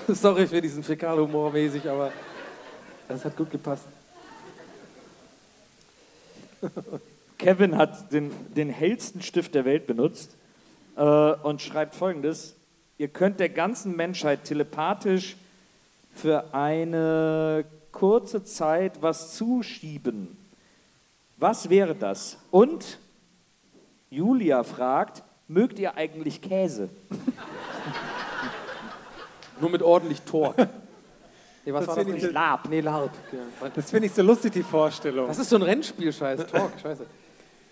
[0.08, 2.12] Sorry für diesen Fäkalhumor mäßig, aber
[3.08, 3.86] das hat gut gepasst.
[7.38, 10.36] Kevin hat den, den hellsten Stift der Welt benutzt
[10.96, 12.56] äh, und schreibt folgendes:
[12.98, 15.36] Ihr könnt der ganzen Menschheit telepathisch
[16.14, 20.36] für eine kurze Zeit was zuschieben.
[21.38, 22.38] Was wäre das?
[22.50, 22.98] Und
[24.10, 26.88] Julia fragt: Mögt ihr eigentlich Käse?
[29.60, 30.68] Nur mit ordentlich Torque.
[31.64, 32.34] Nee, was Das war das finde ich nicht?
[32.34, 32.68] Lab.
[32.68, 33.10] Nee, Larp.
[33.74, 35.26] Das finde ich so lustig, die Vorstellung.
[35.28, 36.46] Das ist so ein Rennspiel-Scheiß.
[36.52, 37.06] Torque, scheiße.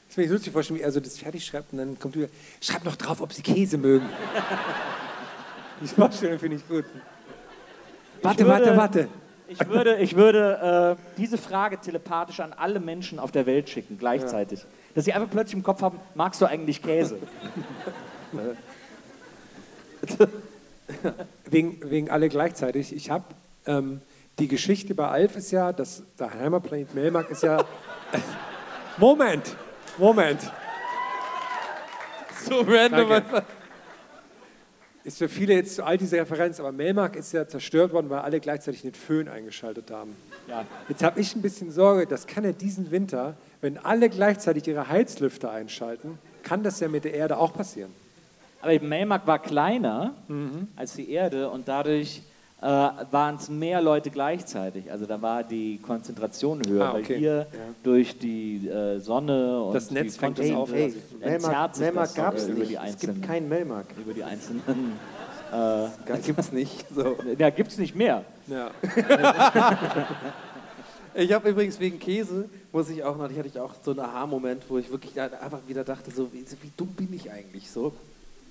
[0.06, 2.16] Das finde ich lustig, die Vorstellung, wie er so das fertig schreibt und dann kommt
[2.16, 2.28] wieder,
[2.60, 4.06] schreibt noch drauf, ob sie Käse mögen.
[5.80, 6.84] die Vorstellung finde ich gut.
[8.22, 9.08] Warte, würde- warte, warte.
[9.46, 13.98] Ich würde, ich würde äh, diese Frage telepathisch an alle Menschen auf der Welt schicken,
[13.98, 14.64] gleichzeitig.
[14.94, 17.18] Dass sie einfach plötzlich im Kopf haben, magst du eigentlich Käse?
[21.46, 22.94] Wegen, wegen alle gleichzeitig.
[22.94, 23.24] Ich habe
[23.66, 24.02] ähm,
[24.38, 27.64] die Geschichte bei Alf ist ja, dass der Heimatplanet Melmark ist ja.
[28.98, 29.56] Moment,
[29.96, 30.40] Moment.
[32.46, 33.44] So random Danke.
[35.04, 38.40] Ist für viele jetzt all diese Referenz, aber Melmark ist ja zerstört worden, weil alle
[38.40, 40.16] gleichzeitig den Föhn eingeschaltet haben.
[40.48, 40.64] Ja.
[40.88, 44.88] Jetzt habe ich ein bisschen Sorge, das kann ja diesen Winter, wenn alle gleichzeitig ihre
[44.88, 47.90] Heizlüfter einschalten, kann das ja mit der Erde auch passieren.
[48.62, 50.14] Aber Melmark war kleiner
[50.74, 52.22] als die Erde und dadurch
[52.60, 54.90] äh, waren es mehr Leute gleichzeitig.
[54.90, 57.08] Also da war die Konzentration höher, Ah, okay.
[57.10, 57.46] weil hier Ja.
[57.82, 61.84] durch die äh, Sonne und Das Netz fängt das auf, Ey, Also, Melmark, entzerrt sich
[61.84, 62.78] Melmark gab es äh, über nicht.
[62.84, 63.86] Es gibt keinen Melmark.
[63.98, 64.62] über die einzelnen.
[66.24, 66.84] Gibt es nicht.
[66.92, 67.16] So.
[67.38, 68.24] Ja, gibt's nicht mehr.
[68.48, 68.70] Ja.
[71.16, 74.64] Ich habe übrigens wegen Käse, muss ich auch noch, hatte ich auch so einen Aha-Moment,
[74.68, 77.92] wo ich wirklich einfach wieder dachte, so, wie, wie dumm bin ich eigentlich so?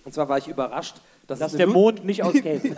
[0.06, 0.96] Und zwar war ich überrascht,
[1.28, 2.78] dass, Dass der Mond nicht aus Käse ist.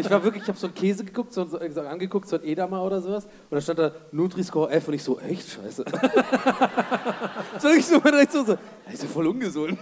[0.00, 2.82] ich war wirklich, ich habe so einen Käse geguckt, so, so, angeguckt, so ein Edamer
[2.82, 3.24] oder sowas.
[3.24, 5.84] Und da stand da Nutri-Score F und ich so, echt scheiße.
[7.58, 9.78] so ich so direkt so, so, das ist ja voll ungesund.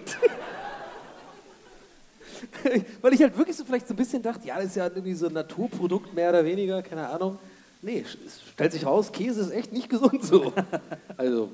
[3.02, 5.14] Weil ich halt wirklich so vielleicht so ein bisschen dachte, ja, das ist ja irgendwie
[5.14, 7.40] so ein Naturprodukt, mehr oder weniger, keine Ahnung.
[7.82, 10.52] Nee, es stellt sich raus, Käse ist echt nicht gesund so.
[11.16, 11.50] Also,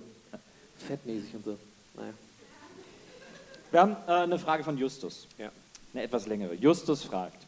[0.86, 1.56] fettmäßig und so.
[1.94, 2.12] Naja.
[3.70, 5.26] Wir haben äh, eine Frage von Justus.
[5.92, 6.54] Eine etwas längere.
[6.54, 7.46] Justus fragt: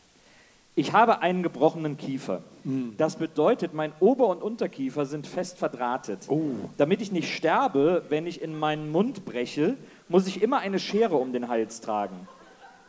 [0.75, 2.43] Ich habe einen gebrochenen Kiefer.
[2.97, 6.29] Das bedeutet, mein Ober- und Unterkiefer sind fest verdrahtet.
[6.77, 9.77] Damit ich nicht sterbe, wenn ich in meinen Mund breche,
[10.09, 12.29] muss ich immer eine Schere um den Hals tragen.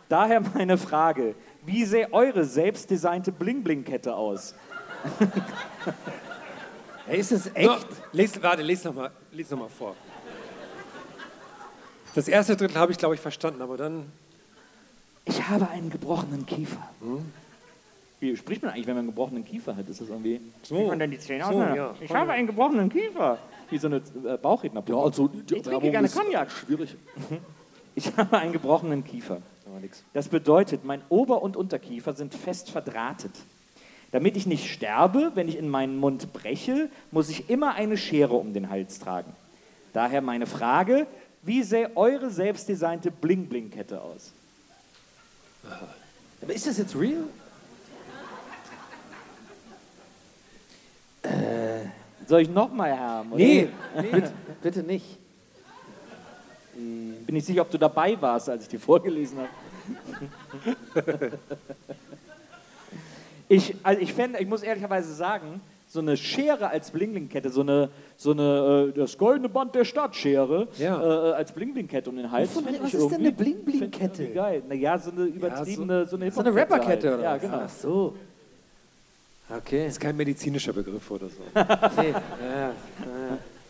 [0.09, 4.55] Daher meine Frage: Wie sähe eure selbstdesignte Bling-Bling-Kette aus?
[7.07, 7.69] Hey, ist das echt?
[7.69, 7.75] So,
[8.13, 9.95] les, warte, les nochmal noch mal vor.
[12.15, 14.11] Das erste Drittel habe ich, glaube ich, verstanden, aber dann.
[15.25, 16.89] Ich habe einen gebrochenen Kiefer.
[17.01, 17.31] Hm?
[18.19, 19.89] Wie spricht man eigentlich, wenn man einen gebrochenen Kiefer hat?
[19.89, 20.39] Ist das irgendwie.
[20.61, 20.75] So.
[20.75, 21.93] Spricht man dann die Zähne So, ja.
[21.99, 23.37] Ich habe einen gebrochenen Kiefer.
[23.69, 24.83] Wie so eine äh, Bauchredner.
[24.87, 26.51] Ja, also, ich trinke gerne Cognac.
[26.51, 26.95] Schwierig.
[27.97, 29.41] Ich habe einen gebrochenen Kiefer.
[30.11, 33.31] Das bedeutet, mein Ober- und Unterkiefer sind fest verdrahtet.
[34.11, 38.35] Damit ich nicht sterbe, wenn ich in meinen Mund breche, muss ich immer eine Schere
[38.35, 39.33] um den Hals tragen.
[39.93, 41.07] Daher meine Frage,
[41.41, 44.33] wie sähe eure selbstdesignte Bling-Bling-Kette aus?
[46.41, 47.23] Aber ist das jetzt real?
[52.27, 53.31] Soll ich nochmal haben?
[53.31, 53.43] oder?
[53.43, 53.69] Nee,
[54.11, 54.31] bitte,
[54.61, 55.17] bitte nicht.
[56.73, 59.49] Bin nicht sicher, ob du dabei warst, als ich die vorgelesen habe.
[63.47, 67.89] ich, also ich, fände, ich muss ehrlicherweise sagen, so eine Schere als Bling-Bling-Kette, so eine,
[68.17, 71.29] so eine äh, das goldene Band der Stadtschere Ja.
[71.29, 72.49] äh, als Bling-Bling-Kette um den Hals.
[72.55, 74.63] Was ich ist denn eine ich Geil.
[74.67, 77.19] Naja, so eine übertriebene, so, eine So eine Hip-Hop-Kette Rapperkette halt.
[77.19, 77.41] oder Ja, was?
[77.41, 77.61] genau.
[77.63, 78.15] Ach so.
[79.57, 79.83] Okay.
[79.85, 81.35] Das ist kein medizinischer Begriff oder so.
[82.01, 82.09] Nee.
[82.11, 82.73] Ja, ja.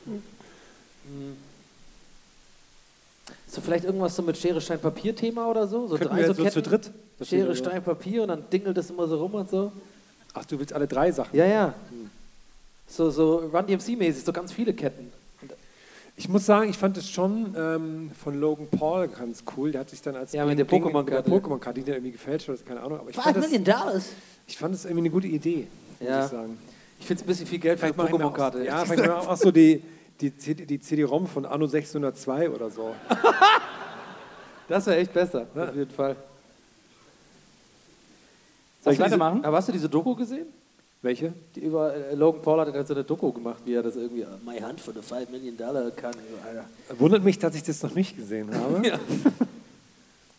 [0.06, 1.36] Hm.
[3.48, 5.88] So vielleicht irgendwas so mit Schere, Stein, Papier Thema oder so?
[5.88, 6.54] So Könnten wir jetzt so Ketten?
[6.54, 6.92] zu dritt?
[7.22, 9.72] Schere, Stein, Papier und dann dingelt das immer so rum und so.
[10.34, 11.36] Ach, du willst alle drei Sachen?
[11.38, 11.74] Ja, ja.
[12.88, 15.12] So, so Run DMC-mäßig, so ganz viele Ketten.
[16.18, 19.72] Ich muss sagen, ich fand es schon ähm, von Logan Paul ganz cool.
[19.74, 21.30] Der hat sich dann als Ja, mit der Pokémon-Karte.
[21.30, 22.99] Pokémon-Karte, die hat irgendwie gefälscht oder keine Ahnung.
[22.99, 24.10] Aber ich fand, das, Million Dollars?
[24.48, 25.68] ich fand das irgendwie eine gute Idee,
[25.99, 26.24] muss Ja.
[26.26, 26.57] ich sagen.
[27.02, 28.64] Ich finde es ein bisschen viel Geld für eine Vielleicht auch- Pokémon-Karte.
[28.64, 29.84] Ja, vielleicht wir auch so die,
[30.22, 32.95] die, CD die CD-ROM von Anno 602 oder so.
[34.68, 36.16] Das wäre echt besser, auf jeden Fall.
[38.84, 39.45] Soll ich du diese- weitermachen?
[39.45, 40.48] Aber hast du diese Doku gesehen?
[41.06, 41.34] Welche?
[41.56, 44.23] Die über äh, Logan Paul hat halt so eine Doku gemacht, wie er das irgendwie
[44.23, 46.15] äh, My Hand for the 5 Million Dollar kann.
[46.44, 46.65] Alter.
[46.99, 48.82] Wundert mich, dass ich das noch nicht gesehen habe.
[48.88, 48.98] Ja.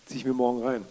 [0.07, 0.85] Zieh ich mir morgen rein.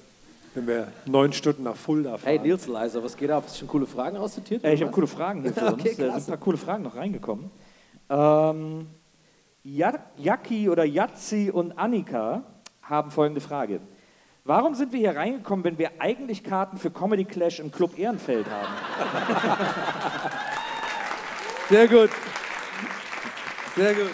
[0.53, 2.21] Wenn wir neun Stunden nach Fulda fahren.
[2.23, 3.43] Hey Nils Leiser, was geht ab?
[3.45, 4.63] Hast du schon coole Fragen aussortiert?
[4.63, 5.73] Äh, ich habe coole Fragen hier für uns.
[5.73, 7.51] Okay, Da sind ein paar coole Fragen noch reingekommen.
[8.09, 8.87] Ähm,
[9.65, 12.43] Ja- Jacki oder Jatzi und Annika
[12.81, 13.81] haben folgende Frage.
[14.47, 18.45] Warum sind wir hier reingekommen, wenn wir eigentlich Karten für Comedy Clash im Club Ehrenfeld
[18.47, 18.67] haben?
[21.69, 22.11] Sehr gut.
[23.75, 24.11] Sehr gut.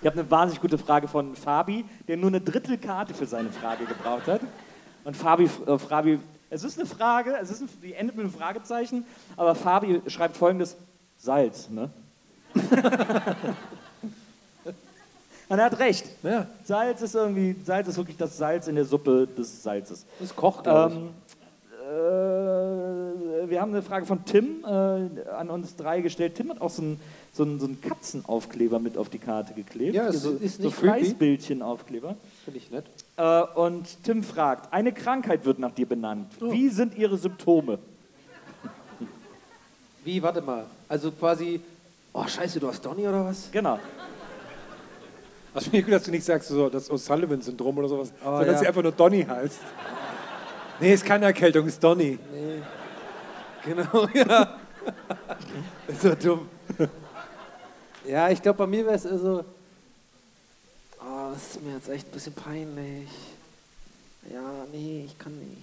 [0.00, 3.86] Ich habe eine wahnsinnig gute Frage von Fabi, der nur eine Drittelkarte für seine Frage
[3.86, 4.42] gebraucht hat.
[5.02, 8.32] Und Fabi, äh, Fabi es ist eine Frage, es ist ein, die endet mit einem
[8.32, 9.04] Fragezeichen,
[9.36, 10.76] aber Fabi schreibt folgendes:
[11.16, 11.90] Salz, ne?
[15.48, 16.06] Und er hat recht.
[16.22, 16.46] Ja.
[16.64, 20.06] Salz ist irgendwie, Salz ist wirklich das Salz in der Suppe des Salzes.
[20.18, 20.96] Das kocht, glaub ich.
[20.96, 21.10] Ähm,
[21.84, 24.68] äh, wir haben eine Frage von Tim äh,
[25.30, 26.34] an uns drei gestellt.
[26.34, 27.00] Tim hat auch so einen,
[27.32, 29.94] so so einen Katzenaufkleber mit auf die Karte geklebt.
[29.94, 31.00] Ja, es so, ist so nicht creepy.
[31.00, 32.16] Fleißbildchenaufkleber.
[32.44, 32.86] Finde ich nett.
[33.16, 36.32] Äh, und Tim fragt, eine Krankheit wird nach dir benannt.
[36.40, 36.50] Oh.
[36.50, 37.78] Wie sind ihre Symptome?
[40.04, 40.64] Wie, warte mal.
[40.88, 41.60] Also quasi,
[42.12, 43.50] oh scheiße, du hast Donny oder was?
[43.52, 43.78] Genau.
[45.54, 48.46] Also finde ich gut, dass du nicht sagst, so das O'Sullivan-Syndrom oder sowas, Oh, sondern
[48.46, 48.58] dass ja.
[48.60, 49.58] sie einfach nur Donny heißt.
[50.80, 52.18] Nee, ist keine Erkältung, ist Donny.
[52.32, 52.62] Nee.
[53.64, 54.58] Genau, ja.
[55.86, 56.48] ist so dumm.
[58.04, 59.44] Ja, ich glaube, bei mir wäre es eher so,
[61.00, 63.08] oh, das ist mir jetzt echt ein bisschen peinlich.
[64.30, 65.62] Ja, nee, ich kann nicht.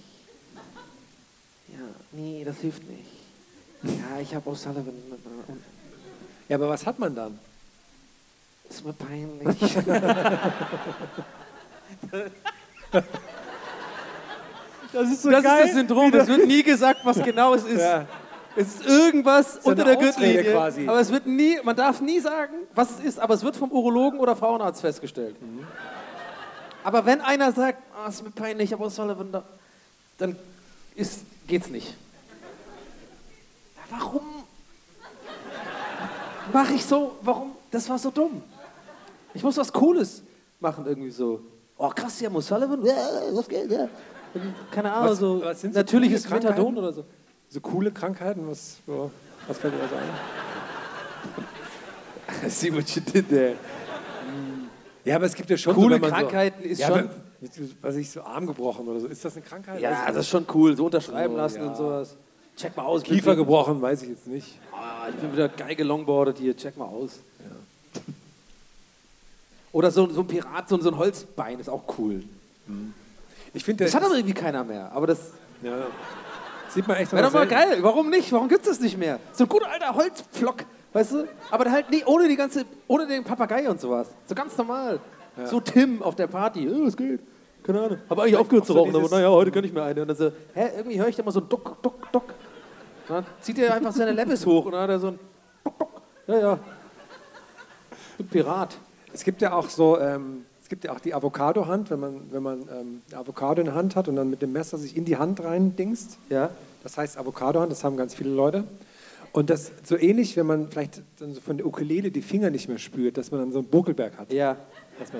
[1.68, 1.78] Ja,
[2.12, 3.04] nee, das hilft nicht.
[3.82, 4.88] Ja, ich habe auch Sullivan.
[5.48, 5.62] Und
[6.48, 7.38] Ja, aber was hat man dann?
[8.74, 9.76] Ist mir peinlich.
[14.92, 15.60] Das ist so das geil.
[15.60, 17.80] ist das Syndrom, das wird nie gesagt, was genau es ist.
[17.80, 18.04] Ja.
[18.54, 20.52] Es ist irgendwas So unter der Gürtellinie.
[20.52, 20.86] quasi.
[20.86, 23.70] Aber es wird nie, man darf nie sagen, was es ist, aber es wird vom
[23.72, 25.40] Urologen oder Frauenarzt festgestellt.
[25.40, 25.66] Mhm.
[26.84, 29.44] Aber wenn einer sagt, ah, ist mir peinlich, aber es soll er,
[30.18, 30.36] dann
[30.94, 31.94] ist, geht's nicht.
[33.76, 34.22] Ja, warum
[36.52, 38.42] mache ich so, warum, das war so dumm.
[39.34, 40.22] Ich muss was Cooles
[40.60, 41.40] machen irgendwie so.
[41.76, 42.94] Oh krass, ja, Sullivan, ja,
[43.32, 43.88] was geht, ja.
[44.70, 47.04] Keine Ahnung, Was- so was sind so natürliches Methadon oder so.
[47.48, 49.10] So coole Krankheiten, was, so,
[49.46, 49.84] was fällt dir da
[52.44, 52.50] ein?
[52.50, 53.56] See what you did there.
[55.04, 57.10] Ja, aber es gibt ja schon Coole so, Krankheiten so, ist ja, schon-
[57.80, 59.08] Was ich so Arm gebrochen oder so.
[59.08, 59.80] Ist das eine Krankheit?
[59.80, 60.76] Ja, ich das ist schon cool.
[60.76, 61.66] So unterschreiben lassen ja.
[61.68, 62.16] und sowas.
[62.56, 63.02] Check mal aus.
[63.02, 64.58] Kiefer gebrochen, weiß ich jetzt nicht.
[64.72, 66.56] Ah, ich bin wieder geil gelongboardet hier.
[66.56, 67.20] Check mal aus.
[69.72, 72.22] Oder so, so ein Pirat, so, so ein Holzbein ist auch cool.
[73.54, 74.90] Ich finde, Das hat aber irgendwie keiner mehr.
[74.92, 75.32] Aber das
[75.62, 75.86] ja,
[76.68, 77.78] sieht man echt wäre doch mal geil.
[77.80, 78.30] Warum nicht?
[78.32, 79.18] Warum gibt es das nicht mehr?
[79.32, 80.64] So ein guter alter Holzpflock.
[80.92, 81.28] Weißt du?
[81.50, 84.08] Aber halt nie, ohne die ganze, ohne den Papagei und sowas.
[84.26, 85.00] So ganz normal.
[85.44, 86.68] So Tim auf der Party.
[86.68, 87.20] Oh, was geht?
[87.62, 87.98] Keine Ahnung.
[88.10, 90.02] Habe eigentlich aufgehört zu rauchen, aber naja, heute kann ich mir eine.
[90.02, 92.34] Und dann so, hä, irgendwie höre ich da mal so ein Duck, Duck, Duck.
[93.08, 95.18] Und dann zieht er einfach seine Levels hoch und dann hat er so ein
[95.64, 96.02] Duck, Duck.
[96.26, 96.58] Ja, ja.
[98.18, 98.76] Ein Pirat.
[99.12, 102.42] Es gibt ja auch so, ähm, es gibt ja auch die Avocado-Hand, wenn man, wenn
[102.42, 105.04] man ähm, eine Avocado in der Hand hat und dann mit dem Messer sich in
[105.04, 106.18] die Hand rein dingst.
[106.30, 106.50] Ja.
[106.82, 108.64] Das heißt Avocado-Hand, das haben ganz viele Leute.
[109.32, 111.02] Und das so ähnlich, wenn man vielleicht
[111.44, 114.32] von der Ukulele die Finger nicht mehr spürt, dass man dann so einen Buckelberg hat.
[114.32, 114.56] Ja.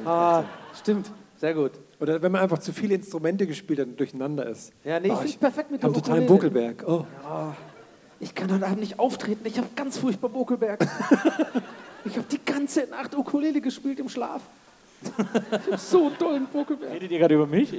[0.05, 0.45] Ah,
[0.79, 1.11] stimmt.
[1.39, 1.73] Sehr gut.
[1.99, 4.73] Oder wenn man einfach zu viele Instrumente gespielt hat und durcheinander ist.
[4.85, 6.73] Ja, nee, ich find's perfekt mit der totalen Ukulele.
[6.73, 6.85] Buckelberg.
[6.87, 7.05] Oh.
[8.21, 9.45] Ich kann heute Abend nicht auftreten.
[9.47, 10.87] Ich habe ganz furchtbar Buckelberg.
[12.05, 14.43] ich habe die ganze Nacht Ukulele gespielt im Schlaf.
[15.03, 15.11] ich
[15.67, 16.93] habe so einen tollen Buckelberg.
[16.93, 17.73] Redet ihr gerade über mich?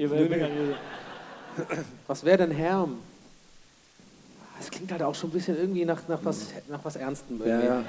[2.08, 2.98] Was wäre denn Herm?
[4.58, 7.40] Das klingt halt auch schon ein bisschen irgendwie nach, nach, was, nach was Ernstem.
[7.40, 7.68] Ja, irgendwie.
[7.68, 7.84] ja.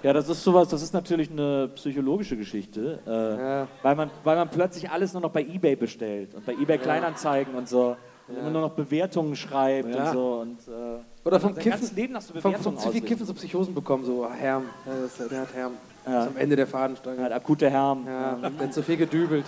[0.00, 3.68] Ja, das ist sowas, das ist natürlich eine psychologische Geschichte, äh, Ja.
[3.82, 7.54] weil, man, weil man plötzlich alles nur noch bei Ebay bestellt und bei Ebay Kleinanzeigen
[7.56, 7.96] und so.
[8.28, 10.10] Und immer nur noch Bewertungen schreibt Ja.
[10.10, 10.34] und so.
[10.40, 13.00] Und, äh, Oder vom sein Kiffen, ganzes Leben so vom, Bewertungen vom zu viel.
[13.00, 14.04] Kiffen so Psychosen bekommen.
[14.04, 15.72] So, ah, Herm, ja, der hat Herm.
[16.04, 16.12] Ja.
[16.12, 17.18] Das ist am Ende der Fadenstange.
[17.18, 18.06] Er hat akute Herm.
[18.06, 19.46] Ja, der hat zu viel gedübelt.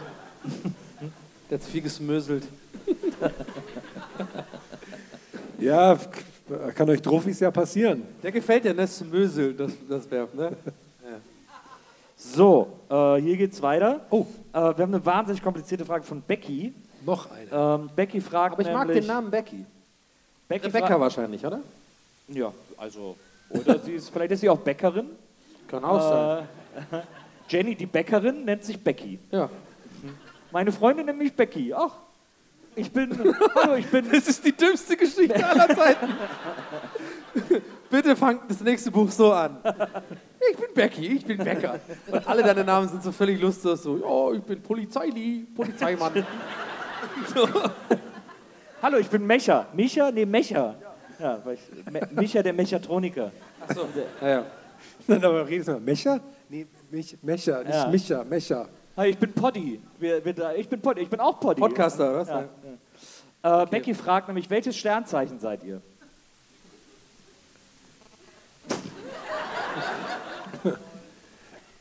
[1.50, 2.44] der hat zu viel gesmöselt.
[5.58, 5.98] ja,
[6.74, 8.02] kann euch Trophys ja passieren.
[8.22, 8.86] Der gefällt dir, ne?
[8.86, 10.56] Smösel, das, das Verb, ne?
[12.22, 14.00] So, äh, hier geht's weiter.
[14.10, 16.74] Oh, äh, wir haben eine wahnsinnig komplizierte Frage von Becky.
[17.04, 17.50] Noch eine.
[17.50, 19.64] Ähm, Becky fragt Aber ich mag nämlich, den Namen Becky.
[20.48, 21.60] Becky Rebecca wahrscheinlich, oder?
[22.28, 23.16] Ja, also.
[23.48, 25.06] Oder sie ist, vielleicht ist sie auch Bäckerin.
[25.68, 26.48] Kann auch sein.
[26.92, 27.02] Äh,
[27.48, 29.18] Jenny, die Bäckerin, nennt sich Becky.
[29.30, 29.48] Ja.
[30.52, 31.72] Meine Freundin nennt mich Becky.
[31.74, 31.92] Ach,
[32.74, 33.10] ich bin.
[33.54, 34.08] hallo, ich bin.
[34.12, 36.08] Das ist die dümmste Geschichte aller Zeiten.
[37.90, 39.58] Bitte fang das nächste Buch so an.
[40.50, 41.80] Ich bin Becky, ich bin Bäcker.
[42.10, 43.82] Und alle deine Namen sind so völlig lustlos.
[43.82, 46.24] So, ja, ich bin Polizeili, Polizeimann.
[47.34, 47.48] So.
[48.82, 49.66] Hallo, ich bin Mecher.
[49.72, 50.10] Micha?
[50.10, 50.74] Nee, Mecher.
[51.18, 53.30] Ja, weil ich, Me Micha, der Mechatroniker.
[53.66, 53.86] Achso,
[54.22, 54.46] ja, ja.
[55.06, 56.20] Dann aber redest du mal, Mecher?
[56.48, 57.86] Nee, Mich, Mecher, nicht Ja.
[57.88, 58.68] Micha, Mecher.
[58.96, 59.80] Hi, ich bin Poddy.
[60.00, 61.02] Ich bin Poddy.
[61.02, 61.60] Ich bin auch Poddy.
[61.60, 62.28] Podcaster, was?
[62.28, 62.44] Ja,
[63.42, 63.62] ja.
[63.62, 65.80] Äh, Becky fragt nämlich, welches Sternzeichen seid ihr?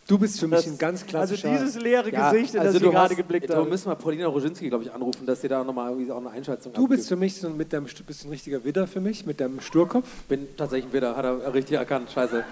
[0.09, 1.49] Du bist für mich Das- ein ganz Also klassischer...
[1.51, 3.69] dieses leere Ja, Gesicht, in also das du ich gerade hast- geblickt Du habe.
[3.69, 6.73] müssen mal Paulina Roginski, glaube ich, anrufen, dass sie da nochmal irgendwie auch eine Einschätzung
[6.73, 9.61] du bist für mich so mit deinem, bist ein richtiger Widder für mich, mit deinem
[9.61, 10.07] Sturkopf.
[10.27, 12.09] bin tatsächlich ein Widder, hat er richtig erkannt.
[12.11, 12.43] Scheiße.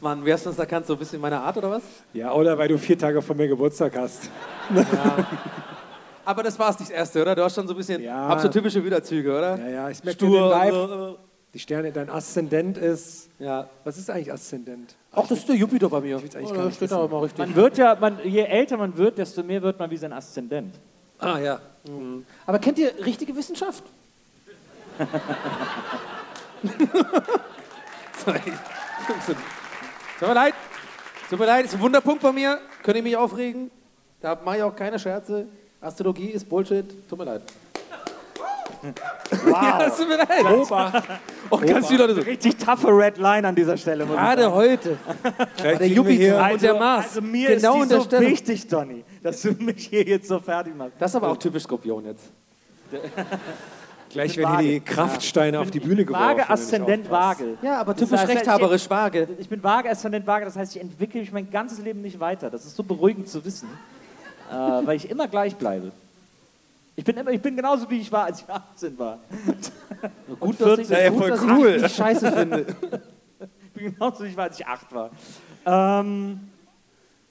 [0.00, 0.86] Mann, wie hast du das erkannt?
[0.86, 1.82] So ein bisschen meine Art oder was?
[2.14, 4.30] Ja, oder weil du vier Tage vor mir Geburtstag hast.
[6.24, 7.34] Aber das war es nicht das erste, oder?
[7.34, 8.28] Du hast schon so ein bisschen, Ja.
[8.28, 9.58] hab so typische Widderzüge, oder?
[9.58, 11.18] Ja, ja, ich merke Stur, den Vibe.
[11.54, 13.30] Die Sterne, dein Aszendent ist...
[13.38, 13.70] Ja.
[13.84, 14.94] Was ist eigentlich Aszendent?
[15.12, 16.20] Ach, das ist der Jupiter bei mir.
[16.22, 17.38] will's eigentlich Oh, gar nicht steht da immer richtig.
[17.38, 20.74] Man wird ja, man, je älter man wird, desto mehr wird man wie sein Aszendent.
[21.18, 21.58] Ah, ja.
[22.46, 23.82] Aber kennt ihr richtige Wissenschaft?
[28.24, 28.40] Sorry.
[30.18, 30.54] Tut mir leid.
[31.30, 32.60] Tut mir leid, ist ein Wunderpunkt bei mir.
[32.82, 33.70] Könnt ihr mich aufregen?
[34.20, 35.46] Da mache ich auch keine Scherze.
[35.80, 37.08] Astrologie ist Bullshit.
[37.08, 37.42] Tut mir leid.
[38.82, 39.52] Wow.
[39.62, 40.44] ja, tut mir leid.
[41.50, 42.20] Auch ganz viele Leute so.
[42.22, 44.06] Richtig toughe Red Line an dieser Stelle.
[44.06, 44.96] Gerade heute.
[45.62, 47.06] Der Jupiter und der Mars.
[47.06, 48.26] Also mir genau ist die der so Stelle.
[48.26, 50.92] wichtig, Donny, dass du mich hier jetzt so fertig machst.
[50.98, 52.30] Das ist aber auch typisch Skorpion jetzt.
[54.10, 56.38] Gleich werden hier die Kraftsteine auf die Bühne geworfen.
[56.38, 57.10] Ich Aszendent.
[57.10, 57.58] Waage.
[57.60, 59.28] Ja, aber Das typisch heißt, rechthaberisch vage.
[59.38, 62.48] Ich bin Waage, Aszendent, Waage, das heißt, ich entwickle mich mein ganzes Leben nicht weiter.
[62.48, 63.68] Das ist so beruhigend zu wissen,
[64.50, 65.92] äh, weil ich immer gleich bleibe.
[66.98, 69.20] Ich bin, immer, ich bin genauso, wie ich war, als ich 18 war.
[70.26, 71.04] Gut, Und dass ich, 14.
[71.04, 71.82] Ja, gut, voll dass cool.
[71.86, 72.66] ich scheiße finde.
[73.40, 75.10] Ich bin genauso, wie ich war, als ich 8 war.
[75.64, 76.40] Ähm,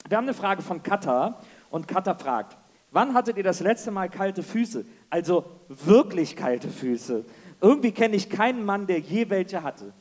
[0.08, 1.38] wir haben eine Frage von Katha.
[1.70, 2.56] Und Katha fragt,
[2.92, 4.86] wann hattet ihr das letzte Mal kalte Füße?
[5.10, 7.26] Also wirklich kalte Füße.
[7.60, 9.92] Irgendwie kenne ich keinen Mann, der je welche hatte.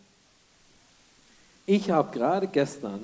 [1.65, 3.02] Ich habe gerade gestern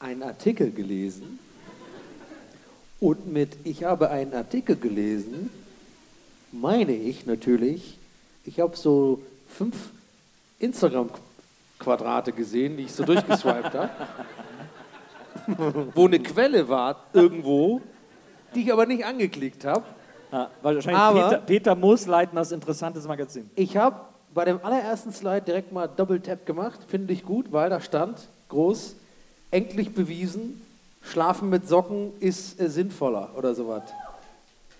[0.00, 1.38] einen Artikel gelesen
[3.00, 5.50] und mit ich habe einen Artikel gelesen,
[6.52, 7.98] meine ich natürlich,
[8.44, 9.76] ich habe so fünf
[10.58, 13.90] Instagram-Quadrate gesehen, die ich so durchgeswiped habe,
[15.94, 17.80] wo eine Quelle war irgendwo,
[18.54, 19.84] die ich aber nicht angeklickt habe.
[20.32, 23.50] Ja, wahrscheinlich Aber- Peter, Peter Moosleitners interessantes Magazin.
[23.54, 24.00] Ich habe
[24.32, 28.18] bei dem allerersten Slide direkt mal Double Tap gemacht, finde ich gut, weil da stand
[28.48, 28.96] groß,
[29.50, 30.60] endlich bewiesen,
[31.04, 33.82] Schlafen mit Socken ist äh, sinnvoller oder sowas.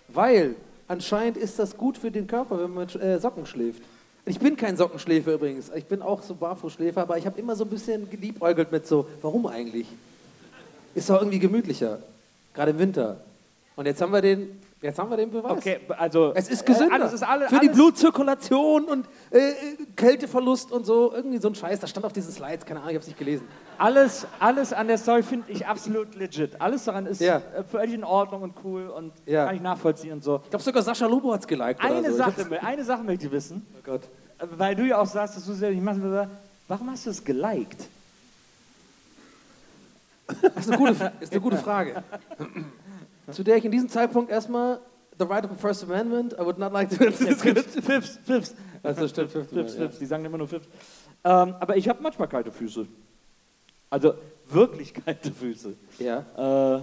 [0.09, 0.57] Weil
[0.89, 3.83] anscheinend ist das gut für den Körper, wenn man mit äh, Socken schläft.
[4.27, 7.65] Ich bin kein Sockenschläfer übrigens, ich bin auch so Barfußschläfer, aber ich habe immer so
[7.65, 9.87] ein bisschen geliebäugelt mit so, warum eigentlich?
[10.95, 11.99] Ist doch irgendwie gemütlicher,
[12.55, 13.21] gerade im Winter.
[13.77, 15.51] Und jetzt haben wir den, jetzt haben wir den Beweis.
[15.53, 16.93] Okay, also Es ist gesünder.
[16.97, 19.53] Äh, alles ist alle, Für die Blutzirkulation und äh,
[19.97, 21.13] Kälteverlust und so.
[21.15, 21.81] Irgendwie so ein Scheiß.
[21.81, 22.65] Das stand auf diesen Slides.
[22.65, 23.49] Keine Ahnung, ich habe es nicht gelesen.
[23.79, 26.61] Alles, alles an der Story finde ich absolut legit.
[26.61, 27.39] Alles daran ist Ja.
[27.57, 29.47] äh, völlig in Ordnung und cool und Ja.
[29.47, 30.41] kann ich nachvollziehen und so.
[30.45, 31.81] Ich glaube sogar Sascha Lobo hat es geliked.
[31.83, 32.17] Eine so.
[32.19, 34.03] Sache, eine Sache möchte ich wissen, Oh Gott.
[34.39, 36.01] äh, weil du ja auch sagst, dass du sehr nicht machst.
[36.69, 37.89] Warum hast du es geliked?
[40.27, 42.03] Das ist eine gute, ist eine gute Frage.
[43.31, 44.81] Zu der ich in diesem Zeitpunkt erstmal
[45.19, 46.97] The right of the First Amendment, I would not like to.
[46.97, 48.55] Fifths, Fifths.
[48.83, 50.69] Also stimmt, Fifth Fifths, Fifths, die sagen immer nur Fifths.
[51.25, 52.87] Ähm, aber ich habe manchmal kalte Füße.
[53.91, 54.15] Also
[54.51, 55.75] wirklich kalte Füße.
[55.99, 56.77] Ja.
[56.77, 56.81] Äh,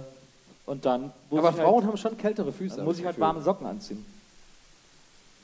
[0.64, 2.76] und dann Aber Frauen halt, haben schon kältere Füße.
[2.76, 3.26] dann muss ich halt Gefühl.
[3.28, 4.04] warme Socken anziehen.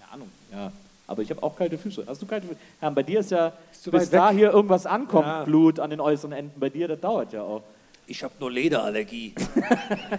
[0.01, 0.73] Keine Ahnung, ja.
[1.07, 2.05] Aber ich habe auch kalte Füße.
[2.07, 2.59] Hast du kalte Füße?
[2.81, 5.45] Ja, bei dir ist ja, zu bis da hier irgendwas ankommt, Ja.
[5.45, 7.63] Blut an den äußeren Enden, bei dir, das dauert ja auch.
[8.11, 9.35] Ich habe nur Lederallergie.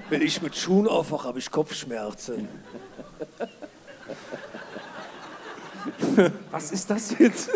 [0.09, 2.47] Wenn ich mit Schuhen aufwache, habe ich Kopfschmerzen.
[6.51, 7.49] Was ist das jetzt?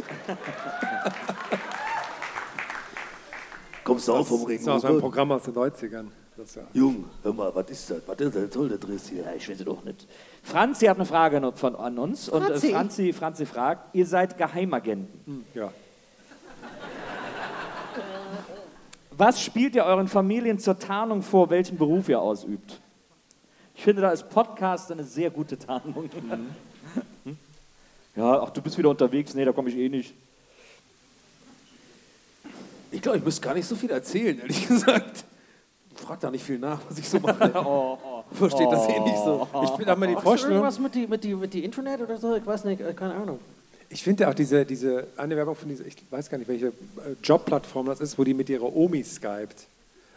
[3.84, 5.00] Kommst du auch vom Das ist aus meinem Regenbogen?
[5.02, 6.06] Programm aus den 90ern.
[6.36, 8.02] Das ist ja Jung, hör mal, was ist das?
[8.08, 8.54] Was ist das?
[8.56, 9.22] Soll der Driss hier?
[9.22, 10.08] Ja, ich weiß es auch nicht.
[10.42, 12.28] Franzi hat eine Frage noch von, an uns.
[12.28, 12.70] Und Franzi.
[12.70, 15.46] äh, Franzi, Franzi fragt, ihr seid Geheimagenten.
[15.54, 15.72] ja.
[19.18, 22.80] Was spielt ihr euren Familien zur Tarnung vor, welchen Beruf ihr ausübt?
[23.76, 26.10] Ich finde, da ist Podcast eine sehr gute Tarnung.
[27.24, 27.38] Hm?
[28.16, 29.34] Ja, ach, du bist wieder unterwegs.
[29.34, 30.14] Nee, da komme ich eh nicht.
[32.92, 35.26] Ich glaube, ich müsste gar nicht so viel erzählen, ehrlich gesagt.
[35.96, 37.52] Frag da nicht viel nach, was ich so mache.
[37.66, 38.24] Oh, oh.
[38.32, 39.48] Versteht das eh nicht so.
[39.64, 40.58] Ich bin auch mal die Vorstellung.
[40.58, 42.36] irgendwas mit die, mit, die, mit die Internet oder so?
[42.36, 43.40] Ich weiß nicht, äh, keine Ahnung.
[43.94, 46.72] Ich finde auch diese, diese eine Werbung von dieser, ich weiß gar nicht, welche äh,
[47.24, 49.68] Jobplattform das ist, wo die mit ihrer Omi skypt.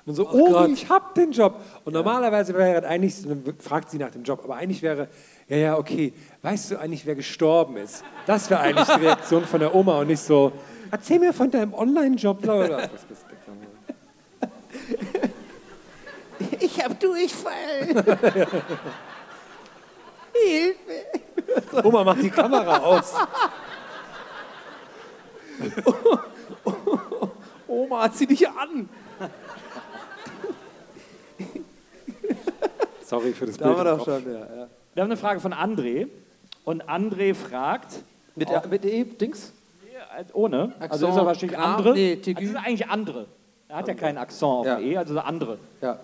[0.06, 0.70] Und so, Omi, Gott.
[0.70, 1.60] ich hab den Job.
[1.84, 3.16] Und normalerweise wäre das eigentlich,
[3.58, 5.08] fragt sie nach dem Job, aber eigentlich wäre,
[5.48, 8.02] ja, ja, okay, weißt du eigentlich, wer gestorben ist?
[8.26, 10.52] Das wäre eigentlich die Reaktion von der Oma und nicht so,
[10.90, 12.38] erzähl mir von deinem Online-Job.
[16.60, 17.86] Ich hab Durchfall.
[20.32, 21.25] Hilfe.
[21.84, 23.14] Oma, mach die Kamera aus.
[27.68, 28.88] Oma, zieh dich an.
[33.02, 33.92] Sorry für das Da haben wir Bild.
[33.92, 34.38] im doch schon, ja.
[34.40, 34.68] ja.
[34.94, 36.08] Wir haben eine Frage von André.
[36.64, 38.02] Und André fragt,
[38.34, 39.52] Mit, äh, mit E, Dings?
[40.18, 41.92] äh, ohne, also Accent, ist er wahrscheinlich K, andere.
[41.94, 43.26] nee, also ist er eigentlich andere.
[43.68, 44.78] Er hat ja keinen Akzent auf Ja.
[44.80, 45.58] E, also er andere.
[45.80, 45.98] Ja.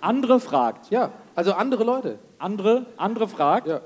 [0.00, 2.18] Andere fragt, ja, also andere Leute.
[2.38, 3.80] andere, andere fragt, Ja.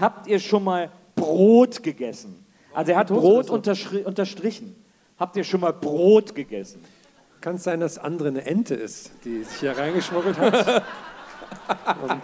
[0.00, 2.44] Habt ihr schon mal Brot gegessen?
[2.72, 4.74] Also er hat Brot unterstrichen.
[5.18, 6.84] Habt ihr schon mal Brot gegessen?
[7.40, 10.82] Kann es sein, dass andere eine Ente ist, die sich hier reingeschmuggelt hat?
[12.02, 12.22] Und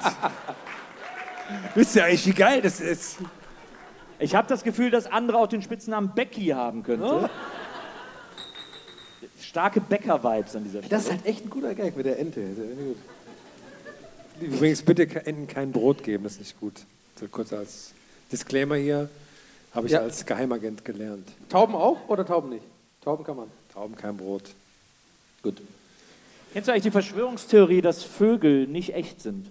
[1.74, 3.18] wisst ihr eigentlich, wie geil das ist?
[4.18, 7.30] Ich habe das Gefühl, dass andere auch den Spitznamen Becky haben könnte.
[9.40, 10.90] Starke Bäcker-Vibes an dieser Stelle.
[10.90, 12.42] Das ist halt echt ein guter Gag mit der Ente.
[14.40, 16.86] Übrigens, bitte Enten kein Brot geben, das ist nicht gut.
[17.20, 17.92] So kurz als
[18.32, 19.08] Disclaimer hier,
[19.74, 20.00] habe ich Ja.
[20.00, 21.28] als Geheimagent gelernt.
[21.48, 22.64] Tauben auch oder Tauben nicht?
[23.02, 23.50] Tauben kann man.
[23.72, 24.44] Tauben kein Brot.
[25.42, 25.60] Gut.
[26.52, 29.46] Kennst du eigentlich die Verschwörungstheorie, dass Vögel nicht echt sind?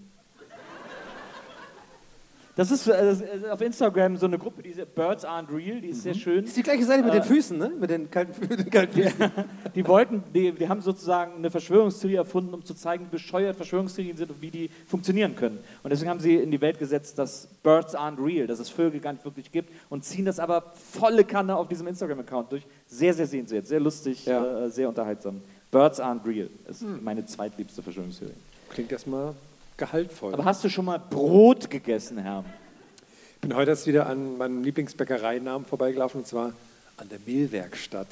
[2.60, 5.88] Das ist äh, das ist auf Instagram so eine Gruppe, diese Birds Aren't Real, die
[5.88, 6.42] ist sehr schön.
[6.42, 7.72] Das ist die gleiche Seite mit Äh, den Füßen, ne?
[7.80, 9.32] Mit den kalten, mit den kalten Füßen.
[9.76, 14.18] Die wollten, die, die haben sozusagen eine Verschwörungstheorie erfunden, um zu zeigen, wie bescheuert Verschwörungstheorien
[14.18, 15.60] sind und wie die funktionieren können.
[15.84, 19.00] Und deswegen haben sie in die Welt gesetzt, dass Birds aren't real, dass es Vögel
[19.00, 22.64] gar nicht wirklich gibt und ziehen das aber volle Kanne auf diesem Instagram-Account durch.
[22.88, 24.66] Sehr, sehr sehenswert, sehr lustig, Ja.
[24.66, 25.40] äh, sehr unterhaltsam.
[25.72, 28.34] Birds aren't real ist meine zweitliebste Verschwörungstheorie.
[28.70, 29.34] Klingt erstmal
[29.80, 30.34] gehaltvoll.
[30.34, 32.46] Aber hast du schon mal Brot gegessen, Herr?
[33.36, 36.54] Ich bin heute erst wieder an meinem Lieblingsbäckereinamen vorbeigelaufen und zwar
[36.98, 38.08] an der Mehlwerkstatt.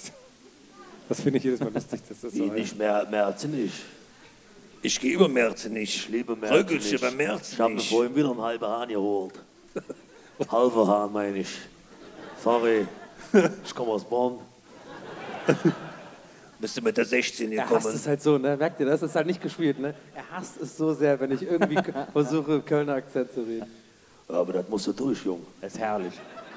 [1.10, 2.54] Das finde ich jedes Mal lustig, dass das so heißt.
[2.54, 3.84] nicht mehr Merzenich.
[4.82, 5.96] Ich gehe über Merzenich.
[5.96, 7.18] Ich liebe Röckelchen Merzenich.
[7.18, 9.34] bei Ich habe mir vorhin wieder einen halben Hahn geholt.
[10.52, 11.50] Halber Hahn meine ich.
[12.44, 12.88] Sorry,
[13.64, 14.40] ich komme aus Bonn.
[16.60, 17.96] Bist du mit der 16 Er hasst gekommen?
[17.96, 18.58] es halt so, ne?
[18.58, 19.02] Merkt ihr das?
[19.02, 19.94] Das ist halt nicht gespielt, ne?
[20.16, 21.78] Er hasst es so sehr, wenn ich irgendwie
[22.14, 23.68] versuche, Kölner Akzent zu reden.
[24.28, 25.46] Aber das musst du durch, Jung.
[25.62, 26.14] Das ist herrlich.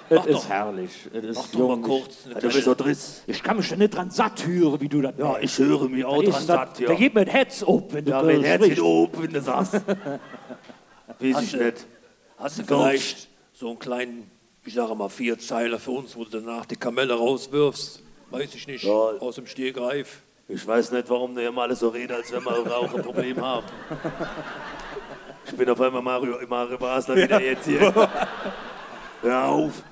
[0.09, 0.43] Mach Das doch.
[0.43, 0.91] ist herrlich.
[1.13, 1.83] Das ist Mach doch mal jung.
[1.83, 2.17] kurz.
[2.25, 3.23] Du bist so driss.
[3.27, 6.05] Ich kann mich da nicht dran satt hören, wie du das Ja, ich höre mich
[6.05, 6.89] auch dran satt, ja.
[6.89, 9.41] Da geht mir ein Herz auf, wenn du Ja, mein Herz geht oben, wenn du
[9.43, 9.75] sagst.
[11.21, 11.87] Weiß ich nicht.
[12.39, 14.31] Hast du vielleicht so einen kleinen,
[14.65, 18.03] ich sage mal, vier Zeiler für uns, wo du danach die Kamelle rauswirfst?
[18.31, 18.85] Weiß ich nicht.
[18.85, 18.91] Ja.
[18.93, 20.21] Aus dem Stehgreif.
[20.49, 23.41] Ich weiß nicht, warum der immer alles so redet, als wenn wir auch ein Problem
[23.41, 23.67] haben.
[25.47, 27.93] Ich bin auf einmal Mario, Mario Basler wieder jetzt hier.
[29.23, 29.83] Hör auf.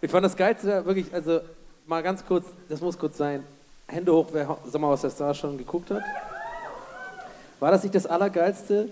[0.00, 1.40] Ich fand das Geilste wirklich, also
[1.86, 3.44] mal ganz kurz, das muss kurz sein.
[3.86, 6.02] Hände hoch, wer was der Star schon geguckt hat.
[7.60, 8.88] War das nicht das Allergeilste?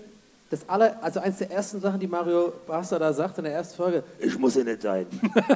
[0.49, 3.75] Das aller, also eins der ersten Sachen, die Mario Basler da sagt in der ersten
[3.75, 4.03] Folge.
[4.17, 5.05] Ich muss hier nicht sein.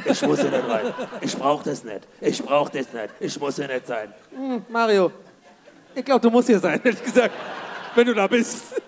[0.05, 0.93] Ich muss hier nicht rein.
[1.21, 2.07] Ich brauch das nicht.
[2.19, 3.09] Ich brauch das nicht.
[3.21, 4.13] Ich muss hier nicht sein.
[4.35, 5.11] Hm, Mario,
[5.95, 7.33] ich glaube, du musst hier sein, ehrlich gesagt,
[7.95, 8.81] wenn du da bist.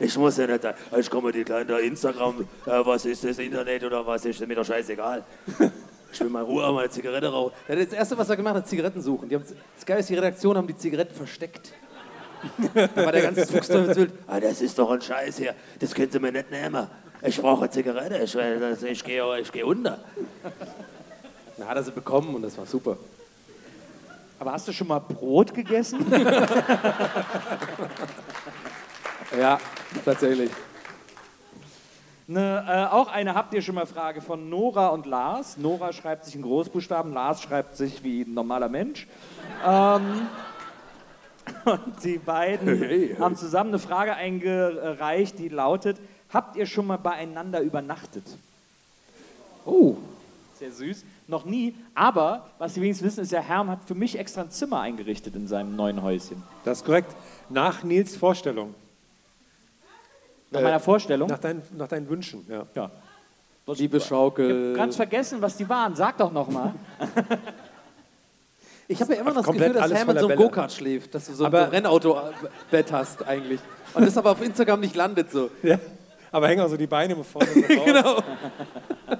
[0.00, 0.74] Ich muss hier nicht sein.
[0.96, 4.64] Ich komme die kleine Instagram, äh, was ist das Internet oder was ist mir doch
[4.64, 5.24] scheißegal.
[6.12, 7.52] Ich will mal Ruhe, meine Zigarette rauchen.
[7.68, 9.28] Ja, das erste, was er gemacht hat, Zigaretten suchen.
[9.28, 9.44] Die haben,
[9.76, 11.72] das Geile ist, die Redaktion haben die Zigaretten versteckt.
[12.74, 14.12] Da war der ganze Fuchsteufelswild.
[14.26, 15.54] Ah, das ist doch ein Scheiß hier.
[15.78, 16.86] Das könnt ihr mir nicht nehmen.
[17.22, 18.18] Ich brauche eine Zigarette.
[18.18, 19.98] Ich, ich, ich gehe ich geh unter.
[21.56, 22.96] Na, hat er sie bekommen und das war super.
[24.38, 26.06] Aber hast du schon mal Brot gegessen?
[29.36, 29.58] Ja,
[30.04, 30.50] tatsächlich.
[32.26, 35.56] Ne, äh, auch eine habt ihr schon mal Frage von Nora und Lars.
[35.56, 39.06] Nora schreibt sich in Großbuchstaben, Lars schreibt sich wie ein normaler Mensch.
[39.66, 40.28] Ähm,
[41.64, 45.98] und die beiden Hey, hey, haben zusammen eine Frage eingereicht, die lautet:
[46.32, 48.24] Habt ihr schon mal beieinander übernachtet?
[49.64, 49.96] Oh.
[50.58, 51.04] Sehr süß.
[51.28, 51.74] Noch nie.
[51.94, 55.36] Aber, was Sie wenigstens wissen, ist ja, Herm hat für mich extra ein Zimmer eingerichtet
[55.36, 56.42] in seinem neuen Häuschen.
[56.64, 57.14] Das ist korrekt.
[57.48, 58.74] Nach Nils Vorstellung.
[60.50, 61.28] Nach meiner Vorstellung?
[61.28, 62.66] Nach, dein, nach deinen Wünschen, ja.
[62.74, 62.90] Ja.
[63.74, 64.74] Liebe Schaukel.
[64.74, 65.94] Ganz vergessen, was die waren.
[65.94, 66.74] Sag doch noch mal.
[68.90, 70.36] Ich habe ja immer noch das Gefühl, dass Hermann so ein.
[70.36, 73.60] Go-Kart schläft, dass du so Aber- ein Rennauto-Bett hast eigentlich.
[73.94, 75.50] Und das aber auf Instagram nicht landet so.
[75.62, 75.78] ja.
[76.30, 77.84] Aber hängen auch so die Beine immer vorne so raus.
[77.84, 78.22] genau.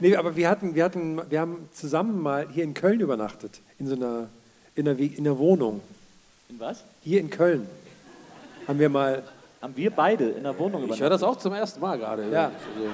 [0.00, 3.60] Nee, aber wir hatten, wir hatten, wir haben zusammen mal hier in Köln übernachtet.
[3.78, 4.26] In so einer,
[4.74, 5.80] in einer, Wie- in einer Wohnung.
[6.48, 6.82] In was?
[7.02, 7.66] Hier in Köln.
[8.66, 9.22] Haben wir mal,
[9.62, 12.28] Haben wir beide in der Wohnung Ich höre das auch zum ersten Mal gerade.
[12.30, 12.46] Ja.
[12.46, 12.90] Also,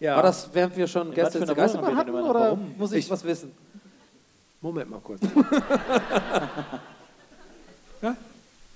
[0.00, 0.16] ja.
[0.16, 2.74] War das, während wir schon Gäste eine Wohnung Geisterbahn hatten oder Warum?
[2.76, 3.52] muss ich, was wissen?
[4.60, 5.20] Moment mal kurz.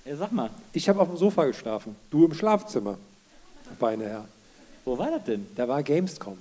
[0.05, 0.51] Ja, sag mal.
[0.71, 1.95] Ich habe auf dem Sofa geschlafen.
[2.11, 2.97] Du im Schlafzimmer.
[3.79, 4.25] Feine Herr.
[4.85, 5.47] Wo war das denn?
[5.55, 6.37] Da war Gamescom.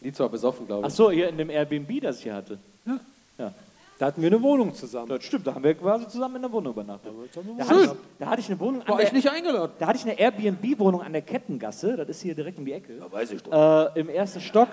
[0.00, 0.94] Die zwar besoffen, glaube Ach ich.
[0.94, 2.58] so, hier in dem Airbnb, das ich hier hatte.
[2.84, 2.98] Ja.
[3.38, 3.54] Ja.
[4.02, 5.10] Da hatten wir eine Wohnung zusammen.
[5.10, 7.12] Das stimmt, da haben wir quasi zusammen in der Wohnung übernachtet.
[7.32, 7.68] Da Schön.
[7.68, 9.72] hatte, ich, da hatte ich eine Wohnung an War der, ich nicht eingeladen.
[9.78, 12.96] Da hatte ich eine Airbnb-Wohnung an der Kettengasse, das ist hier direkt um die Ecke,
[12.98, 13.94] Ja, weiß ich doch.
[13.94, 14.66] äh, im ersten Stock.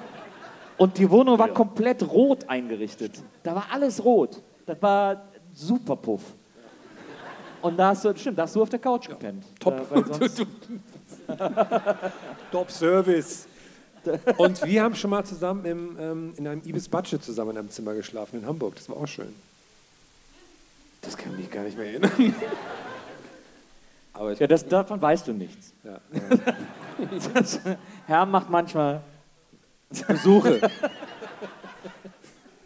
[0.78, 3.22] Und die Wohnung war komplett rot eingerichtet.
[3.44, 4.42] Da war alles rot.
[4.66, 5.22] Das war
[5.54, 6.24] super Puff.
[7.62, 9.46] Und da hast du, stimmt, da hast du auf der Couch gepennt.
[9.60, 9.88] Top.
[9.94, 10.44] Da, sonst,
[12.52, 13.48] Top Service.
[14.38, 17.70] Und wir haben schon mal zusammen im, ähm, in einem Ibis Batsche zusammen in einem
[17.70, 18.76] Zimmer geschlafen in Hamburg.
[18.76, 19.34] Das war auch schön.
[21.02, 22.12] Das kann mich gar nicht mehr erinnern.
[24.14, 25.74] Aber ich ja, das, davon weißt du nichts.
[25.84, 26.00] Ja.
[27.34, 27.60] Das,
[28.06, 29.02] Herr macht manchmal
[30.08, 30.70] Besuche.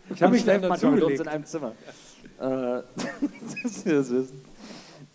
[0.09, 1.73] Ich habe mich dann manchmal mit uns in einem Zimmer.
[2.39, 2.43] Äh,
[3.63, 4.41] das wissen.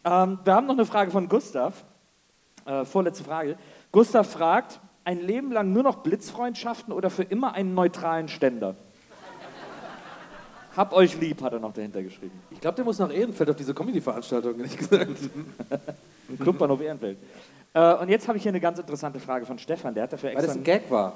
[0.05, 1.85] Ähm, wir haben noch eine Frage von Gustav.
[2.65, 3.57] Äh, vorletzte Frage.
[3.90, 8.74] Gustav fragt, ein Leben lang nur noch Blitzfreundschaften oder für immer einen neutralen Ständer?
[10.76, 12.39] Hab euch lieb, hat er noch dahinter geschrieben.
[12.51, 15.09] Ich glaube, der muss nach Ehrenfeld auf diese Comedy-Veranstaltung, ehrlich gesagt.
[16.28, 17.16] Im Clubbahnhof Ehrenfeld.
[17.72, 19.94] Äh, und jetzt habe ich hier eine ganz interessante Frage von Stefan.
[19.94, 20.47] Der hat dafür Weil extra.
[20.48, 21.14] das ein Gag war.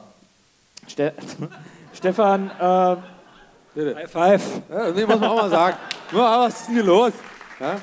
[0.89, 1.13] Ste
[1.93, 2.97] Stefan, äh,
[3.95, 4.63] High five.
[4.71, 5.77] Ja, nee, muss man auch mal sagen.
[6.13, 7.13] Was ist denn hier los?
[7.61, 7.77] Ja?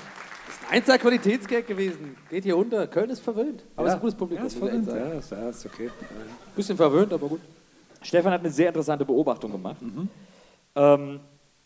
[0.70, 2.16] Das ist ein einziger Qualitätsgag gewesen.
[2.30, 2.86] Geht hier unter.
[2.88, 3.64] Köln ist verwöhnt.
[3.76, 4.44] Aber es ist ein gutes Publikum.
[4.44, 4.88] Ja, ist verwöhnt.
[4.88, 5.90] Ja, ist, ja, ist okay.
[6.56, 7.40] Bisschen verwöhnt, aber gut.
[8.04, 9.78] Stefan hat eine sehr interessante Beobachtung gemacht.
[10.76, 11.20] Ähm,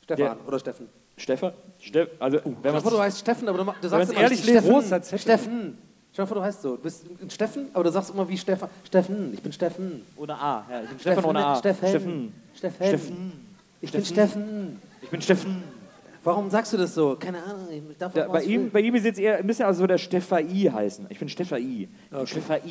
[0.04, 0.88] Stefan der- oder Steffen.
[1.18, 1.54] Stefan?
[1.80, 4.22] Steff, also, wenn dir man vor, du heißt Steffen, aber du, du Wenn sagst immer
[4.22, 4.72] ehrlich Steffen.
[4.72, 5.20] Großer Zettel.
[5.20, 5.78] Steffen.
[6.12, 6.76] Stell dir vor, du heißt so.
[6.76, 8.70] Du bist ein Steffen, aber du sagst immer wie Stefan.
[8.86, 10.02] Steffen, ich bin Steffen.
[10.16, 10.66] ohne A.
[10.70, 11.56] Ja, ich bin Stefan ohne A.
[11.58, 11.88] Steffen.
[11.90, 12.34] Steffen.
[12.56, 12.88] Steffen.
[12.88, 13.32] Steffen.
[13.82, 14.82] Ich bin Steffen.
[15.02, 15.64] Ich bin Steffen.
[16.24, 17.18] Warum sagst du das so?
[17.20, 17.68] Keine Ahnung.
[18.00, 21.08] Auch bei, ihm, bei ihm ist jetzt eher bisschen also so der Stefai heißen.
[21.10, 21.60] Ich bin Stefai.
[21.60, 22.62] Ich bin Stefai.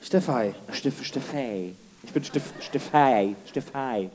[0.00, 0.54] Steffai.
[0.72, 1.74] Steff, Steffai.
[2.02, 3.36] Ich bin Steff, Steffai.
[3.46, 4.10] Steffai.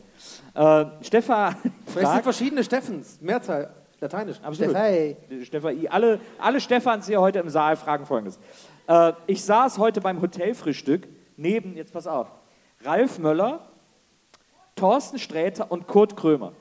[0.53, 3.19] Äh, Steffa Vielleicht sind verschiedene Steffens.
[3.21, 3.73] Mehrzahl.
[4.01, 4.37] Lateinisch.
[4.43, 4.71] Absolut.
[4.71, 5.15] Steffai.
[5.43, 5.89] Steffai.
[5.89, 8.37] Alle, alle Stefans hier heute im Saal fragen folgendes.
[8.87, 11.07] Äh, ich saß heute beim Hotelfrühstück
[11.37, 12.27] neben, jetzt pass auf,
[12.83, 13.61] Ralf Möller,
[14.75, 16.51] Thorsten Sträter und Kurt Krömer.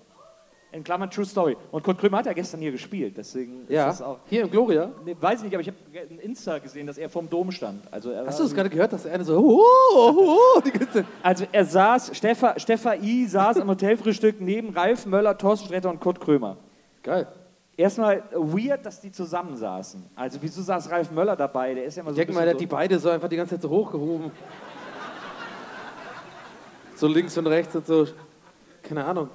[0.73, 1.57] In Klammern True Story.
[1.71, 3.89] Und Kurt Krömer hat ja gestern hier gespielt, deswegen Ja.
[3.89, 4.19] ist das auch.
[4.27, 4.91] Hier im Gloria.
[5.05, 5.79] Nee, weiß ich nicht, aber ich habe
[6.11, 7.83] in Insta gesehen, dass er vorm Dom stand.
[7.91, 9.63] Also er Hast du das gerade gehört, dass der eine so, oh,
[9.95, 11.05] oh, oh, die ganze.
[11.23, 16.01] Also er saß, Steffa, Steffa I saß am Hotelfrühstück neben Ralf Möller, Thorsten Sträter und
[16.01, 16.57] Kurt Krömer.
[17.03, 17.27] Geil.
[17.79, 20.03] Erstmal weird, dass die zusammen saßen.
[20.17, 21.75] Also wieso saß Ralf Möller dabei?
[21.75, 23.29] Der ist ja immer Ich so ein denke mal, der hat die beide so einfach
[23.29, 24.31] die ganze Zeit so hochgehoben.
[26.97, 28.07] So links und rechts und so.
[28.83, 29.29] Keine Ahnung.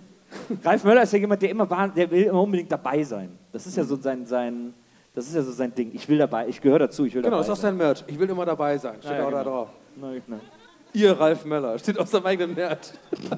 [0.64, 3.38] Ralf Möller ist ja jemand, der immer war, der will immer unbedingt dabei sein.
[3.52, 4.74] Das ist ja so sein, sein
[5.18, 5.90] das ist ja so sein Ding.
[5.96, 8.04] Ich will dabei, ich gehöre dazu, ich will Genau, das dabei ist auch sein Merch.
[8.06, 8.98] Ich will immer dabei sein.
[9.00, 9.52] Steht Ja, ja, auch da genau.
[9.52, 9.70] drauf.
[10.00, 10.22] sein.
[10.28, 10.40] Na, na.
[10.94, 11.80] Ihr Ralf Möller.
[11.80, 12.78] Steht auf seinem eigenen Merch.
[13.10, 13.30] das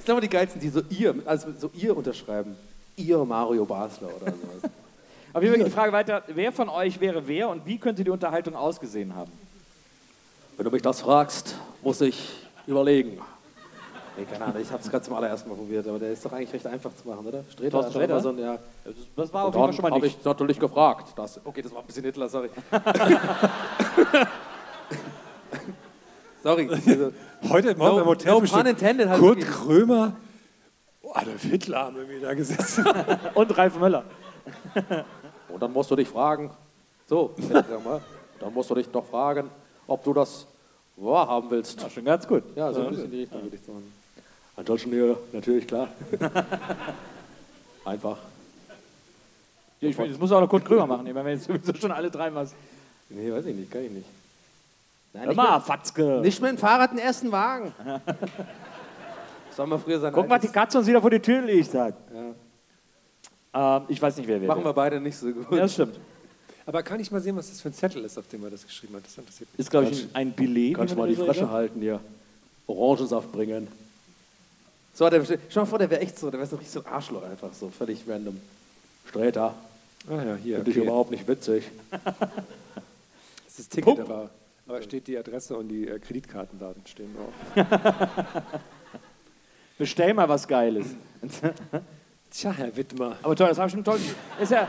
[0.00, 2.56] sind aber die geilsten, die so ihr, also so ihr unterschreiben.
[2.96, 4.72] Ihr Mario Basler oder sowas.
[5.32, 8.02] Auf jeden Fall geht die Frage weiter, wer von euch wäre wer und wie könnte
[8.02, 9.30] die Unterhaltung ausgesehen haben?
[10.56, 11.54] Wenn du mich das fragst,
[11.84, 12.30] muss ich
[12.66, 13.20] überlegen.
[14.18, 16.32] Nee, keine Ahnung, ich habe es gerade zum allerersten Mal probiert, aber der ist doch
[16.32, 17.44] eigentlich recht einfach zu machen, oder?
[17.52, 18.20] Streter Thorsten Sträter?
[18.20, 18.58] so ein, ja.
[18.84, 20.18] Das, das war auf jeden Fall schon mal habe nicht.
[20.18, 21.12] ich natürlich gefragt.
[21.14, 22.50] Das, okay, das war ein bisschen Hitler, sorry.
[26.42, 26.68] sorry.
[26.68, 27.12] Also,
[27.48, 29.54] Heute Morgen No- im Hotel no bestimmt pun intended, halt Kurt wirklich.
[29.54, 30.16] Krömer,
[31.14, 32.84] Adolf Hitler haben wir da gesessen.
[33.34, 34.02] Und Ralf Möller.
[35.48, 36.50] Und dann musst du dich fragen,
[37.06, 37.34] so,
[38.40, 39.48] dann musst du dich doch fragen,
[39.86, 40.44] ob du das
[40.96, 41.80] wahrhaben willst.
[41.80, 42.42] Ja, schon ganz gut.
[42.56, 43.92] Ja, so ein bisschen in die Richtung würde ich sagen.
[44.58, 45.88] Ansonsten hier, natürlich, klar.
[47.84, 48.18] Einfach.
[49.80, 52.10] Ja, ich das muss auch noch Kurt Krömer machen, wenn wir jetzt sowieso schon alle
[52.10, 52.48] drei mal.
[53.08, 54.06] Nee, weiß ich nicht, kann ich nicht.
[55.12, 56.20] Nein, Hör nicht, mal, mehr, Fatzke.
[56.22, 57.72] nicht mit dem Fahrrad den ersten Wagen.
[59.56, 60.12] Soll mal früher sein.
[60.12, 61.94] Guck mal, die Katze uns wieder vor die Tür liegt hat.
[63.54, 65.52] Ähm, ich weiß nicht, wer wer Machen wir beide nicht so gut.
[65.52, 66.00] Ja, das stimmt.
[66.66, 68.66] Aber kann ich mal sehen, was das für ein Zettel ist, auf dem er das
[68.66, 69.04] geschrieben hat?
[69.04, 69.60] Das interessiert mich.
[69.60, 70.74] Ist, glaube ich, ein, Billet.
[70.74, 72.00] Kannst du mal die Flasche halten hier.
[72.66, 73.68] Orangensaft bringen.
[74.98, 76.92] So, der, dir mal vor, der wäre echt so, der wäre so richtig so ein
[76.92, 78.40] Arschloch einfach, so völlig random.
[79.08, 79.54] Sträter,
[80.10, 80.56] Ah ja, hier.
[80.56, 80.86] finde ich Okay.
[80.86, 81.70] überhaupt nicht witzig.
[83.44, 84.30] Das ist Ticket, aber,
[84.66, 87.66] aber steht die Adresse und die äh, Kreditkartendaten stehen drauf.
[89.78, 90.86] Bestell mal was Geiles.
[92.30, 93.16] Tja, Herr Wittmer.
[93.22, 94.00] Aber toll, das habe ich schon toll.
[94.40, 94.68] Ist ja.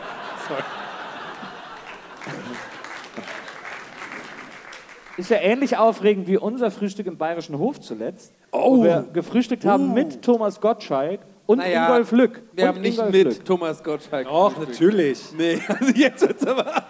[5.17, 8.31] Ist ja ähnlich aufregend wie unser Frühstück im Bayerischen Hof zuletzt.
[8.51, 12.41] Wo wir gefrühstückt haben mit Thomas Gottschalk und Naja, Ingolf Lück.
[12.53, 13.45] Wir und haben nicht Ingolf mit Lück.
[13.45, 14.31] Thomas Gottschalk.
[14.31, 15.19] Och, natürlich.
[15.37, 16.65] Nee, also jetzt wird's aber.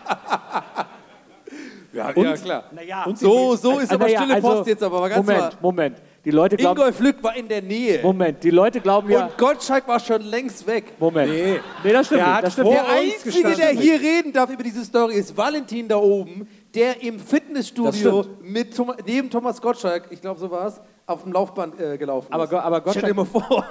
[1.93, 2.63] ja, ja, klar.
[2.71, 5.41] Naja, Und so, so ist Ah, aber naja, stille also, Post jetzt aber ganz Moment,
[5.41, 5.51] mal.
[5.61, 5.97] Moment.
[6.25, 6.77] Die Leute glauben.
[6.77, 8.01] Ingolf Lück war in der Nähe.
[8.03, 9.27] Moment, die Leute glauben ja.
[9.27, 10.93] Und Gottschalk war schon längst weg.
[10.99, 11.31] Moment.
[11.31, 11.59] Nee.
[11.83, 12.43] Nee, das stimmt Der nicht.
[12.43, 12.71] Das stimmt.
[12.71, 17.17] Der Einzige, der hier reden darf über diese Story, ist Valentin da oben, der im
[17.19, 21.97] Fitnessstudio mit Thomas, neben Thomas Gottschalk, ich glaube so war es, auf dem Laufband äh,
[21.97, 22.53] gelaufen Aber ist.
[22.53, 23.65] Aber Stell dir Gottschalk- mal vor.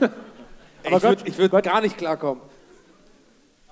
[0.84, 2.42] Aber ich würde ich würd gar nicht klarkommen.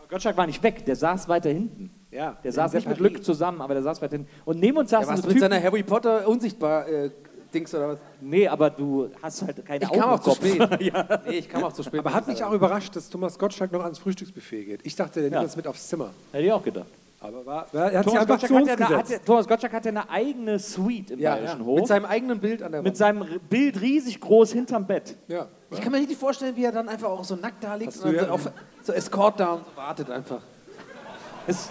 [0.08, 1.90] Gottschalk war nicht weg, der saß weiter hinten.
[2.10, 2.36] Ja.
[2.42, 4.30] Der saß nicht mit Lück zusammen, aber der saß weiter hinten.
[4.44, 7.10] Und neben uns Ja, saßen was so mit seiner Harry Potter unsichtbar äh,
[7.54, 7.98] Dings oder was?
[8.20, 10.80] Nee, aber du hast halt keine Ich Augen kam im auch zu spät.
[11.26, 12.00] Nee, ich kam auch zu spät.
[12.00, 14.80] Aber hat mich auch überrascht, dass Thomas Gottschalk noch ans Frühstücksbuffet geht.
[14.84, 15.40] Ich dachte, der nimmt Ja.
[15.42, 16.10] uns mit aufs Zimmer.
[16.32, 16.86] Hätte ich auch gedacht.
[17.22, 19.84] Aber war, war, hat Thomas einfach Gottschalk, hat ja eine, hat, ja- Thomas Gottschalk hat
[19.84, 21.64] ja eine eigene Suite im ja, Bayerischen ja.
[21.66, 21.78] Hof.
[21.80, 22.96] Mit seinem eigenen Bild an der mit Wand.
[22.96, 25.16] seinem R- Bild riesig groß hinterm Bett.
[25.28, 25.48] Ja.
[25.70, 27.98] Ich kann mir nicht vorstellen, wie er dann einfach auch so nackt da liegt Hast
[28.04, 28.50] und dann ja- so, auf,
[28.82, 30.40] so Escort da und so wartet einfach.
[31.46, 31.70] Ist,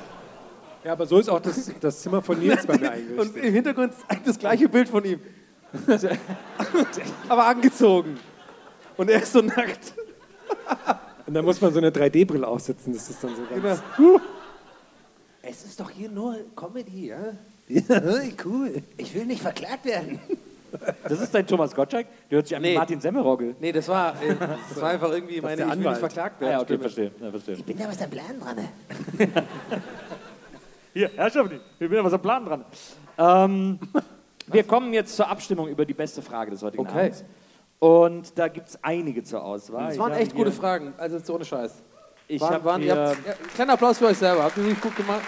[0.84, 3.44] ja, aber so ist auch das, das Zimmer von Nils bei mir Und eingerichtet.
[3.44, 5.20] im Hintergrund ist eigentlich das gleiche Bild von ihm.
[7.30, 8.18] Aber angezogen.
[8.98, 9.94] Und er ist so nackt.
[11.26, 13.82] Und dann muss man so eine 3D-Brille aufsetzen, das ist dann so ganz...
[13.98, 14.20] Genau.
[15.50, 17.18] Es ist doch hier nur Comedy, ja?
[17.68, 17.82] Ja,
[18.46, 18.82] cool.
[18.98, 20.20] Ich will nicht verklagt werden.
[21.08, 22.06] Das ist dein Thomas Gottschalk?
[22.30, 22.76] Der hört sich an wie Nee.
[22.76, 23.56] Martin Semmelrogge.
[23.60, 24.36] Nee, das war, äh,
[24.70, 26.52] das war einfach irgendwie meine, ich will nicht verklagt Ah, werden.
[26.52, 26.82] ja, okay, Stimme.
[26.82, 27.12] verstehe.
[27.20, 27.56] Ja, verstehe.
[27.56, 28.56] Ich bin da was am Plan dran.
[28.56, 28.70] ne?
[30.94, 32.66] Hier, Herrschaften, wir bin was am Plan dran.
[33.18, 33.80] Ähm,
[34.48, 37.00] wir kommen jetzt zur Abstimmung über die beste Frage des heutigen Okay.
[37.00, 37.24] Abends.
[37.80, 39.86] Und da gibt es einige zur Auswahl.
[39.86, 41.82] Das Ich waren habe echt gute hier- Fragen, also jetzt ohne Scheiß.
[42.32, 44.44] Ich waren, waren, ihr hier- habt, ja, kleiner Applaus für euch selber.
[44.44, 45.22] Habt ihr wirklich gut gemacht?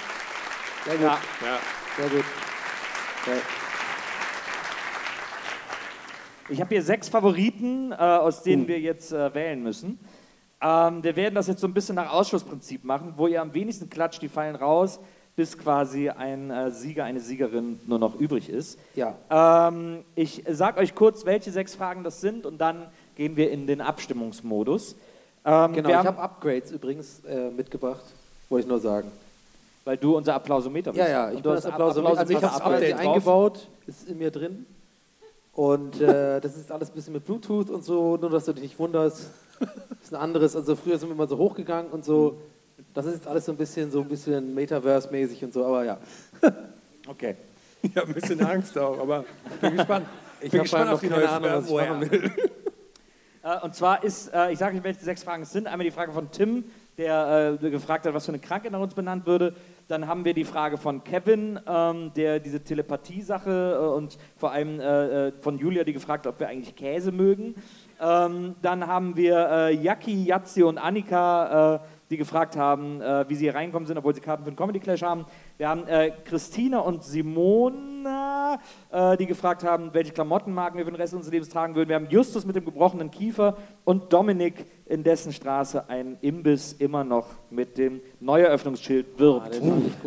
[0.86, 1.04] Sehr gut.
[1.04, 1.20] Ja.
[1.98, 2.26] Sehr gut.
[6.50, 9.98] Ich habe hier sechs Favoriten, äh, aus denen wir jetzt äh, wählen müssen.
[10.62, 13.90] Ähm, wir werden das jetzt so ein bisschen nach Ausschlussprinzip machen, wo ihr am wenigsten
[13.90, 15.00] klatscht, die fallen raus,
[15.36, 18.78] bis quasi ein äh, Sieger, eine Siegerin nur noch übrig ist.
[18.94, 19.16] Ja.
[19.32, 23.66] Ähm, ich sage euch kurz, welche sechs Fragen das sind und dann gehen wir in
[23.66, 24.96] den Abstimmungsmodus.
[25.44, 28.04] Ähm, Genau, wir ich habe Upgrades übrigens äh, mitgebracht,
[28.50, 29.12] wollte ich nur sagen.
[29.84, 31.00] Weil du unser Applausometer bist.
[31.04, 32.20] Ja, ja, ich Und bin das hast Applausometer.
[32.20, 33.00] Also ich habe drauf.
[33.00, 34.66] eingebaut, ist in mir drin.
[35.54, 38.64] Und äh, das ist alles ein bisschen mit Bluetooth und so, nur dass du dich
[38.64, 39.32] nicht wunderst.
[39.60, 39.70] Das
[40.04, 42.38] ist ein anderes, also früher sind wir immer so hochgegangen und so.
[42.94, 45.98] Das ist jetzt alles so ein bisschen, so ein bisschen Metaverse-mäßig und so, aber ja.
[47.08, 47.36] Okay.
[47.82, 49.26] Ich habe ein bisschen Angst auch, aber
[49.60, 50.06] bin gespannt.
[50.40, 52.32] Ich bin gespannt noch auf die keine neue Ahnung, was ich machen will.
[53.44, 55.68] Äh, und zwar ist, äh, ich sage euch, welche sechs Fragen es sind.
[55.68, 56.66] Einmal die Frage von Tim,
[56.98, 59.56] der äh, gefragt hat, was für eine Krankheit nach uns benannt würde.
[59.88, 64.80] Dann haben wir die Frage von Kevin, ähm, der diese Telepathie-Sache und vor allem
[65.42, 67.56] von Julia, die gefragt hat, ob wir eigentlich Käse mögen.
[68.00, 71.82] Ähm, dann haben wir äh, Jacki, Jatzi und Annika,
[72.12, 74.80] die gefragt haben, äh, wie sie hier reingekommen sind, obwohl sie Karten für den Comedy
[74.80, 75.26] Clash haben.
[75.58, 78.60] Wir haben äh, Christina und Simona,
[78.92, 81.88] äh, die gefragt haben, welche Klamottenmarken wir für den Rest unseres Lebens tragen würden.
[81.88, 83.56] Wir haben Justus mit dem gebrochenen Kiefer
[83.86, 89.62] und Dominik, in dessen Straße ein Imbiss immer noch mit dem Neueröffnungsschild wirbt.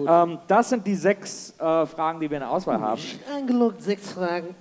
[0.04, 3.00] Ah, ähm, das sind die sechs äh, Fragen, die wir in der Auswahl haben.
[3.34, 4.54] Angelockt sechs Fragen.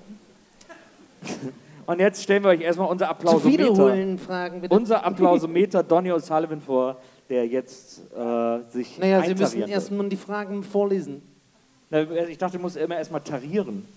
[1.85, 3.63] Und jetzt stellen wir euch erstmal unser Zu Applausometer.
[3.63, 4.73] wiederholen Fragen, bitte.
[4.73, 6.97] Unser Applausometer Donny O'Sullivan vor,
[7.33, 11.23] der jetzt äh, sich Naja, Sie müssen erstmal die Fragen vorlesen.
[11.89, 13.87] Na, Ich dachte, du musst immer erstmal tarieren.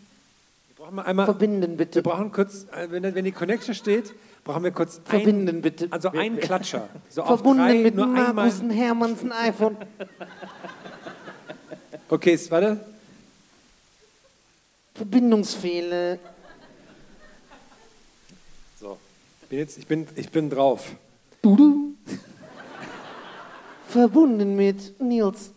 [0.74, 1.96] Brauchen wir einmal, Verbinden bitte.
[1.96, 5.84] wir brauchen kurz, äh, wenn, wenn die Connection steht, brauchen wir kurz Verbinden bitte.
[5.84, 6.88] Ein, also einen Klatscher.
[7.10, 8.06] So auf Verbunden drei, mit nur.
[8.06, 9.76] Markus Hermannsen iPhone.
[12.08, 12.78] Okay, warte.
[14.94, 16.18] Verbindungsfehler.
[18.80, 18.96] So.
[19.48, 20.94] Bin jetzt, ich, bin, ich bin drauf.
[21.42, 21.95] Dudu.
[23.96, 25.52] Verbunden mit Nils.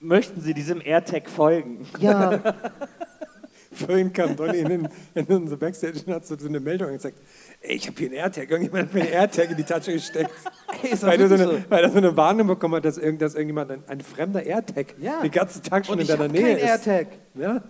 [0.00, 1.86] Möchten Sie diesem AirTag folgen?
[1.98, 2.38] Ja.
[3.72, 7.16] Vorhin kam Donny in, den, in unsere Backstage und hat so, so eine Meldung gezeigt.
[7.62, 8.50] Ey, ich habe hier einen AirTag.
[8.50, 10.30] Irgendjemand hat mir einen AirTag in die Tasche gesteckt.
[10.82, 13.22] Ey, ist weil, er so eine, weil er so eine Warnung bekommen hat, dass, irgend,
[13.22, 15.20] dass irgendjemand, ein, ein fremder AirTag, Ja.
[15.22, 16.86] den ganzen Tag schon Und in deiner Nähe keinen ist.
[16.86, 17.06] AirTag.
[17.34, 17.62] Ja?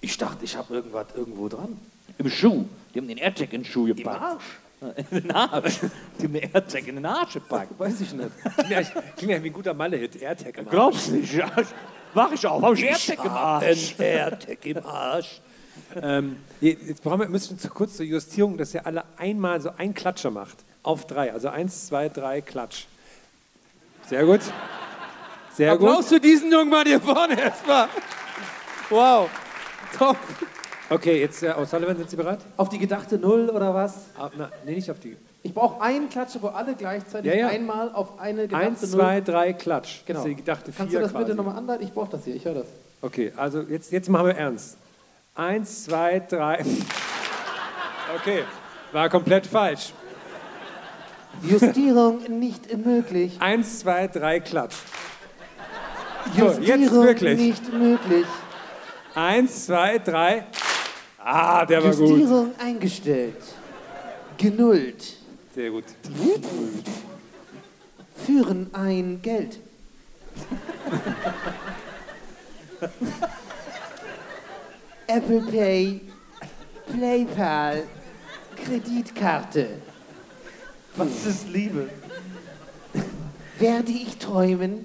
[0.00, 1.78] Ich dachte, ich habe irgendwas irgendwo dran.
[2.18, 2.64] Im Schuh.
[2.94, 4.20] Die haben den AirTag in den Schuh gepackt.
[4.20, 4.58] Arsch?
[4.80, 5.80] In den Arsch.
[6.20, 7.78] Die den AirTag in den Arsch gepackt.
[7.78, 8.30] Weiß ich nicht.
[8.56, 8.82] Klingt ja,
[9.16, 10.22] klingt ja wie ein guter Malle-Hit.
[10.22, 10.70] AirTag im Arsch.
[10.70, 11.34] Glaubst du nicht?
[11.34, 11.50] Ja,
[12.14, 12.62] Mach ich auch.
[12.62, 13.94] Hab ich AirTag im Arsch.
[13.98, 15.40] AirTag im Arsch.
[16.00, 19.70] ähm, jetzt brauchen wir, müssen wir zu kurz zur Justierung, dass ihr alle einmal so
[19.76, 20.56] einen Klatscher macht.
[20.82, 21.32] Auf drei.
[21.32, 22.84] Also eins, zwei, drei, Klatsch.
[24.08, 24.40] Sehr gut.
[25.54, 26.08] Sehr Applaus gut.
[26.08, 27.88] für diesen jungen Mann hier vorne erstmal.
[28.90, 29.28] Wow.
[29.98, 30.16] Top.
[30.90, 32.38] Okay, jetzt äh, aus Sullivan, sind Sie bereit?
[32.56, 33.94] Auf die gedachte Null oder was?
[34.18, 35.16] Ah, na, nee, nicht auf die.
[35.42, 37.48] Ich brauche einen Klatscher, wo alle gleichzeitig Ja, ja.
[37.48, 38.90] einmal auf eine gedachte Eins, Null.
[38.90, 40.00] zwei, drei, Klatsch.
[40.06, 40.20] Genau.
[40.20, 41.24] Das ist die gedachte Kannst vier du das quasi.
[41.24, 41.86] bitte nochmal anleiten?
[41.86, 42.66] Ich brauche das hier, ich höre das.
[43.02, 44.78] Okay, also jetzt, jetzt machen wir ernst.
[45.34, 46.64] Eins, zwei, drei.
[48.20, 48.42] Okay,
[48.92, 49.92] war komplett falsch.
[51.42, 53.36] Justierung nicht möglich.
[53.40, 54.74] Eins, zwei, drei, Klatsch.
[56.36, 57.38] So, jetzt Justierung wirklich.
[57.38, 58.26] nicht möglich.
[59.14, 60.46] Eins, zwei, drei.
[61.30, 62.08] Ah, der war gut.
[62.08, 63.36] Justierung eingestellt.
[64.38, 65.18] Genullt.
[65.54, 65.84] Sehr gut.
[68.24, 69.60] Führen ein Geld.
[75.06, 76.00] Apple Pay,
[76.98, 77.82] PayPal,
[78.56, 79.82] Kreditkarte.
[80.96, 81.90] Was ist Liebe?
[83.58, 84.82] Werde ich träumen?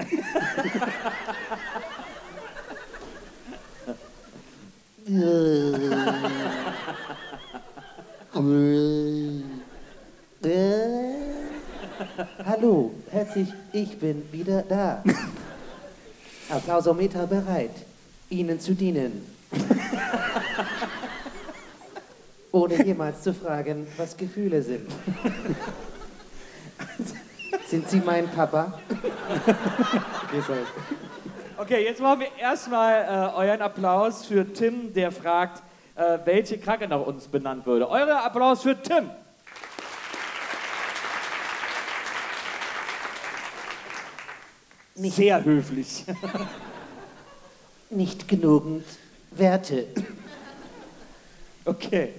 [12.45, 15.03] Hallo, herzlich, ich bin wieder da.
[16.49, 17.71] Applausometer bereit,
[18.29, 19.25] Ihnen zu dienen.
[22.53, 24.89] Ohne jemals zu fragen, was Gefühle sind.
[27.67, 28.79] Sind Sie mein Papa?
[29.47, 30.61] Okay, sorry.
[31.63, 35.63] Okay, jetzt machen wir erstmal äh, euren Applaus für Tim, der fragt,
[35.95, 37.89] äh, welche Krankheit nach uns benannt würde.
[37.89, 39.09] Eure Applaus für Tim.
[44.95, 46.03] Sehr höflich.
[47.89, 48.83] Nicht genügend
[49.31, 49.87] Werte.
[51.63, 52.09] Okay.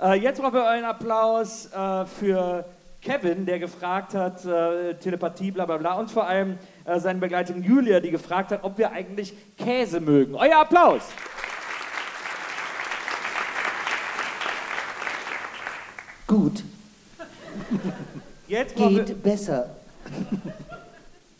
[0.00, 2.64] Äh, jetzt brauchen wir einen Applaus äh, für
[3.02, 7.62] Kevin, der gefragt hat, äh, Telepathie, bla bla bla, und vor allem äh, seine Begleitung
[7.62, 10.34] Julia, die gefragt hat, ob wir eigentlich Käse mögen.
[10.34, 11.02] Euer Applaus!
[16.26, 16.62] Gut.
[18.48, 19.70] Jetzt brauchen wir, Geht besser.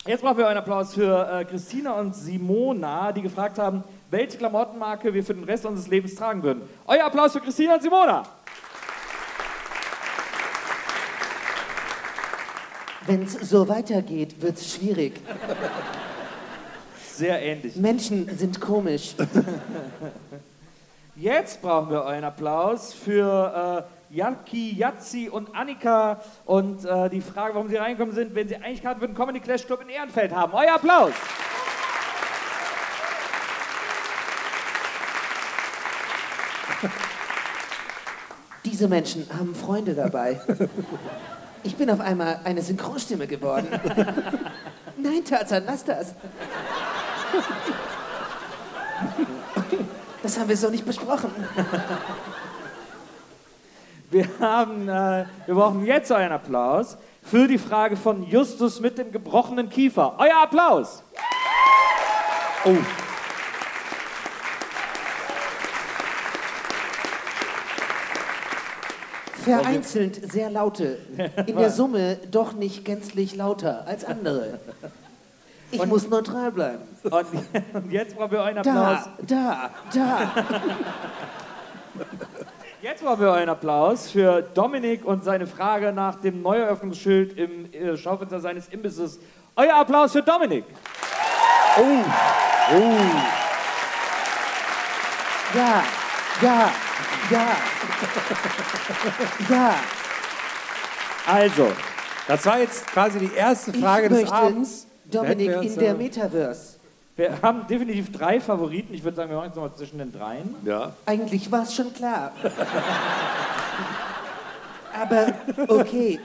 [0.05, 5.13] jetzt brauchen wir einen Applaus für äh, Christina und Simona, die gefragt haben, welche Klamottenmarke
[5.13, 6.61] wir für den Rest unseres Lebens tragen würden.
[6.87, 8.23] Euer Applaus für Christina und Simona!
[13.07, 15.21] Wenn es so weitergeht, wird es schwierig.
[17.13, 17.75] Sehr ähnlich.
[17.75, 19.15] Menschen sind komisch.
[21.15, 27.53] Jetzt brauchen wir einen Applaus für äh, Jaki, Jatzi und Annika und äh, die Frage,
[27.53, 30.33] warum sie reingekommen sind, wenn sie eigentlich gerade für den Comedy Clash Club in Ehrenfeld
[30.33, 30.53] haben.
[30.53, 31.13] Euer Applaus!
[38.65, 40.41] Diese Menschen haben Freunde dabei.
[41.65, 43.67] Ich bin auf einmal eine Synchronstimme geworden.
[44.97, 46.13] Nein, Tarzan, lass das.
[50.21, 51.31] Das haben wir so nicht besprochen.
[54.11, 59.11] Wir, haben, äh, wir brauchen jetzt euren Applaus für die Frage von Justus mit dem
[59.11, 60.13] gebrochenen Kiefer.
[60.19, 61.03] Euer Applaus!
[62.63, 63.04] Oh.
[69.45, 70.97] Vereinzelt sehr laute,
[71.45, 74.59] in der Summe doch nicht gänzlich lauter als andere.
[75.71, 76.83] Ich muss neutral bleiben.
[77.03, 77.13] Und,
[77.73, 79.09] und jetzt brauchen wir euren Applaus.
[79.27, 80.45] Da, da, da.
[82.81, 87.97] Jetzt brauchen wir euren Applaus für Dominik und seine Frage nach dem Neueröffnungsschild im äh,
[87.97, 89.19] Schaufenster seines Imbisses.
[89.55, 90.65] Euer Applaus für Dominik!
[91.79, 91.81] Oh!
[91.81, 92.95] Oh!
[95.55, 95.83] Ja,
[96.41, 96.71] ja,
[97.31, 97.47] ja.
[99.49, 99.75] Ja.
[101.27, 101.71] Also,
[102.27, 104.87] Das war jetzt quasi die erste Frage ich des möchte Abends.
[105.05, 106.79] Dominik in uns, der äh, Metaverse.
[107.15, 108.93] wir haben definitiv drei Favoriten.
[108.93, 110.55] Ich würde sagen, wir machen jetzt nochmal zwischen den dreien.
[110.65, 110.93] Ja.
[111.05, 112.31] Eigentlich war es schon klar.
[114.99, 115.27] Aber
[115.67, 116.19] okay.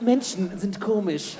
[0.00, 1.36] Menschen sind komisch.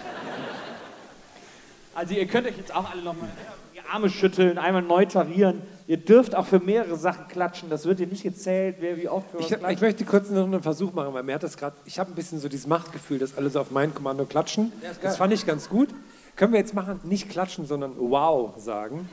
[1.95, 3.29] Also ihr könnt euch jetzt auch alle nochmal
[3.75, 5.63] die Arme schütteln, einmal neu tarieren.
[5.87, 7.69] Ihr dürft auch für mehrere Sachen klatschen.
[7.69, 10.45] Das wird hier nicht gezählt, wer wie oft für was Ich, ich möchte kurz noch
[10.45, 13.19] einen Versuch machen, weil mir hat das gerade, ich habe ein bisschen so dieses Machtgefühl,
[13.19, 14.73] dass alle so auf mein Kommando klatschen.
[15.03, 15.91] das fand ich ganz gut.
[16.37, 19.09] Können wir jetzt machen, nicht klatschen, sondern wow sagen.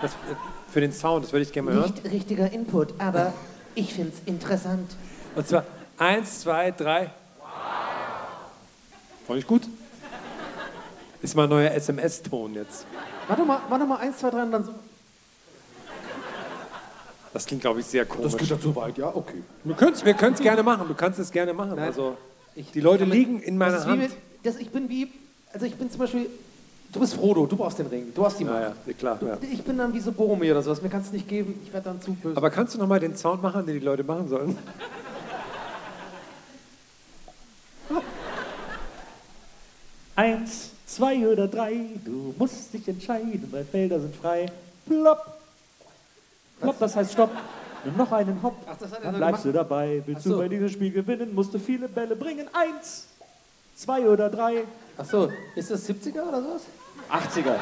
[0.00, 0.14] Das, äh,
[0.72, 1.90] für den Sound, das würde ich gerne mal hören.
[1.90, 3.34] Nicht richtiger Input, aber
[3.74, 4.96] ich finde es interessant.
[5.34, 5.64] Und zwar
[5.98, 7.10] eins, zwei, drei.
[9.26, 9.68] Fand ich gut.
[11.22, 12.86] Ist mal ein neuer SMS-Ton jetzt.
[13.28, 14.74] Warte mal, warte mal, eins, zwei, drei und dann so.
[17.34, 18.30] Das klingt, glaube ich, sehr komisch.
[18.30, 19.42] Das geht ja zu weit, ja, okay.
[19.64, 20.86] Wir können es wir können's gerne machen.
[20.86, 21.72] Du kannst es gerne machen.
[21.74, 21.86] Nein.
[21.86, 22.16] Also,
[22.54, 24.02] die Leute liegen in meiner das Hand.
[24.02, 24.12] mit,
[24.44, 25.10] das, ich bin wie,
[25.52, 26.30] also ich bin zum Beispiel,
[26.92, 28.60] du bist Frodo, du brauchst den Ring, du hast die Macht.
[28.60, 29.18] Ja, ja, klar.
[29.20, 29.36] Ja.
[29.50, 31.86] Ich bin dann wie so Boromir oder sowas, mir kannst du nicht geben, ich werde
[31.86, 32.36] dann zu böse.
[32.36, 34.56] Aber kannst du noch mal den Sound machen, den die Leute machen sollen?
[40.14, 44.46] Eins, zwei oder drei, du musst dich entscheiden, drei Felder sind frei.
[44.86, 45.43] Plopp.
[46.60, 47.30] Plopp, das heißt Stopp.
[47.84, 48.54] Nur noch einen Hopp.
[48.66, 49.70] Ach, das hat er Dann bleibst du gemacht?
[49.70, 50.02] dabei.
[50.06, 50.30] Willst Ach so.
[50.30, 52.46] du bei diesem Spiel gewinnen, musst du viele Bälle bringen.
[52.52, 53.08] Eins,
[53.76, 54.64] zwei oder drei.
[54.96, 56.62] Ach so, ist das 70er oder sowas?
[57.10, 57.56] 80er.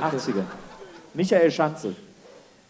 [0.00, 0.42] 80er.
[1.14, 1.94] Michael Schanze.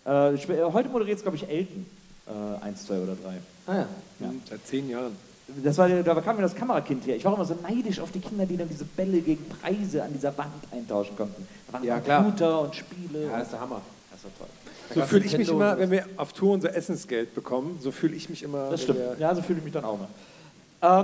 [0.06, 1.84] Äh, äh, heute moderiert es, glaube ich, Elton.
[2.26, 3.34] Äh, eins, zwei oder drei.
[3.66, 3.86] Ah ja.
[4.20, 4.30] Ja.
[4.48, 5.14] Seit zehn Jahren.
[5.62, 7.16] Das war, da kam mir das Kamerakind her.
[7.16, 10.10] Ich war immer so neidisch auf die Kinder, die dann diese Bälle gegen Preise an
[10.14, 11.46] dieser Wand eintauschen konnten.
[11.66, 12.22] Da waren Ja, klar.
[12.22, 13.24] Computer und Spiele.
[13.26, 13.82] Ja, das ist der Hammer.
[14.10, 14.48] Das war toll.
[14.92, 17.78] So fühle ich mich immer, wenn wir auf Tour unser Essensgeld bekommen.
[17.80, 18.70] So fühle ich mich immer.
[18.70, 18.98] Das stimmt.
[18.98, 20.08] wir- Ja, so fühle ich mich dann auch mal.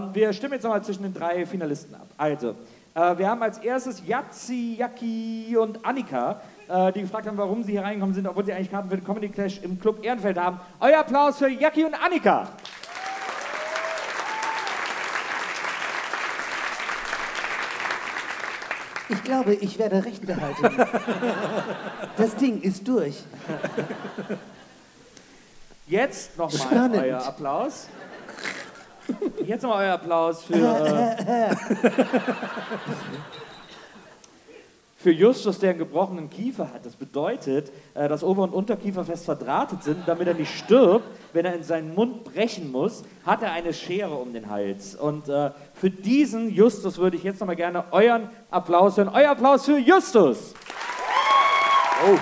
[0.02, 2.06] Ähm, wir stimmen jetzt nochmal zwischen den drei Finalisten ab.
[2.18, 2.50] Also,
[2.94, 7.72] äh, wir haben als erstes Jatzi, Jaki und Annika, äh, die gefragt haben, warum sie
[7.72, 10.60] hier reingekommen sind, obwohl sie eigentlich Karten für den Comedy Clash im Club Ehrenfeld haben.
[10.80, 12.48] Euer Applaus für Jaki und Annika.
[19.10, 20.86] Ich glaube, ich werde Recht behalten.
[22.16, 23.16] Das Ding ist durch.
[25.88, 27.88] Jetzt nochmal euer Applaus.
[29.44, 31.54] Jetzt nochmal euer Applaus für, äh,
[35.02, 36.84] für Justus, der einen gebrochenen Kiefer hat.
[36.84, 40.06] Das bedeutet, äh, dass Ober- und Unterkiefer fest verdrahtet sind.
[40.06, 44.14] Damit er nicht stirbt, wenn er in seinen Mund brechen muss, hat er eine Schere
[44.14, 44.94] um den Hals.
[44.94, 49.08] Und äh, für diesen Justus würde ich jetzt nochmal gerne euren Applaus hören.
[49.08, 50.52] Euer Applaus für Justus!
[52.06, 52.18] Oh.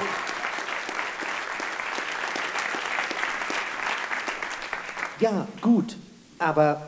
[5.19, 5.97] Ja, gut,
[6.39, 6.81] aber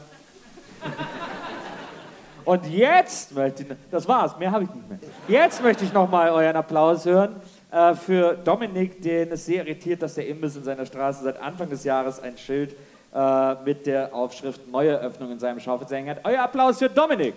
[2.45, 4.99] Und jetzt möchte ich, das war's, mehr habe ich nicht mehr.
[5.29, 7.37] Jetzt möchte ich nochmal euren Applaus hören
[7.71, 11.69] äh, für Dominik, den es sehr irritiert, dass der Imbiss in seiner Straße seit Anfang
[11.69, 12.75] des Jahres ein Schild
[13.15, 16.21] äh, mit der Aufschrift Neue Öffnung in seinem Schaufenster hängen hat.
[16.25, 17.35] Euer Applaus für Dominik.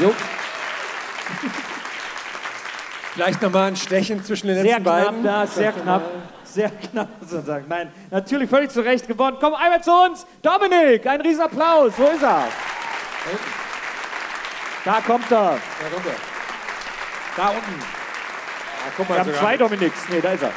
[0.00, 0.12] Jo.
[3.14, 5.24] Vielleicht nochmal ein Stechen zwischen den Sehr letzten knapp, beiden.
[5.24, 6.02] ja, sehr knapp.
[6.42, 7.64] Sehr knapp sozusagen.
[7.68, 9.36] Nein, natürlich völlig zu Recht gewonnen.
[9.40, 10.26] Komm einmal zu uns.
[10.42, 11.92] Dominik, ein Riesenapplaus.
[11.96, 12.44] Wo ist er?
[14.84, 15.58] Da kommt er.
[15.80, 17.36] Da kommt er.
[17.36, 17.82] Da unten.
[18.96, 19.40] Guck Wir mal, haben sogar.
[19.42, 19.98] zwei Dominiks.
[20.10, 20.50] Nee, da ist er.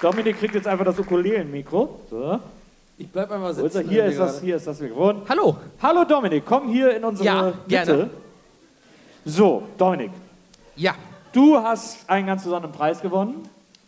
[0.00, 2.00] Dominik kriegt jetzt einfach das Ukulelenmikro.
[2.10, 2.40] So.
[2.98, 3.88] Ich bleib einmal sitzen.
[3.88, 5.22] Hier ist das, hier ist das Mikrofon.
[5.28, 5.56] Hallo.
[5.80, 7.58] Hallo Dominik, komm hier in unsere Ja, Mitte.
[7.68, 8.10] gerne.
[9.24, 10.10] So, Dominik.
[10.76, 10.94] Ja.
[11.32, 13.42] Du hast einen ganz besonderen Preis gewonnen.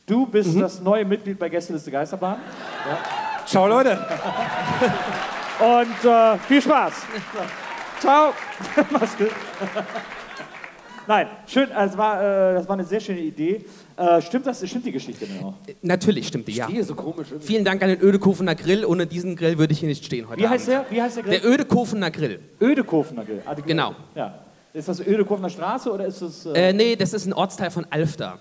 [0.07, 0.61] Du bist Mhm.
[0.61, 2.37] das neue Mitglied bei Gästeliste Geisterbahn.
[3.47, 3.99] Ciao, Leute.
[5.61, 6.93] Und äh, viel Spaß.
[8.01, 8.33] Ciao.
[8.91, 9.31] Mach's gut.
[11.07, 13.65] Nein, schön, äh, es war, äh, das war eine sehr schöne Idee.
[13.97, 14.67] Äh, stimmt das?
[14.69, 15.55] Stimmt die Geschichte denn auch?
[15.83, 16.65] Natürlich stimmt die, ja.
[16.65, 17.29] Stehe so komisch.
[17.31, 17.47] irgendwie.
[17.47, 18.85] Vielen Dank an den Ödekofener Grill.
[18.87, 20.91] Ohne diesen Grill würde ich hier nicht stehen heute Wie heißt Abend.
[20.91, 20.97] der?
[20.97, 21.41] Wie heißt der Grill?
[21.41, 22.41] Der Ödekofener Grill.
[22.61, 23.43] Ödekofener Grill.
[23.45, 23.95] Ah, die- Genau.
[24.15, 24.35] Ja.
[24.75, 26.47] Ist das Ödekofener Straße oder ist das.
[26.47, 28.39] Äh, Äh, nee, das ist ein Ortsteil von Alfter.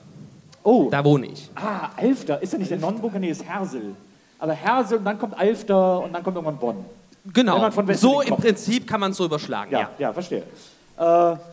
[0.63, 0.87] oh.
[0.89, 1.49] Da wohne ich.
[1.55, 2.41] Ah, Alfter.
[2.41, 3.19] Ist ja nicht der Nonnenbunker?
[3.19, 3.93] Nee, ist Hersel.
[4.39, 6.85] Aber Hersel und dann kommt Alfter und dann kommt irgendwann Bonn.
[7.23, 7.59] Wenn Genau.
[7.59, 8.35] man von So im.
[8.35, 9.89] Prinzip kann man es so überschlagen, Ja, ja.
[9.99, 10.43] ja, verstehe.
[10.97, 11.01] Äh,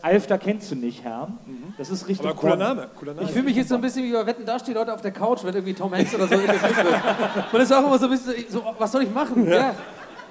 [0.01, 1.37] Alfter kennst du nicht, Herrn.
[1.77, 2.25] Das ist richtig.
[2.27, 2.89] Aber cooler Name.
[2.99, 3.25] Cooler Name.
[3.27, 5.11] Ich fühle mich jetzt so ein bisschen wie bei Wetten, da stehen Leute auf der
[5.11, 7.53] Couch, wenn irgendwie Tom Hanks oder so interviewt wird.
[7.53, 9.47] Man ist auch immer so ein bisschen so, was soll ich machen?
[9.47, 9.73] Ja,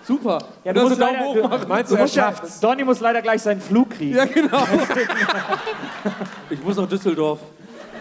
[0.03, 0.39] super.
[0.65, 1.69] Ja, du musst so leider, du, machen.
[1.69, 2.35] Meinst du du, musst ja?
[2.61, 4.17] Donny muss leider gleich seinen Flug kriegen.
[4.17, 4.63] Ja, genau.
[6.51, 7.41] ich muss nach Düsseldorf.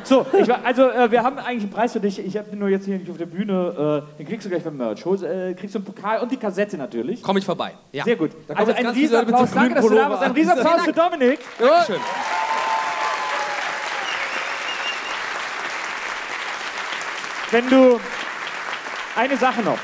[0.03, 2.19] So, ich, also äh, wir haben eigentlich einen Preis für dich.
[2.19, 4.05] Ich habe nur jetzt hier nicht auf der Bühne.
[4.15, 5.05] Äh, den kriegst du gleich beim Merch.
[5.05, 7.21] Holst, äh, kriegst du einen Pokal und die Kassette natürlich.
[7.21, 7.73] Komme ich vorbei.
[7.91, 8.03] Ja.
[8.03, 8.31] Sehr gut.
[8.47, 9.51] Also ein Riesenapplaus.
[9.51, 10.23] Danke, dass du da warst.
[10.23, 10.31] Ein.
[10.31, 11.39] Riesenapplaus für Dominik.
[11.85, 11.99] Schön.
[17.51, 17.99] Wenn du.
[19.15, 19.77] Eine Sache noch.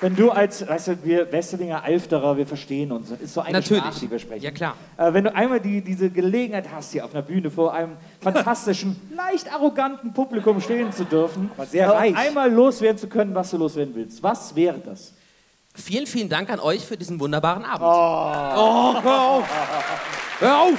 [0.00, 3.10] Wenn du als, weißt du, wir Westlinger Alfterer, wir verstehen uns.
[3.10, 3.82] Das ist so eine Natürlich.
[3.84, 4.42] Sprache, die wir sprechen.
[4.42, 4.74] Ja, klar.
[4.96, 8.96] Äh, wenn du einmal die, diese Gelegenheit hast, hier auf einer Bühne vor einem fantastischen,
[9.14, 12.16] leicht arroganten Publikum stehen zu dürfen, Aber sehr äh, reich.
[12.16, 14.22] einmal loswerden zu können, was du loswerden willst.
[14.22, 15.12] Was wäre das?
[15.74, 17.82] Vielen, vielen Dank an euch für diesen wunderbaren Abend.
[17.86, 19.02] Oh.
[19.02, 19.48] Hör auf!
[20.40, 20.78] Hör auf!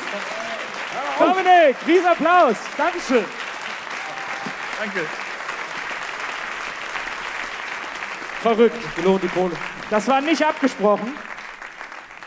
[1.19, 2.57] Dominik, Riesenapplaus.
[2.75, 3.23] Dankeschön.
[4.79, 5.01] Danke.
[8.41, 8.77] Verrückt.
[8.95, 9.51] Gelohnt die Kohle.
[9.89, 11.13] Das war nicht abgesprochen.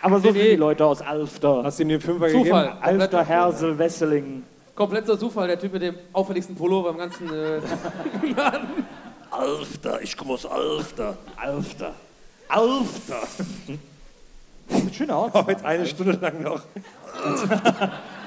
[0.02, 0.50] Aber so Nee, sind nee.
[0.50, 1.62] die Leute aus Alfter.
[1.64, 2.66] Hast du ihm den Fünfer Zufall.
[2.66, 2.82] gegeben?
[2.82, 4.42] Alfter, Hersel, Wesseling.
[4.74, 7.28] Kompletter Zufall, der Typ mit dem auffälligsten Pullover im ganzen.
[7.32, 7.60] Äh,
[9.30, 11.16] Alfter, ich komme aus Alfter.
[11.36, 11.94] Alfter.
[12.48, 13.20] Alfter.
[14.92, 15.34] Schöner Ort.
[15.34, 16.60] Heute eine Stunde lang noch.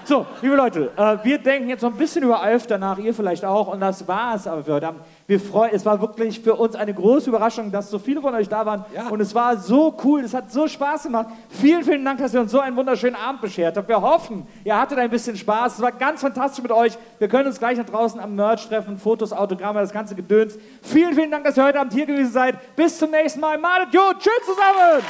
[0.04, 3.44] So, liebe Leute, äh, wir denken jetzt noch ein bisschen über Alfter nach, ihr vielleicht
[3.46, 3.68] auch.
[3.68, 5.02] Und das war es aber für heute Abend.
[5.28, 8.48] Wir freuen, es war wirklich für uns eine große Überraschung, dass so viele von euch
[8.48, 8.86] da waren.
[8.96, 9.10] Ja.
[9.10, 11.28] Und es war so cool, es hat so Spaß gemacht.
[11.50, 13.90] Vielen, vielen Dank, dass ihr uns so einen wunderschönen Abend beschert habt.
[13.90, 15.76] Wir hoffen, ihr hattet ein bisschen Spaß.
[15.76, 16.98] Es war ganz fantastisch mit euch.
[17.20, 18.98] Wir können uns gleich nach draußen am Merch treffen.
[18.98, 20.58] Fotos, Autogramme, das ganze Gedöns.
[20.82, 22.76] Vielen, vielen Dank, dass ihr heute Abend hier gewesen seid.
[22.78, 23.58] Bis zum nächsten Mal.
[23.58, 24.20] Malet gut.
[24.20, 25.04] Tschüss zusammen.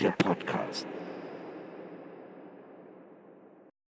[0.00, 0.86] der Podcast.